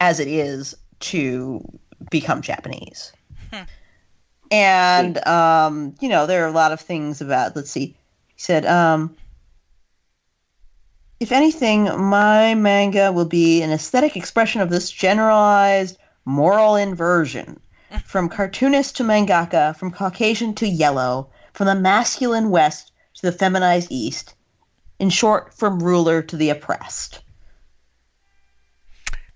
as 0.00 0.20
it 0.20 0.28
is 0.28 0.74
to 1.00 1.60
become 2.10 2.42
Japanese. 2.42 3.12
Hmm. 3.52 3.62
And, 4.50 5.26
um, 5.26 5.94
you 6.00 6.08
know, 6.08 6.26
there 6.26 6.44
are 6.44 6.48
a 6.48 6.52
lot 6.52 6.72
of 6.72 6.80
things 6.80 7.20
about, 7.20 7.56
let's 7.56 7.70
see, 7.70 7.96
he 8.26 8.36
said, 8.36 8.66
um, 8.66 9.16
if 11.20 11.32
anything, 11.32 11.84
my 11.84 12.54
manga 12.54 13.12
will 13.12 13.24
be 13.24 13.62
an 13.62 13.70
aesthetic 13.70 14.16
expression 14.16 14.60
of 14.60 14.70
this 14.70 14.90
generalized 14.90 15.96
moral 16.24 16.76
inversion. 16.76 17.60
From 18.06 18.28
cartoonist 18.28 18.96
to 18.96 19.04
mangaka, 19.04 19.76
from 19.76 19.92
Caucasian 19.92 20.54
to 20.56 20.66
yellow, 20.66 21.30
from 21.52 21.66
the 21.68 21.76
masculine 21.76 22.50
West 22.50 22.90
to 23.14 23.22
the 23.22 23.30
feminized 23.30 23.86
East, 23.90 24.33
in 25.04 25.10
short, 25.10 25.52
from 25.52 25.82
ruler 25.82 26.22
to 26.22 26.34
the 26.34 26.48
oppressed. 26.48 27.20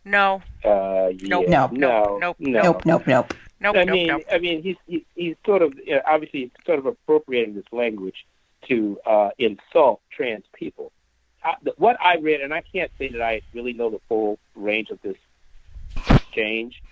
No. 0.03 0.41
Uh, 0.64 1.09
yeah. 1.09 1.29
Nope. 1.29 1.49
No. 1.49 1.69
No. 1.73 2.19
Nope. 2.19 2.37
Nope. 2.41 2.87
Nope. 2.87 3.07
Nope. 3.07 3.35
Nope. 3.61 3.77
I 3.77 3.85
nope, 3.85 3.89
mean, 3.93 4.07
nope. 4.07 4.23
I 4.33 4.39
mean, 4.39 4.62
he's 4.62 4.77
he, 4.87 5.05
he's 5.14 5.37
sort 5.45 5.61
of 5.61 5.75
you 5.85 5.97
know, 5.97 6.01
obviously 6.07 6.41
he's 6.41 6.51
sort 6.64 6.79
of 6.79 6.87
appropriating 6.87 7.55
this 7.55 7.66
language 7.71 8.27
to 8.69 8.99
uh, 9.05 9.31
insult 9.39 10.01
trans 10.11 10.45
people. 10.55 10.91
I, 11.45 11.57
what 11.77 11.99
I 12.01 12.16
read, 12.16 12.41
and 12.41 12.55
I 12.55 12.62
can't 12.62 12.91
say 12.99 13.09
that 13.09 13.21
I 13.21 13.43
really 13.53 13.75
know 13.75 13.91
the 13.91 14.01
full 14.09 14.39
range 14.57 14.89
of 14.89 15.03
this 15.03 15.19
exchange. 16.09 16.83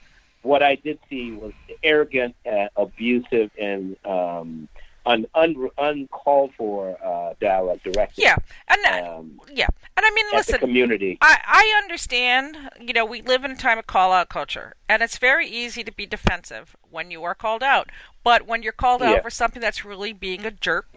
What 0.42 0.62
I 0.62 0.74
did 0.74 0.98
see 1.08 1.32
was 1.32 1.54
arrogant, 1.82 2.36
uh, 2.44 2.68
abusive, 2.76 3.50
and 3.58 3.96
um, 4.04 4.68
un, 5.06 5.26
un, 5.34 5.68
uncalled 5.78 6.52
for 6.54 6.96
uh, 7.02 7.34
dialogue 7.40 7.80
directed. 7.82 8.20
Yeah, 8.22 8.36
and 8.68 8.84
um, 9.04 9.40
yeah, 9.52 9.68
and 9.96 10.04
I 10.04 10.10
mean, 10.10 10.26
listen, 10.32 10.58
community. 10.58 11.18
I 11.20 11.38
I 11.46 11.80
understand. 11.82 12.58
You 12.80 12.92
know, 12.92 13.04
we 13.04 13.22
live 13.22 13.44
in 13.44 13.52
a 13.52 13.56
time 13.56 13.78
of 13.78 13.86
call 13.86 14.12
out 14.12 14.28
culture, 14.28 14.74
and 14.88 15.02
it's 15.02 15.18
very 15.18 15.46
easy 15.48 15.82
to 15.84 15.92
be 15.92 16.06
defensive 16.06 16.76
when 16.90 17.10
you 17.10 17.22
are 17.24 17.34
called 17.34 17.62
out. 17.62 17.90
But 18.22 18.46
when 18.46 18.62
you're 18.62 18.72
called 18.72 19.02
out 19.02 19.16
Yeah. 19.16 19.22
for 19.22 19.30
something 19.30 19.62
that's 19.62 19.84
really 19.84 20.12
being 20.12 20.44
a 20.44 20.50
jerk, 20.50 20.88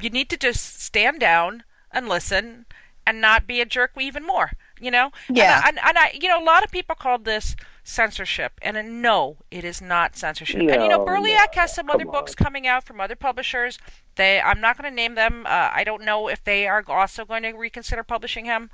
you 0.00 0.10
need 0.10 0.28
to 0.30 0.36
just 0.36 0.80
stand 0.82 1.20
down 1.20 1.64
and 1.90 2.08
listen, 2.08 2.66
and 3.06 3.20
not 3.20 3.46
be 3.46 3.60
a 3.60 3.64
jerk 3.64 3.92
even 3.98 4.26
more. 4.26 4.52
You 4.80 4.90
know? 4.90 5.10
Yeah. 5.28 5.62
And, 5.66 5.78
I, 5.78 5.88
and, 5.88 5.88
and 5.88 5.98
I, 5.98 6.18
you 6.20 6.28
know, 6.28 6.42
a 6.42 6.44
lot 6.44 6.64
of 6.64 6.70
people 6.70 6.94
called 6.96 7.24
this 7.26 7.54
censorship, 7.82 8.52
and 8.62 8.76
uh, 8.76 8.82
no, 8.82 9.38
it 9.50 9.64
is 9.64 9.80
not 9.80 10.16
censorship. 10.16 10.66
and 10.68 10.82
you 10.82 10.88
know, 10.88 10.98
No, 10.98 11.04
Berliac 11.04 11.54
no, 11.56 11.62
has 11.62 11.74
some 11.74 11.88
come 11.88 11.94
other 11.94 12.04
books 12.04 12.34
coming 12.34 12.66
out 12.66 12.84
from 12.84 13.00
other 13.00 13.16
publishers. 13.16 13.78
They, 14.16 14.40
I'm 14.40 14.60
not 14.60 14.76
going 14.78 14.90
to 14.90 14.94
name 14.94 15.14
them. 15.14 15.44
Uh, 15.46 15.70
I 15.72 15.84
don't 15.84 16.04
know 16.04 16.28
if 16.28 16.42
they 16.44 16.66
are 16.68 16.84
also 16.88 17.24
going 17.24 17.42
to 17.44 17.52
reconsider 17.52 18.02
publishing 18.02 18.44
him. 18.44 18.70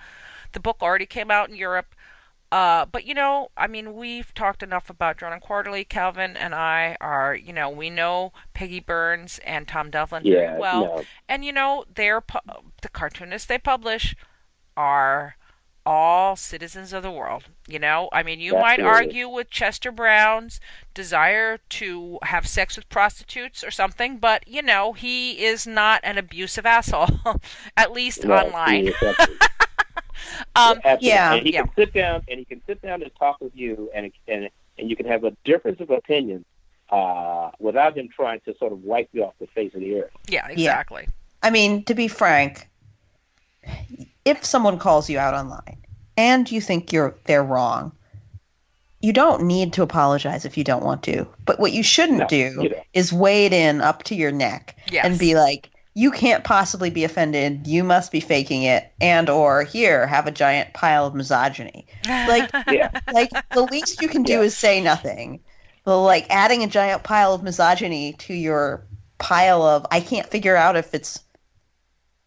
The 0.53 0.61
book 0.61 0.79
already 0.83 1.07
came 1.07 1.31
out 1.31 1.49
in 1.51 1.57
Europe. 1.57 1.95
Uh, 2.53 2.87
but 2.87 3.05
you 3.05 3.13
know, 3.15 3.49
I 3.57 3.67
mean, 3.67 3.95
we've 3.95 4.33
talked 4.33 4.63
enough 4.63 4.89
about 4.89 5.17
Drawn 5.17 5.33
and 5.33 5.43
Quarterly. 5.43 5.85
Calvin 5.85 6.37
and 6.37 6.55
I 6.55 6.97
are, 7.01 7.35
you 7.35 7.53
know, 7.53 7.69
we 7.69 7.91
know 7.91 8.33
Peggy 8.55 8.79
Burns 8.81 9.41
and 9.45 9.67
Tom 9.67 9.91
Devlin 9.91 10.23
Yeah, 10.25 10.57
very 10.57 10.61
well, 10.61 10.85
no. 10.85 11.05
and 11.29 11.45
you 11.45 11.53
know, 11.53 11.85
they're 11.93 12.21
pu- 12.21 12.39
the 12.83 12.89
cartoonists 12.89 13.47
they 13.49 13.59
publish 13.59 14.15
are 14.77 15.37
all 15.85 16.37
citizens 16.37 16.93
of 16.93 17.03
the 17.03 17.11
world. 17.11 17.45
You 17.69 17.81
know, 17.81 18.09
I 18.13 18.23
mean, 18.23 18.39
you 18.39 18.53
might 18.53 18.81
argue 18.81 19.29
with 19.29 19.51
Chester 19.51 19.91
Brown's 19.91 20.61
desire 20.95 21.59
to 21.71 22.19
have 22.23 22.47
sex 22.47 22.77
with 22.77 22.89
prostitutes 22.89 23.65
or 23.65 23.73
something, 23.73 24.19
but 24.19 24.47
you 24.47 24.63
know, 24.63 24.93
he 24.93 25.45
is 25.45 25.67
not 25.67 26.01
an 26.05 26.17
abusive 26.17 26.65
asshole, 26.65 27.09
at 27.77 27.91
least 27.93 28.25
No, 28.25 28.35
online. 28.37 28.87
he 28.87 28.95
Um, 30.57 30.81
yeah. 31.01 31.35
and 31.35 31.45
he 31.47 31.53
Yeah. 31.53 31.63
can 31.63 31.71
sit 31.77 31.93
down 31.93 32.23
and 32.29 32.39
he 32.39 32.45
can 32.45 32.63
sit 32.67 32.81
down 32.83 33.03
and 33.03 33.11
talk 33.19 33.41
with 33.41 33.55
you, 33.55 33.91
and 33.95 34.13
and 34.29 34.49
and 34.79 34.89
you 34.89 34.97
can 34.97 35.07
have 35.07 35.25
a 35.25 35.33
difference 35.45 35.81
of 35.81 35.91
opinion 35.91 36.45
uh, 36.91 37.51
without 37.59 37.97
him 37.99 38.09
trying 38.15 38.41
to 38.47 38.57
sort 38.59 38.73
of 38.73 38.83
wipe 38.85 39.09
you 39.13 39.25
off 39.25 39.35
the 39.41 39.47
face 39.49 39.75
of 39.75 39.81
the 39.81 40.01
earth. 40.01 40.11
yeah, 40.29 40.47
exactly. 40.49 41.09
I 41.43 41.51
mean, 41.51 41.85
to 41.85 41.95
be 41.95 42.09
frank, 42.09 42.69
if 44.25 44.45
someone 44.45 44.79
calls 44.79 45.11
you 45.11 45.19
out 45.19 45.35
online 45.35 45.79
and 46.17 46.51
you 46.51 46.61
think 46.61 46.93
you're 46.93 47.15
they're 47.25 47.43
wrong, 47.45 47.93
you 49.01 49.13
don't 49.13 49.45
need 49.45 49.73
to 49.75 49.83
apologize 49.83 50.45
if 50.45 50.57
you 50.57 50.65
don't 50.65 50.85
want 50.85 51.03
to. 51.05 51.27
But 51.45 51.61
what 51.61 51.73
you 51.73 51.83
shouldn't 51.83 52.19
No, 52.19 52.27
do 52.29 52.37
you 52.37 52.75
is 52.93 53.13
wade 53.13 53.53
in 53.53 53.81
up 53.81 54.03
to 54.05 54.15
your 54.15 54.33
neck 54.33 54.77
Yes. 54.91 55.05
and 55.05 55.19
be 55.19 55.35
like, 55.35 55.71
"You 55.95 56.11
can't 56.11 56.43
possibly 56.45 56.91
be 56.91 57.05
offended. 57.05 57.67
You 57.67 57.85
must 57.85 58.11
be 58.11 58.21
faking 58.21 58.63
it." 58.63 58.91
And 59.01 59.29
or 59.29 59.63
here, 59.65 60.07
have 60.07 60.27
a 60.27 60.31
giant 60.33 60.73
pile 60.75 61.07
of 61.07 61.15
misogyny. 61.15 61.87
Like, 62.05 62.51
Yeah, 62.69 62.91
like 63.13 63.31
the 63.53 63.63
least 63.63 64.01
you 64.01 64.09
can 64.09 64.23
do 64.23 64.35
Yeah. 64.35 64.41
is 64.41 64.57
say 64.57 64.81
nothing. 64.81 65.41
Well, 65.85 66.03
like 66.03 66.27
adding 66.31 66.65
a 66.65 66.67
giant 66.69 67.05
pile 67.05 67.33
of 67.35 67.43
misogyny 67.45 68.15
to 68.15 68.35
your 68.35 68.85
pile 69.19 69.63
of 69.63 69.87
I 69.93 70.01
can't 70.01 70.27
figure 70.29 70.57
out 70.57 70.77
if 70.77 70.95
it's 70.95 71.21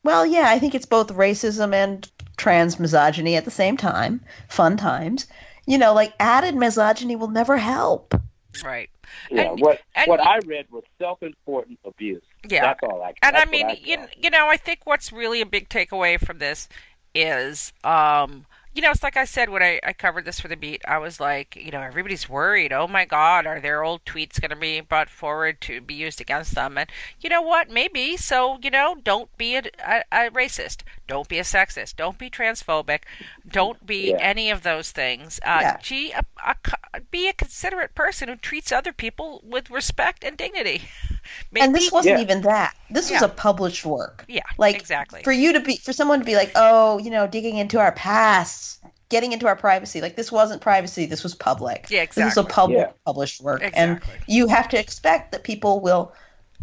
well, 0.03 0.25
yeah, 0.25 0.45
I 0.47 0.59
think 0.59 0.75
it's 0.75 0.85
both 0.85 1.09
racism 1.09 1.73
and 1.73 2.09
trans 2.39 2.79
misogyny 2.79 3.35
at 3.35 3.45
the 3.45 3.51
same 3.51 3.77
time. 3.77 4.21
Fun 4.47 4.77
times. 4.77 5.27
You 5.67 5.77
know, 5.77 5.93
like 5.93 6.13
added 6.19 6.55
misogyny 6.55 7.15
will 7.15 7.27
never 7.29 7.57
help. 7.57 8.15
right. 8.65 8.89
yeah. 9.29 9.51
And- 9.51 9.61
what 9.61 9.79
and 9.93 10.07
what 10.07 10.19
I 10.19 10.39
read 10.45 10.65
was 10.71 10.83
self-important 10.97 11.77
abuse. 11.85 12.23
Yeah. 12.49 12.61
that's 12.61 12.79
all 12.81 13.03
I. 13.03 13.07
Got. 13.09 13.17
And 13.21 13.35
I 13.35 13.39
that's 13.41 13.51
what 13.51 13.67
mean, 13.67 13.77
you, 13.83 13.97
you 14.17 14.29
know, 14.31 14.47
I 14.47 14.57
think 14.57 14.79
what's 14.85 15.11
really 15.11 15.41
a 15.41 15.45
big 15.45 15.69
takeaway 15.69 16.19
from 16.19 16.39
this 16.39 16.67
is, 17.13 17.73
um, 17.83 18.45
you 18.73 18.81
know, 18.83 18.91
it's 18.91 19.03
like 19.03 19.17
I 19.17 19.25
said 19.25 19.49
when 19.49 19.61
I, 19.63 19.79
I 19.83 19.93
covered 19.93 20.25
this 20.25 20.39
for 20.39 20.47
the 20.47 20.55
beat. 20.55 20.81
I 20.87 20.99
was 20.99 21.19
like, 21.19 21.55
you 21.55 21.71
know, 21.71 21.81
everybody's 21.81 22.29
worried. 22.29 22.71
Oh 22.71 22.87
my 22.87 23.03
God, 23.03 23.45
are 23.45 23.59
their 23.59 23.83
old 23.83 24.05
tweets 24.05 24.39
going 24.39 24.51
to 24.51 24.55
be 24.55 24.79
brought 24.79 25.09
forward 25.09 25.59
to 25.61 25.81
be 25.81 25.95
used 25.95 26.21
against 26.21 26.55
them? 26.55 26.77
And 26.77 26.89
you 27.19 27.29
know 27.29 27.41
what? 27.41 27.69
Maybe. 27.69 28.15
So 28.15 28.57
you 28.63 28.69
know, 28.69 28.95
don't 29.03 29.35
be 29.37 29.55
a, 29.55 29.63
a, 29.85 30.03
a 30.11 30.29
racist. 30.31 30.83
Don't 31.09 31.27
be 31.27 31.39
a 31.39 31.43
sexist. 31.43 31.95
Don't 31.95 32.19
be 32.19 32.29
transphobic. 32.29 32.99
Don't 33.51 33.83
be 33.85 34.11
Yeah. 34.11 34.17
any 34.21 34.51
of 34.51 34.61
those 34.61 34.91
things. 34.91 35.39
Uh, 35.43 35.57
Yeah. 35.61 35.77
Gee, 35.81 36.11
a, 36.11 36.23
a 36.45 36.55
be 37.11 37.27
a 37.27 37.33
considerate 37.33 37.95
person 37.95 38.29
who 38.29 38.35
treats 38.35 38.71
other 38.71 38.93
people 38.93 39.41
with 39.43 39.71
respect 39.71 40.23
and 40.23 40.37
dignity. 40.37 40.83
Maybe, 41.51 41.63
and 41.65 41.75
this 41.75 41.91
wasn't 41.91 42.17
Yeah. 42.17 42.23
even 42.23 42.41
that. 42.43 42.75
This 42.91 43.09
was 43.09 43.23
a 43.23 43.27
published 43.27 43.85
work. 43.85 44.23
yeah, 44.27 44.43
Like 44.59 44.75
exactly. 44.75 45.23
for 45.23 45.31
you 45.31 45.53
to 45.53 45.59
be 45.59 45.77
for 45.77 45.93
someone 45.93 46.19
to 46.19 46.25
be 46.25 46.35
like, 46.35 46.51
"Oh, 46.55 46.99
you 46.99 47.09
know, 47.09 47.25
digging 47.25 47.57
into 47.57 47.79
our 47.79 47.91
past, 47.93 48.79
getting 49.09 49.31
into 49.31 49.47
our 49.47 49.55
privacy." 49.55 49.99
Like 50.01 50.15
this 50.15 50.31
wasn't 50.31 50.61
privacy, 50.61 51.07
this 51.07 51.23
was 51.23 51.33
public. 51.33 51.87
Yeah, 51.89 52.03
exactly. 52.03 52.23
This 52.25 52.33
is 52.33 52.37
a 52.37 52.43
public 52.43 52.77
Yeah. 52.87 52.91
published 53.05 53.41
work 53.41 53.63
Exactly. 53.63 54.13
and 54.13 54.23
you 54.27 54.47
have 54.47 54.69
to 54.69 54.79
expect 54.79 55.31
that 55.31 55.43
people 55.43 55.79
will 55.79 56.13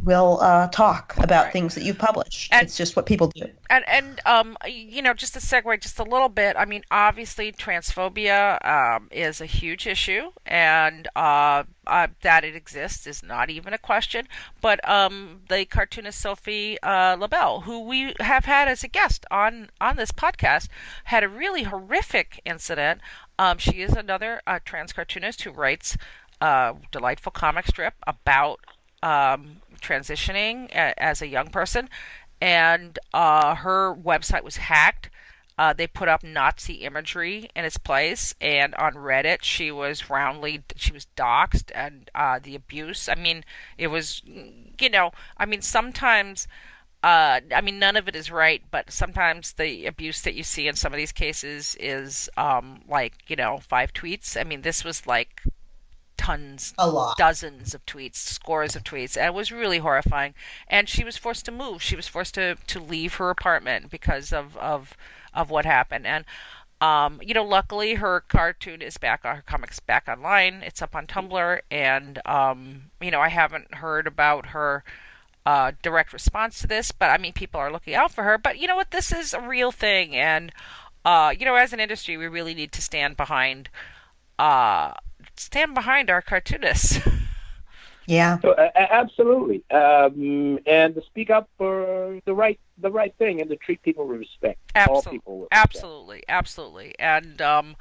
will 0.05 0.39
uh, 0.41 0.69
talk 0.69 1.15
about 1.19 1.45
Right. 1.45 1.53
things 1.53 1.75
that 1.75 1.83
you 1.85 1.95
publish. 1.95 2.49
And- 2.53 2.65
it's 2.67 2.77
just 2.77 2.95
what 2.97 3.07
people 3.07 3.29
do. 3.29 3.51
and 3.71 3.85
and 3.89 4.21
um 4.27 4.57
you 4.67 5.03
know 5.03 5.13
just 5.15 5.33
to 5.35 5.41
segue 5.41 5.81
just 5.81 5.99
a 5.99 6.05
little 6.05 6.29
bit 6.29 6.55
i 6.57 6.65
mean 6.65 6.83
obviously 6.91 7.51
transphobia 7.51 8.65
um, 8.65 9.09
is 9.11 9.41
a 9.41 9.47
huge 9.47 9.87
issue 9.87 10.31
and 10.47 11.09
uh, 11.17 11.65
uh, 11.89 12.07
that 12.23 12.45
it 12.45 12.55
exists 12.55 13.07
is 13.07 13.23
not 13.23 13.51
even 13.51 13.73
a 13.75 13.79
question 13.79 14.27
but 14.61 14.79
um 14.89 15.41
the 15.49 15.65
cartoonist 15.65 16.21
sophie 16.21 16.79
uh, 16.83 17.17
labelle 17.17 17.63
who 17.63 17.81
we 17.81 18.15
have 18.21 18.45
had 18.45 18.69
as 18.69 18.85
a 18.85 18.89
guest 18.89 19.27
on 19.31 19.69
on 19.81 19.97
this 19.97 20.13
podcast 20.13 20.69
had 21.05 21.25
a 21.25 21.29
really 21.29 21.65
horrific 21.65 22.41
incident 22.45 23.01
um, 23.39 23.59
she 23.59 23.83
is 23.83 23.93
another 23.95 24.41
uh, 24.47 24.59
trans 24.65 24.93
cartoonist 24.93 25.43
who 25.43 25.51
writes 25.51 25.97
a 26.41 26.75
delightful 26.93 27.33
comic 27.33 27.67
strip 27.67 27.95
about 28.07 28.61
um, 29.03 29.57
transitioning 29.81 30.71
a, 30.71 31.01
as 31.03 31.23
a 31.23 31.27
young 31.27 31.49
person, 31.49 31.89
and 32.41 32.99
uh, 33.13 33.55
her 33.57 33.95
website 33.95 34.43
was 34.45 34.57
hacked. 34.57 35.11
Uh, 35.59 35.73
they 35.73 35.87
put 35.87 36.09
up 36.09 36.23
Nazi 36.23 36.75
imagery 36.75 37.49
in 37.57 37.65
its 37.65 37.79
place, 37.79 38.35
and 38.43 38.75
on 38.75 38.93
Reddit, 38.93 39.39
she 39.43 39.71
was 39.71 40.11
roundly 40.11 40.63
she 40.77 40.93
was 40.93 41.07
doxxed, 41.17 41.71
and 41.75 42.11
uh, 42.15 42.39
the 42.43 42.55
abuse. 42.55 43.09
I 43.09 43.15
mean, 43.15 43.43
it 43.79 43.87
was, 43.87 44.23
you 44.25 44.91
know, 44.91 45.13
I 45.37 45.47
mean, 45.47 45.63
sometimes. 45.63 46.47
Uh, 47.03 47.41
I 47.55 47.61
mean, 47.61 47.79
none 47.79 47.95
of 47.95 48.09
it 48.09 48.17
is 48.17 48.33
right, 48.33 48.63
but 48.73 48.91
sometimes 48.91 49.53
the 49.53 49.87
abuse 49.87 50.23
that 50.23 50.35
you 50.35 50.43
see 50.43 50.67
in 50.67 50.75
some 50.75 50.93
of 50.93 50.97
these 50.97 51.13
cases 51.13 51.77
is 51.79 52.29
um, 52.37 52.81
like, 52.89 53.15
you 53.29 53.37
know, 53.37 53.59
five 53.69 53.93
tweets. 53.93 54.37
I 54.41 54.43
mean, 54.43 54.63
this 54.63 54.83
was 54.83 55.07
like 55.07 55.43
tons 56.27 56.75
A 56.79 56.89
lot. 56.89 57.17
dozens 57.17 57.75
of 57.75 57.85
tweets, 57.87 58.17
scores 58.17 58.77
of 58.77 58.83
tweets, 58.85 59.17
and 59.17 59.27
it 59.27 59.35
was 59.35 59.53
really 59.53 59.79
horrifying. 59.79 60.35
And 60.69 60.89
she 60.89 61.05
was 61.05 61.17
forced 61.17 61.45
to 61.47 61.53
move. 61.53 61.83
She 61.83 61.97
was 61.97 62.09
forced 62.09 62.35
to, 62.35 62.57
to 62.67 62.81
leave 62.81 63.15
her 63.15 63.31
apartment 63.31 63.91
because 63.91 64.33
of, 64.33 64.57
of 64.57 64.97
of 65.35 65.51
what 65.51 65.65
happened. 65.67 66.07
And 66.07 66.25
um, 66.81 67.21
you 67.23 67.33
know, 67.35 67.45
luckily 67.45 67.95
her 67.95 68.21
cartoon 68.21 68.83
is 68.83 68.99
back 68.99 69.25
on 69.25 69.37
her 69.37 69.43
comics 69.43 69.81
back 69.81 70.09
online. 70.09 70.63
It's 70.63 70.83
up 70.83 70.95
on 70.95 71.07
Tumblr, 71.07 71.61
and 71.71 72.19
um, 72.27 72.91
you 73.01 73.11
know, 73.11 73.21
I 73.21 73.29
haven't 73.29 73.75
heard 73.77 74.07
about 74.07 74.47
her 74.47 74.85
uh, 75.47 75.73
direct 75.83 76.13
response 76.13 76.61
to 76.61 76.67
this, 76.67 76.93
but 76.93 77.09
I 77.11 77.19
mean, 77.19 77.33
people 77.33 77.61
are 77.61 77.73
looking 77.73 77.95
out 77.95 78.13
for 78.13 78.25
her. 78.25 78.37
But 78.37 78.59
you 78.59 78.67
know 78.67 78.77
what? 78.77 78.91
This 78.91 79.13
is 79.13 79.33
a 79.33 79.41
real 79.41 79.73
thing, 79.73 80.15
and 80.17 80.53
uh, 81.05 81.33
you 81.39 81.45
know, 81.47 81.55
as 81.55 81.73
an 81.73 81.81
industry, 81.81 82.17
we 82.17 82.27
really 82.27 82.55
need 82.55 82.73
to 82.73 82.83
stand 82.83 83.17
behind 83.17 83.69
uh, 84.39 84.93
stand 85.37 85.75
behind 85.75 86.11
our 86.11 86.23
cartoonists. 86.23 87.01
Yeah. 88.07 88.39
So, 88.41 88.53
uh, 88.53 88.71
absolutely, 88.75 89.65
um, 89.71 90.61
and 90.65 90.95
to 90.95 91.03
speak 91.07 91.29
up 91.31 91.49
for 91.59 92.21
the 92.25 92.35
right 92.35 92.59
the 92.79 92.91
right 92.91 93.13
thing 93.19 93.41
and 93.41 93.51
to 93.51 93.57
treat 93.57 93.83
people 93.83 94.07
with 94.07 94.19
respect. 94.19 94.61
All 94.89 95.03
people 95.03 95.41
with 95.41 95.49
respect. 95.51 95.75
absolutely, 95.75 96.23
absolutely, 96.29 96.95
and 96.99 97.43
um, 97.43 97.77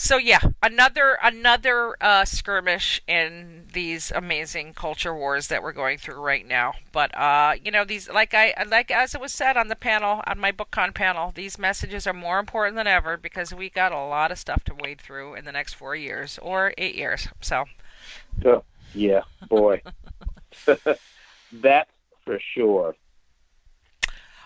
so 0.00 0.16
yeah, 0.16 0.40
another 0.62 1.18
another 1.22 1.94
uh, 2.00 2.24
skirmish 2.24 3.02
in 3.06 3.66
these 3.74 4.10
amazing 4.10 4.72
culture 4.72 5.14
wars 5.14 5.48
that 5.48 5.62
we're 5.62 5.72
going 5.72 5.98
through 5.98 6.20
right 6.20 6.46
now. 6.48 6.72
But 6.90 7.14
uh, 7.14 7.56
you 7.62 7.70
know, 7.70 7.84
these 7.84 8.08
like 8.08 8.32
I 8.32 8.54
like 8.66 8.90
as 8.90 9.14
it 9.14 9.20
was 9.20 9.34
said 9.34 9.58
on 9.58 9.68
the 9.68 9.76
panel 9.76 10.22
on 10.26 10.38
my 10.38 10.52
BookCon 10.52 10.94
panel, 10.94 11.32
these 11.34 11.58
messages 11.58 12.06
are 12.06 12.14
more 12.14 12.38
important 12.38 12.76
than 12.76 12.86
ever 12.86 13.18
because 13.18 13.52
we 13.52 13.68
got 13.68 13.92
a 13.92 13.98
lot 13.98 14.32
of 14.32 14.38
stuff 14.38 14.64
to 14.64 14.74
wade 14.74 15.02
through 15.02 15.34
in 15.34 15.44
the 15.44 15.52
next 15.52 15.74
four 15.74 15.94
years 15.94 16.38
or 16.40 16.72
eight 16.78 16.94
years. 16.94 17.28
So. 17.42 17.66
Oh, 18.46 18.64
yeah, 18.94 19.20
boy. 19.50 19.82
That's 21.52 21.90
for 22.24 22.40
sure. 22.54 22.96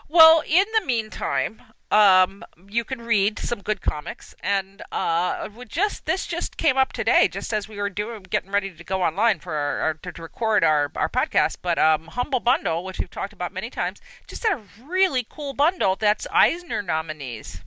Well, 0.08 0.42
in 0.48 0.66
the 0.78 0.84
meantime, 0.84 1.62
um, 1.94 2.42
you 2.68 2.82
can 2.82 3.02
read 3.02 3.38
some 3.38 3.62
good 3.62 3.80
comics, 3.80 4.34
and 4.42 4.82
uh, 4.90 5.48
just 5.68 6.06
this 6.06 6.26
just 6.26 6.56
came 6.56 6.76
up 6.76 6.92
today, 6.92 7.28
just 7.28 7.54
as 7.54 7.68
we 7.68 7.76
were 7.76 7.88
doing 7.88 8.24
getting 8.28 8.50
ready 8.50 8.72
to 8.72 8.82
go 8.82 9.00
online 9.00 9.38
for 9.38 9.54
our, 9.54 9.78
our 9.78 9.94
to, 9.94 10.10
to, 10.10 10.22
record 10.22 10.64
our, 10.64 10.90
our 10.96 11.08
podcast. 11.08 11.58
But 11.62 11.78
um, 11.78 12.08
Humble 12.08 12.40
Bundle, 12.40 12.82
which 12.82 12.98
we've 12.98 13.10
talked 13.10 13.32
about 13.32 13.52
many 13.52 13.70
times, 13.70 14.00
just 14.26 14.44
had 14.44 14.58
a 14.58 14.84
really 14.84 15.24
cool 15.28 15.52
bundle 15.52 15.94
that's 15.94 16.26
Eisner 16.32 16.82
nominees. 16.82 17.62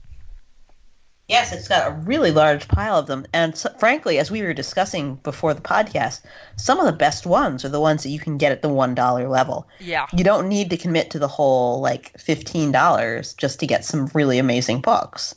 Yes, 1.28 1.52
it's 1.52 1.68
got 1.68 1.86
a 1.86 1.94
really 1.94 2.30
large 2.30 2.66
pile 2.68 2.98
of 2.98 3.06
them. 3.06 3.26
And 3.34 3.56
so, 3.56 3.68
frankly, 3.78 4.18
as 4.18 4.30
we 4.30 4.42
were 4.42 4.54
discussing 4.54 5.16
before 5.16 5.52
the 5.52 5.60
podcast, 5.60 6.22
some 6.56 6.80
of 6.80 6.86
the 6.86 6.92
best 6.92 7.26
ones 7.26 7.66
are 7.66 7.68
the 7.68 7.80
ones 7.80 8.02
that 8.02 8.08
you 8.08 8.18
can 8.18 8.38
get 8.38 8.50
at 8.50 8.62
the 8.62 8.70
$1 8.70 9.30
level. 9.30 9.68
Yeah. 9.78 10.06
You 10.14 10.24
don't 10.24 10.48
need 10.48 10.70
to 10.70 10.78
commit 10.78 11.10
to 11.10 11.18
the 11.18 11.28
whole 11.28 11.82
like 11.82 12.14
$15 12.14 13.36
just 13.36 13.60
to 13.60 13.66
get 13.66 13.84
some 13.84 14.10
really 14.14 14.38
amazing 14.38 14.80
books. 14.80 15.34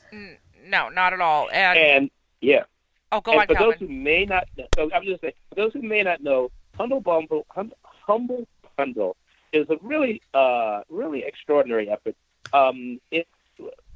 No, 0.66 0.88
not 0.88 1.12
at 1.12 1.20
all. 1.20 1.50
And, 1.52 1.78
and 1.78 2.12
yeah. 2.40 2.64
Oh, 3.12 3.20
go 3.20 3.34
and 3.34 3.42
on, 3.42 3.48
for 3.48 3.56
Calvin. 3.56 3.70
those 3.72 3.80
who 3.80 3.94
may 3.94 4.24
not 4.24 4.48
know, 4.58 4.90
I'm 4.96 5.04
just 5.04 5.20
saying, 5.20 5.34
for 5.50 5.56
those 5.56 5.74
who 5.74 5.82
may 5.82 6.04
not 6.04 6.24
know, 6.24 6.52
Humble 6.78 7.02
Bundle, 7.02 7.46
Humble 7.84 8.48
Bundle 8.78 9.18
is 9.52 9.70
a 9.70 9.76
really, 9.82 10.22
uh, 10.34 10.84
really 10.88 11.24
extraordinary 11.24 11.90
effort. 11.90 12.16
Um, 12.54 13.02
it 13.12 13.28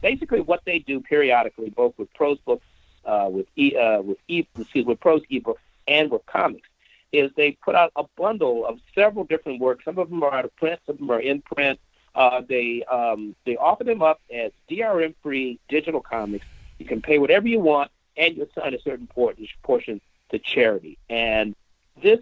basically 0.06 0.40
what 0.40 0.62
they 0.66 0.78
do 0.78 1.02
periodically, 1.02 1.72
both 1.72 1.98
with 1.98 2.14
prose 2.14 2.38
books, 2.46 2.64
uh, 3.06 3.28
with 3.28 3.48
e, 3.56 3.76
uh, 3.76 4.04
with 4.04 4.20
e, 4.28 4.46
excuse, 4.56 4.86
with 4.86 5.00
prose 5.00 5.24
ebook, 5.32 5.60
and 5.88 6.12
with 6.12 6.24
comics, 6.28 6.70
is 7.12 7.32
they 7.36 7.54
put 7.54 7.74
out 7.74 7.92
a 7.96 8.04
bundle 8.16 8.68
of 8.68 8.80
several 8.94 9.26
different 9.26 9.60
works. 9.60 9.84
Some 9.84 9.98
of 9.98 10.12
them 10.12 10.22
are 10.22 10.32
out 10.32 10.46
of 10.46 10.56
print, 10.58 10.80
some 10.86 10.94
of 10.94 11.00
them 11.00 11.10
are 11.10 11.20
in 11.20 11.42
print. 11.42 11.80
Uh, 12.14 12.42
they 12.48 12.84
um, 12.84 13.36
they 13.46 13.58
offer 13.58 13.84
them 13.84 14.04
up 14.04 14.22
as 14.32 14.52
DRM-free 14.70 15.60
digital 15.70 16.02
comics. 16.02 16.46
You 16.78 16.86
can 16.86 17.02
pay 17.02 17.18
whatever 17.18 17.48
you 17.48 17.60
want, 17.60 17.90
and 18.16 18.38
you 18.38 18.48
assign 18.48 18.76
a 18.76 18.82
certain 18.82 19.08
portion 19.08 20.02
to 20.30 20.38
charity. 20.38 21.00
And 21.10 21.56
this 22.00 22.20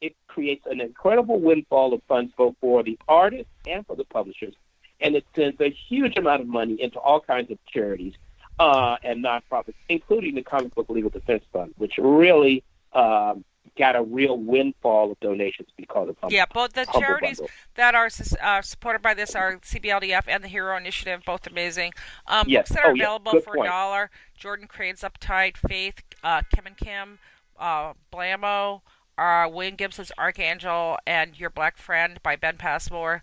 it 0.00 0.16
creates 0.26 0.66
an 0.66 0.80
incredible 0.80 1.38
windfall 1.38 1.94
of 1.94 2.02
funds 2.08 2.32
both 2.36 2.56
for 2.60 2.82
the 2.82 2.98
artists 3.08 3.52
and 3.64 3.86
for 3.86 3.94
the 3.94 4.04
publishers 4.04 4.54
and 5.00 5.16
it 5.16 5.24
sends 5.34 5.60
a 5.60 5.70
huge 5.70 6.16
amount 6.16 6.42
of 6.42 6.48
money 6.48 6.80
into 6.80 6.98
all 6.98 7.20
kinds 7.20 7.50
of 7.50 7.58
charities 7.66 8.14
uh, 8.58 8.96
and 9.02 9.24
nonprofits, 9.24 9.74
including 9.88 10.34
the 10.34 10.42
Comic 10.42 10.74
Book 10.74 10.88
Legal 10.88 11.10
Defense 11.10 11.44
Fund, 11.52 11.74
which 11.76 11.94
really 11.98 12.64
um, 12.92 13.44
got 13.76 13.96
a 13.96 14.02
real 14.02 14.38
windfall 14.38 15.12
of 15.12 15.20
donations 15.20 15.68
because 15.76 16.08
of 16.08 16.16
Humble, 16.20 16.34
yeah. 16.34 16.46
Both 16.52 16.72
the 16.72 16.84
Humble 16.86 17.00
charities 17.00 17.38
Bundle. 17.38 17.54
that 17.74 17.94
are 17.94 18.08
uh, 18.40 18.62
supported 18.62 19.02
by 19.02 19.14
this 19.14 19.34
are 19.34 19.58
CBLDF 19.58 20.24
and 20.26 20.42
the 20.42 20.48
Hero 20.48 20.76
Initiative, 20.76 21.22
both 21.26 21.46
amazing. 21.46 21.92
Um, 22.26 22.46
yes. 22.48 22.68
Books 22.68 22.76
that 22.76 22.86
are 22.86 22.90
oh, 22.90 22.94
available 22.94 23.32
yeah. 23.34 23.40
for 23.40 23.62
a 23.62 23.66
dollar: 23.66 24.10
Jordan 24.36 24.66
Crane's 24.66 25.02
Uptight, 25.02 25.56
Faith, 25.56 26.02
uh, 26.24 26.42
Kim 26.54 26.66
and 26.66 26.76
Kim, 26.76 27.18
uh, 27.58 27.92
Blammo, 28.12 28.80
uh, 29.18 29.48
William 29.50 29.76
Gibson's 29.76 30.12
Archangel, 30.16 30.98
and 31.06 31.38
Your 31.38 31.50
Black 31.50 31.76
Friend 31.76 32.18
by 32.22 32.36
Ben 32.36 32.56
Passmore. 32.56 33.22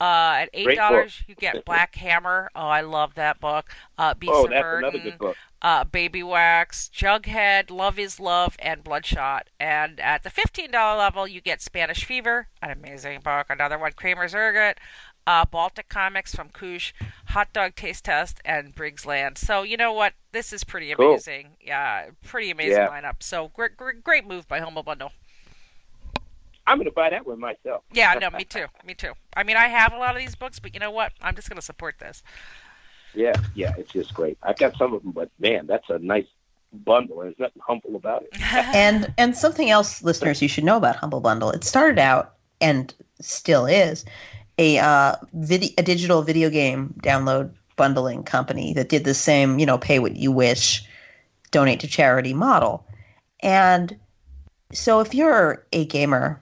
Uh, 0.00 0.38
at 0.40 0.50
eight 0.54 0.76
dollars, 0.76 1.22
you 1.26 1.34
get 1.34 1.62
Black 1.66 1.94
Hammer. 1.94 2.50
Oh, 2.54 2.66
I 2.66 2.80
love 2.80 3.14
that 3.16 3.38
book. 3.38 3.70
Uh, 3.98 4.14
Beast 4.14 4.32
oh, 4.34 4.46
that's 4.48 4.62
Burden, 4.62 4.88
another 4.88 4.98
good 4.98 5.18
book. 5.18 5.36
Uh, 5.60 5.84
Baby 5.84 6.22
Wax, 6.22 6.90
Jughead, 6.94 7.70
Love 7.70 7.98
Is 7.98 8.18
Love, 8.18 8.56
and 8.60 8.82
Bloodshot. 8.82 9.48
And 9.60 10.00
at 10.00 10.22
the 10.22 10.30
fifteen 10.30 10.70
dollar 10.70 10.98
level, 10.98 11.28
you 11.28 11.42
get 11.42 11.60
Spanish 11.60 12.06
Fever, 12.06 12.48
an 12.62 12.70
amazing 12.70 13.20
book. 13.20 13.48
Another 13.50 13.78
one, 13.78 13.92
Kramer's 13.92 14.34
Ergot, 14.34 14.78
uh, 15.26 15.44
Baltic 15.44 15.90
Comics 15.90 16.34
from 16.34 16.48
Koosh, 16.48 16.94
Hot 17.26 17.52
Dog 17.52 17.74
Taste 17.76 18.06
Test, 18.06 18.40
and 18.42 18.74
Briggs 18.74 19.04
Land. 19.04 19.36
So 19.36 19.64
you 19.64 19.76
know 19.76 19.92
what? 19.92 20.14
This 20.32 20.54
is 20.54 20.64
pretty 20.64 20.94
cool. 20.94 21.10
amazing. 21.10 21.56
Yeah, 21.60 22.06
pretty 22.24 22.50
amazing 22.50 22.72
yeah. 22.78 22.88
lineup. 22.88 23.22
So 23.22 23.48
great, 23.48 23.76
great, 23.76 24.02
great 24.02 24.26
move 24.26 24.48
by 24.48 24.60
Humble 24.60 24.82
Bundle. 24.82 25.12
I'm 26.70 26.78
going 26.78 26.86
to 26.86 26.92
buy 26.92 27.10
that 27.10 27.26
one 27.26 27.40
myself. 27.40 27.82
Yeah, 27.92 28.14
no, 28.14 28.30
me 28.38 28.44
too. 28.44 28.66
Me 28.86 28.94
too. 28.94 29.12
I 29.36 29.42
mean, 29.42 29.56
I 29.56 29.66
have 29.66 29.92
a 29.92 29.98
lot 29.98 30.14
of 30.14 30.22
these 30.22 30.36
books, 30.36 30.60
but 30.60 30.72
you 30.72 30.78
know 30.78 30.92
what? 30.92 31.12
I'm 31.20 31.34
just 31.34 31.48
going 31.48 31.56
to 31.56 31.62
support 31.62 31.98
this. 31.98 32.22
Yeah, 33.12 33.32
yeah, 33.56 33.74
it's 33.76 33.90
just 33.90 34.14
great. 34.14 34.38
I've 34.44 34.56
got 34.56 34.76
some 34.76 34.94
of 34.94 35.02
them, 35.02 35.10
but 35.10 35.30
man, 35.40 35.66
that's 35.66 35.90
a 35.90 35.98
nice 35.98 36.28
bundle. 36.72 37.18
There's 37.18 37.38
nothing 37.40 37.60
humble 37.66 37.96
about 37.96 38.22
it. 38.22 38.40
and 38.52 39.12
and 39.18 39.36
something 39.36 39.68
else, 39.68 40.04
listeners, 40.04 40.40
you 40.40 40.46
should 40.46 40.62
know 40.62 40.76
about 40.76 40.94
Humble 40.94 41.20
Bundle. 41.20 41.50
It 41.50 41.64
started 41.64 41.98
out 41.98 42.34
and 42.60 42.94
still 43.20 43.66
is 43.66 44.04
a 44.58 44.78
uh, 44.78 45.16
video, 45.32 45.70
a 45.76 45.82
digital 45.82 46.22
video 46.22 46.50
game 46.50 46.94
download 47.02 47.52
bundling 47.74 48.22
company 48.22 48.74
that 48.74 48.88
did 48.88 49.02
the 49.02 49.14
same, 49.14 49.58
you 49.58 49.66
know, 49.66 49.76
pay 49.76 49.98
what 49.98 50.14
you 50.14 50.30
wish, 50.30 50.84
donate 51.50 51.80
to 51.80 51.88
charity 51.88 52.32
model. 52.32 52.86
And 53.40 53.98
so 54.72 55.00
if 55.00 55.14
you're 55.14 55.66
a 55.72 55.84
gamer 55.84 56.40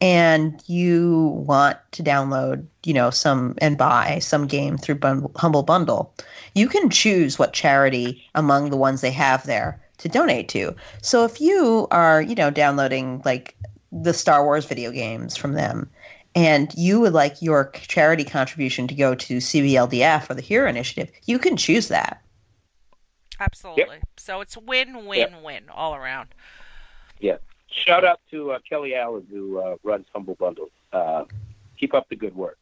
and 0.00 0.62
you 0.66 1.42
want 1.46 1.76
to 1.92 2.02
download, 2.02 2.66
you 2.84 2.94
know, 2.94 3.10
some 3.10 3.56
and 3.58 3.76
buy 3.76 4.18
some 4.20 4.46
game 4.46 4.78
through 4.78 4.94
Bundle, 4.96 5.32
Humble 5.36 5.62
Bundle, 5.62 6.14
you 6.54 6.68
can 6.68 6.90
choose 6.90 7.38
what 7.38 7.52
charity 7.52 8.24
among 8.34 8.70
the 8.70 8.76
ones 8.76 9.00
they 9.00 9.10
have 9.10 9.44
there 9.46 9.80
to 9.98 10.08
donate 10.08 10.48
to. 10.50 10.74
So 11.02 11.24
if 11.24 11.40
you 11.40 11.88
are, 11.90 12.22
you 12.22 12.34
know, 12.34 12.50
downloading 12.50 13.22
like 13.24 13.56
the 13.90 14.14
Star 14.14 14.44
Wars 14.44 14.64
video 14.66 14.92
games 14.92 15.36
from 15.36 15.54
them 15.54 15.90
and 16.34 16.72
you 16.76 17.00
would 17.00 17.14
like 17.14 17.42
your 17.42 17.72
charity 17.72 18.24
contribution 18.24 18.86
to 18.86 18.94
go 18.94 19.14
to 19.14 19.38
CBLDF 19.38 20.30
or 20.30 20.34
the 20.34 20.42
Hero 20.42 20.68
Initiative, 20.68 21.10
you 21.24 21.38
can 21.38 21.56
choose 21.56 21.88
that. 21.88 22.22
Absolutely. 23.40 23.96
Yep. 23.96 24.02
So 24.16 24.40
it's 24.40 24.56
win 24.56 25.06
win 25.06 25.18
Yep. 25.18 25.42
win 25.42 25.64
all 25.72 25.94
around. 25.94 26.28
Yeah. 27.20 27.38
Shout 27.84 28.04
out 28.04 28.20
to 28.30 28.52
uh, 28.52 28.58
Kelly 28.68 28.94
Allen 28.94 29.26
who 29.30 29.58
uh, 29.58 29.76
runs 29.82 30.06
Humble 30.12 30.34
Bundle. 30.34 30.70
Uh, 30.92 31.24
keep 31.78 31.94
up 31.94 32.08
the 32.08 32.16
good 32.16 32.34
work. 32.34 32.58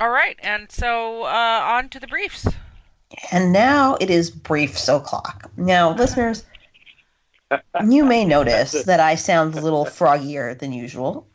All 0.00 0.10
right, 0.10 0.38
and 0.42 0.70
so 0.72 1.24
uh, 1.24 1.60
on 1.64 1.88
to 1.90 2.00
the 2.00 2.06
briefs. 2.06 2.48
And 3.30 3.52
now 3.52 3.96
it 4.00 4.10
is 4.10 4.30
briefs 4.30 4.88
o'clock. 4.88 5.50
Now, 5.56 5.92
listeners, 5.96 6.44
you 7.86 8.04
may 8.04 8.24
notice 8.24 8.72
that 8.84 9.00
I 9.00 9.14
sound 9.14 9.54
a 9.54 9.60
little 9.60 9.84
froggier 9.84 10.58
than 10.58 10.72
usual, 10.72 11.26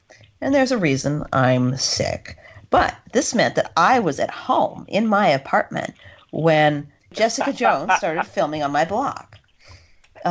and 0.41 0.53
there's 0.53 0.71
a 0.71 0.77
reason 0.77 1.23
I'm 1.31 1.77
sick. 1.77 2.37
But 2.69 2.95
this 3.13 3.33
meant 3.33 3.55
that 3.55 3.71
I 3.77 3.99
was 3.99 4.19
at 4.19 4.31
home 4.31 4.85
in 4.87 5.07
my 5.07 5.27
apartment 5.27 5.93
when 6.31 6.87
Jessica 7.13 7.53
Jones 7.53 7.93
started 7.97 8.25
filming 8.25 8.63
on 8.63 8.71
my 8.71 8.83
block. 8.83 9.37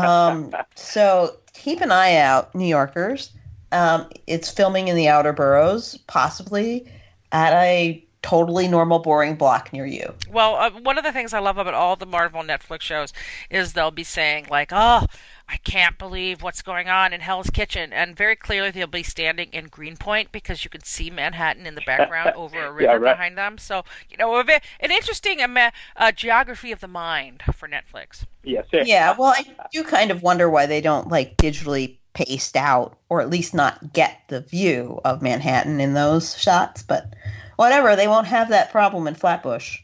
Um, 0.05 0.55
so 0.74 1.36
keep 1.53 1.80
an 1.80 1.92
eye 1.92 2.16
out, 2.16 2.55
New 2.55 2.66
Yorkers. 2.66 3.30
Um, 3.72 4.09
it's 4.26 4.51
filming 4.51 4.88
in 4.88 4.97
the 4.97 5.09
outer 5.09 5.32
boroughs, 5.32 5.99
possibly 6.07 6.90
at 7.32 7.53
a 7.53 8.03
totally 8.22 8.66
normal, 8.66 8.99
boring 8.99 9.36
block 9.36 9.72
near 9.72 9.86
you. 9.86 10.12
Well, 10.30 10.57
uh, 10.57 10.70
one 10.70 10.99
of 10.99 11.05
the 11.05 11.12
things 11.12 11.32
I 11.32 11.38
love 11.38 11.59
about 11.59 11.74
all 11.74 11.97
the 11.97 12.07
Marvel 12.07 12.42
Netflix 12.42 12.82
shows 12.82 13.12
is 13.51 13.72
they'll 13.72 13.90
be 13.90 14.05
saying 14.05 14.47
like, 14.51 14.70
"Oh, 14.72 15.07
I 15.49 15.59
can't 15.59 15.97
believe 15.97 16.42
what's 16.42 16.62
going 16.62 16.88
on 16.88 17.12
in 17.12 17.20
Hell's 17.20 17.51
Kitchen," 17.51 17.92
and 17.92 18.16
very 18.16 18.34
clearly 18.34 18.70
they'll 18.72 18.86
be 18.88 19.03
standing 19.05 19.49
in 19.53 19.66
Greenpoint 19.66 20.32
because 20.32 20.64
you 20.64 20.70
can 20.70 20.82
see 20.82 21.09
Manhattan 21.11 21.66
in 21.66 21.74
the 21.76 21.82
background 21.82 22.32
over 22.36 22.59
a 22.59 22.72
river 22.72 22.82
Yeah, 22.82 22.97
right. 22.97 23.12
behind 23.14 23.38
them. 23.38 23.57
So 23.59 23.84
you 24.11 24.16
know, 24.16 24.34
a 24.36 24.44
bit- 24.44 24.62
an 24.80 24.90
interesting 24.90 25.40
uh, 25.40 26.12
geography 26.12 26.72
of 26.72 26.80
the 26.80 26.88
mind 26.88 27.42
for 27.55 27.68
Netflix. 27.68 28.24
Yes. 28.42 28.66
Yeah, 28.72 29.14
well, 29.16 29.34
I 29.36 29.44
do 29.72 29.84
kind 29.84 30.11
of 30.11 30.22
wonder 30.22 30.51
why 30.51 30.66
they 30.66 30.80
don't 30.80 31.09
like 31.09 31.36
digitally 31.36 31.97
paste 32.14 32.57
out 32.57 32.99
or 33.09 33.20
at 33.20 33.30
least 33.30 33.55
not 33.55 33.92
get 33.92 34.20
the 34.28 34.40
view 34.40 35.01
of 35.05 35.20
Manhattan 35.22 35.80
in 35.80 35.94
those 35.94 36.36
shots, 36.40 36.82
but 36.82 37.14
whatever, 37.57 37.94
they 37.94 38.09
won't 38.09 38.26
have 38.26 38.49
that 38.49 38.70
problem 38.72 39.07
in 39.07 39.14
Flatbush. 39.14 39.78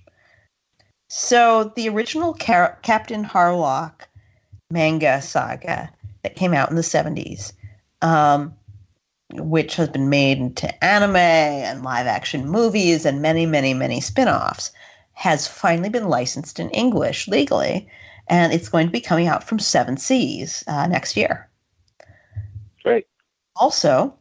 So 1.09 1.73
the 1.77 1.89
original 1.89 2.35
Car- 2.35 2.79
Captain 2.83 3.25
Harlock 3.25 4.07
manga 4.73 5.21
saga 5.23 5.91
that 6.23 6.37
came 6.37 6.55
out 6.55 6.71
in 6.71 6.77
the 6.77 6.83
70s, 6.83 7.53
um, 8.01 8.55
which 9.35 9.77
has 9.77 9.89
been 9.89 10.09
made 10.09 10.39
into 10.39 10.85
anime 10.85 11.17
and 11.17 11.83
live 11.83 12.07
action 12.07 12.49
movies 12.49 13.07
and 13.07 13.23
many, 13.23 13.47
many, 13.47 13.75
many 13.75 14.01
spin 14.01 14.29
offs, 14.29 14.71
has 15.13 15.47
finally 15.47 15.89
been 15.89 16.09
licensed 16.09 16.59
in 16.59 16.71
English 16.71 17.29
legally 17.29 17.89
and 18.29 18.53
it's 18.53 18.69
going 18.69 18.87
to 18.87 18.93
be 18.93 19.01
coming 19.01 19.27
out 19.27 19.45
from 19.45 19.59
Seven 19.59 19.97
Seas 19.97 20.65
uh, 20.67 20.87
next 20.87 21.17
year. 21.17 21.49
Great. 22.83 23.07
Also, 23.57 24.15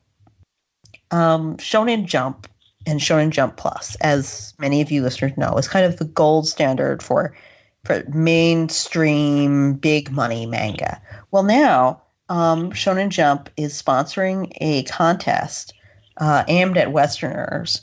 um, 1.11 1.57
Shonen 1.57 2.05
Jump 2.05 2.47
and 2.85 2.99
Shonen 2.99 3.29
Jump 3.29 3.57
Plus, 3.57 3.95
as 4.01 4.53
many 4.59 4.81
of 4.81 4.91
you 4.91 5.01
listeners 5.03 5.37
know, 5.37 5.55
is 5.57 5.67
kind 5.67 5.85
of 5.85 5.97
the 5.97 6.05
gold 6.05 6.47
standard 6.47 7.03
for 7.03 7.35
for 7.83 8.03
mainstream 8.07 9.73
big 9.73 10.11
money 10.11 10.45
manga. 10.45 11.01
Well, 11.31 11.43
now 11.43 12.03
um, 12.29 12.71
Shonen 12.71 13.09
Jump 13.09 13.49
is 13.57 13.81
sponsoring 13.81 14.51
a 14.61 14.83
contest 14.83 15.73
uh, 16.17 16.43
aimed 16.47 16.77
at 16.77 16.91
Westerners 16.91 17.81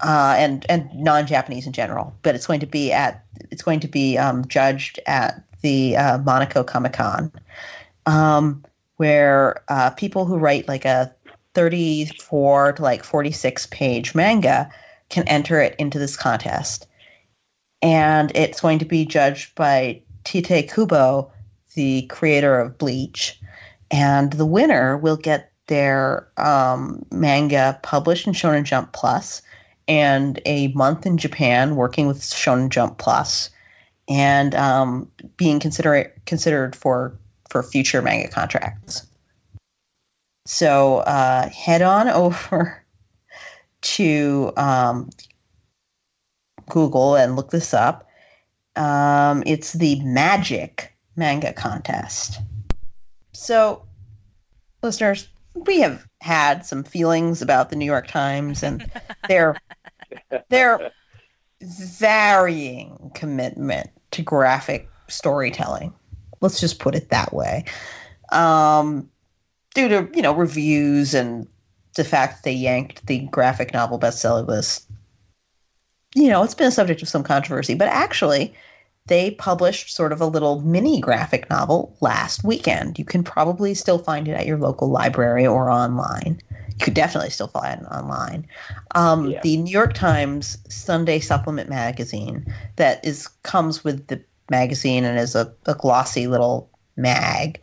uh, 0.00 0.34
and 0.36 0.66
and 0.68 0.90
non-Japanese 0.94 1.66
in 1.66 1.72
general. 1.72 2.14
But 2.22 2.34
it's 2.34 2.46
going 2.46 2.60
to 2.60 2.66
be 2.66 2.92
at 2.92 3.24
it's 3.50 3.62
going 3.62 3.80
to 3.80 3.88
be 3.88 4.18
um, 4.18 4.46
judged 4.46 4.98
at 5.06 5.44
the 5.62 5.96
uh, 5.96 6.18
Monaco 6.18 6.64
Comic 6.64 6.94
Con, 6.94 7.32
um, 8.06 8.64
where 8.96 9.62
uh, 9.68 9.90
people 9.90 10.24
who 10.24 10.36
write 10.36 10.68
like 10.68 10.84
a 10.84 11.14
34 11.54 12.72
to 12.72 12.82
like 12.82 13.04
46 13.04 13.66
page 13.68 14.14
manga 14.14 14.70
can 15.08 15.26
enter 15.28 15.60
it 15.60 15.76
into 15.78 15.98
this 15.98 16.16
contest, 16.16 16.86
and 17.84 18.32
it's 18.34 18.62
going 18.62 18.78
to 18.78 18.86
be 18.86 19.04
judged 19.04 19.54
by 19.54 20.00
Tite 20.24 20.72
Kubo, 20.72 21.30
the 21.74 22.06
creator 22.06 22.58
of 22.58 22.78
Bleach, 22.78 23.38
and 23.90 24.32
the 24.32 24.46
winner 24.46 24.96
will 24.96 25.18
get 25.18 25.52
their 25.66 26.26
um, 26.38 27.04
manga 27.12 27.78
published 27.82 28.26
in 28.26 28.32
Shonen 28.32 28.64
Jump 28.64 28.94
Plus 28.94 29.42
and 29.86 30.40
a 30.46 30.68
month 30.68 31.04
in 31.04 31.18
Japan 31.18 31.76
working 31.76 32.06
with 32.06 32.22
Shonen 32.22 32.70
Jump 32.70 32.96
Plus 32.96 33.50
and 34.08 34.54
um, 34.54 35.10
being 35.36 35.60
considered 35.60 36.10
considered 36.24 36.74
for 36.74 37.18
for 37.50 37.62
future 37.62 38.00
manga 38.00 38.28
contracts. 38.28 39.06
So 40.46 40.98
uh, 41.00 41.50
head 41.50 41.82
on 41.82 42.08
over 42.08 42.82
to 43.82 44.52
um, 44.56 45.10
Google 46.68 47.16
and 47.16 47.36
look 47.36 47.50
this 47.50 47.74
up. 47.74 48.08
Um, 48.76 49.42
it's 49.46 49.72
the 49.72 50.00
Magic 50.02 50.94
Manga 51.16 51.52
Contest. 51.52 52.40
So, 53.32 53.84
listeners, 54.82 55.28
we 55.54 55.80
have 55.80 56.06
had 56.20 56.66
some 56.66 56.82
feelings 56.82 57.42
about 57.42 57.70
the 57.70 57.76
New 57.76 57.84
York 57.84 58.08
Times 58.08 58.62
and 58.62 58.90
their 59.28 59.56
their 60.48 60.90
varying 61.60 63.10
commitment 63.14 63.90
to 64.12 64.22
graphic 64.22 64.88
storytelling. 65.08 65.92
Let's 66.40 66.60
just 66.60 66.78
put 66.78 66.94
it 66.94 67.10
that 67.10 67.32
way. 67.32 67.64
Um, 68.30 69.08
due 69.74 69.88
to 69.88 70.08
you 70.14 70.22
know 70.22 70.34
reviews 70.34 71.14
and 71.14 71.46
the 71.96 72.04
fact 72.04 72.36
that 72.36 72.42
they 72.44 72.52
yanked 72.52 73.06
the 73.06 73.20
graphic 73.20 73.72
novel 73.72 73.98
bestseller 73.98 74.46
list, 74.46 74.88
you 76.14 76.28
know 76.28 76.42
it's 76.42 76.54
been 76.54 76.68
a 76.68 76.72
subject 76.72 77.02
of 77.02 77.08
some 77.08 77.22
controversy. 77.22 77.74
But 77.74 77.88
actually, 77.88 78.54
they 79.06 79.32
published 79.32 79.94
sort 79.94 80.12
of 80.12 80.20
a 80.20 80.26
little 80.26 80.60
mini 80.62 81.00
graphic 81.00 81.50
novel 81.50 81.96
last 82.00 82.42
weekend. 82.42 82.98
You 82.98 83.04
can 83.04 83.22
probably 83.22 83.74
still 83.74 83.98
find 83.98 84.26
it 84.28 84.32
at 84.32 84.46
your 84.46 84.58
local 84.58 84.88
library 84.88 85.46
or 85.46 85.70
online. 85.70 86.40
You 86.50 86.84
could 86.84 86.94
definitely 86.94 87.30
still 87.30 87.48
find 87.48 87.82
it 87.82 87.86
online. 87.86 88.46
Um, 88.94 89.30
yeah. 89.30 89.40
The 89.42 89.58
New 89.58 89.70
York 89.70 89.92
Times 89.92 90.58
Sunday 90.68 91.20
Supplement 91.20 91.68
magazine 91.68 92.52
that 92.76 93.04
is 93.04 93.28
comes 93.42 93.84
with 93.84 94.06
the 94.06 94.22
magazine 94.50 95.04
and 95.04 95.18
is 95.18 95.34
a, 95.34 95.52
a 95.66 95.74
glossy 95.74 96.26
little 96.26 96.70
mag. 96.96 97.60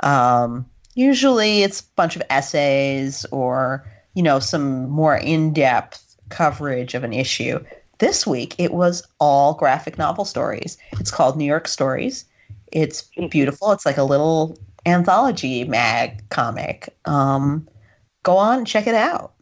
Um, 0.00 0.66
usually, 0.94 1.62
it's 1.62 1.80
a 1.80 1.84
bunch 1.96 2.16
of 2.16 2.22
essays 2.28 3.24
or 3.26 3.88
you 4.14 4.22
know 4.22 4.40
some 4.40 4.90
more 4.90 5.16
in-depth 5.16 6.16
coverage 6.28 6.94
of 6.94 7.04
an 7.04 7.12
issue 7.12 7.58
this 8.02 8.26
week 8.26 8.56
it 8.58 8.74
was 8.74 9.06
all 9.20 9.54
graphic 9.54 9.96
novel 9.96 10.24
stories. 10.24 10.76
It's 10.98 11.12
called 11.12 11.36
New 11.36 11.44
York 11.44 11.68
Stories. 11.68 12.24
It's 12.72 13.08
hmm. 13.16 13.28
beautiful. 13.28 13.70
It's 13.70 13.86
like 13.86 13.96
a 13.96 14.02
little 14.02 14.58
anthology 14.84 15.62
mag 15.62 16.28
comic. 16.28 16.88
Um, 17.04 17.68
go 18.24 18.36
on 18.36 18.64
check 18.64 18.88
it 18.88 18.96
out. 18.96 19.34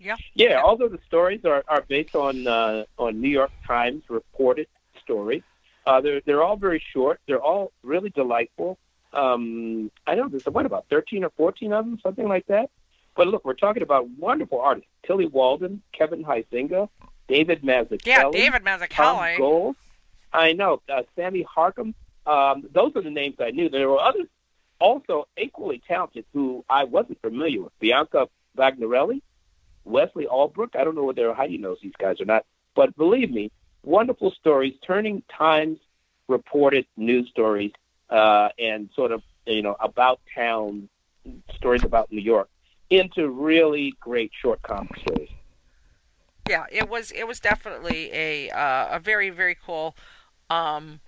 Yeah. 0.00 0.16
Yeah. 0.32 0.62
Although 0.64 0.88
the 0.88 1.00
stories 1.06 1.44
are, 1.44 1.64
are 1.68 1.82
based 1.86 2.16
on 2.16 2.46
uh, 2.46 2.84
on 2.98 3.20
New 3.20 3.28
York 3.28 3.52
Times 3.66 4.04
reported 4.08 4.68
stories, 5.02 5.42
uh, 5.86 6.00
they're 6.00 6.22
they're 6.24 6.42
all 6.42 6.56
very 6.56 6.82
short. 6.94 7.20
They're 7.26 7.42
all 7.42 7.72
really 7.82 8.08
delightful. 8.08 8.78
Um, 9.12 9.90
I 10.06 10.14
know 10.14 10.28
there's 10.30 10.46
what 10.46 10.64
about 10.64 10.86
13 10.88 11.24
or 11.24 11.30
14 11.36 11.74
of 11.74 11.84
them, 11.84 11.98
something 12.02 12.26
like 12.26 12.46
that. 12.46 12.70
But 13.14 13.28
look, 13.28 13.44
we're 13.44 13.52
talking 13.54 13.82
about 13.82 14.08
wonderful 14.08 14.62
artists: 14.62 14.88
Tillie 15.06 15.26
Walden, 15.26 15.82
Kevin 15.92 16.24
Huizenga, 16.24 16.88
David 17.28 17.62
Mazzucchelli. 17.62 18.06
Yeah, 18.06 18.30
David 18.30 18.62
Mazzucchelli. 18.62 19.38
Gold. 19.38 19.76
I 20.32 20.52
know. 20.52 20.82
Uh, 20.88 21.02
Sammy 21.14 21.44
Harkham. 21.44 21.94
Um, 22.26 22.68
those 22.72 22.94
are 22.96 23.02
the 23.02 23.10
names 23.10 23.36
I 23.40 23.50
knew. 23.50 23.68
There 23.68 23.88
were 23.88 24.00
others 24.00 24.26
also 24.80 25.28
equally 25.38 25.82
talented 25.86 26.24
who 26.32 26.64
I 26.68 26.84
wasn't 26.84 27.20
familiar 27.22 27.62
with. 27.62 27.78
Bianca 27.78 28.28
Bagnarelli, 28.56 29.22
Wesley 29.84 30.26
Allsbrook. 30.26 30.76
I 30.76 30.84
don't 30.84 30.94
know 30.94 31.04
whether 31.04 31.32
Heidi 31.32 31.58
knows 31.58 31.78
these 31.82 31.94
guys 31.98 32.20
or 32.20 32.24
not, 32.24 32.44
but 32.74 32.96
believe 32.96 33.30
me, 33.30 33.50
wonderful 33.84 34.32
stories, 34.32 34.74
turning 34.84 35.22
Times 35.28 35.78
reported 36.28 36.86
news 36.96 37.28
stories 37.30 37.72
uh, 38.10 38.48
and 38.58 38.88
sort 38.94 39.12
of 39.12 39.22
you 39.46 39.62
know 39.62 39.76
about 39.80 40.20
town 40.34 40.88
stories 41.54 41.84
about 41.84 42.10
New 42.10 42.20
York 42.20 42.48
into 42.90 43.28
really 43.28 43.94
great 44.00 44.30
short 44.40 44.62
comic 44.62 44.96
stories 44.98 45.30
yeah, 46.48 46.64
it 46.70 46.88
was 46.88 47.10
it 47.10 47.26
was 47.26 47.40
definitely 47.40 48.10
a 48.12 48.50
uh, 48.50 48.96
a 48.96 49.00
very 49.00 49.30
very 49.30 49.54
cool 49.54 49.96
um 50.50 51.00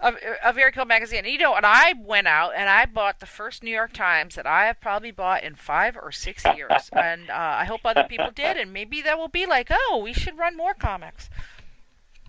a, 0.00 0.14
a 0.44 0.52
very 0.52 0.72
cool 0.72 0.84
magazine. 0.84 1.24
You 1.24 1.38
know, 1.38 1.54
and 1.54 1.66
I 1.66 1.94
went 2.02 2.26
out 2.26 2.52
and 2.56 2.68
I 2.68 2.86
bought 2.86 3.20
the 3.20 3.26
first 3.26 3.62
New 3.62 3.70
York 3.70 3.92
Times 3.92 4.34
that 4.34 4.46
I 4.46 4.66
have 4.66 4.80
probably 4.80 5.10
bought 5.10 5.44
in 5.44 5.54
five 5.54 5.96
or 5.96 6.12
six 6.12 6.44
years, 6.56 6.90
and 6.92 7.30
uh, 7.30 7.56
I 7.58 7.64
hope 7.64 7.80
other 7.84 8.04
people 8.04 8.30
did, 8.34 8.56
and 8.56 8.72
maybe 8.72 9.02
that 9.02 9.18
will 9.18 9.28
be 9.28 9.46
like, 9.46 9.68
oh, 9.70 10.00
we 10.02 10.12
should 10.12 10.38
run 10.38 10.56
more 10.56 10.74
comics. 10.74 11.28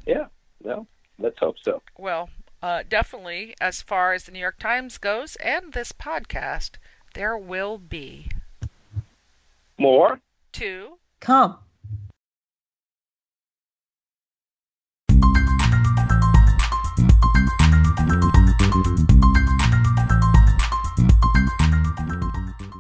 Yeah, 0.06 0.28
well, 0.64 0.88
let's 1.20 1.40
hope 1.40 1.56
so. 1.62 1.82
Well, 1.98 2.30
uh, 2.62 2.84
definitely, 2.88 3.56
as 3.62 3.82
far 3.82 4.14
as 4.14 4.26
the 4.26 4.32
New 4.32 4.40
York 4.40 4.60
Times 4.60 4.98
goes, 4.98 5.36
and 5.38 5.74
this 5.74 5.92
podcast, 5.92 6.72
there 7.14 7.38
will 7.38 7.78
be 7.78 8.30
more 9.78 10.20
to 10.54 10.98
come. 11.20 11.58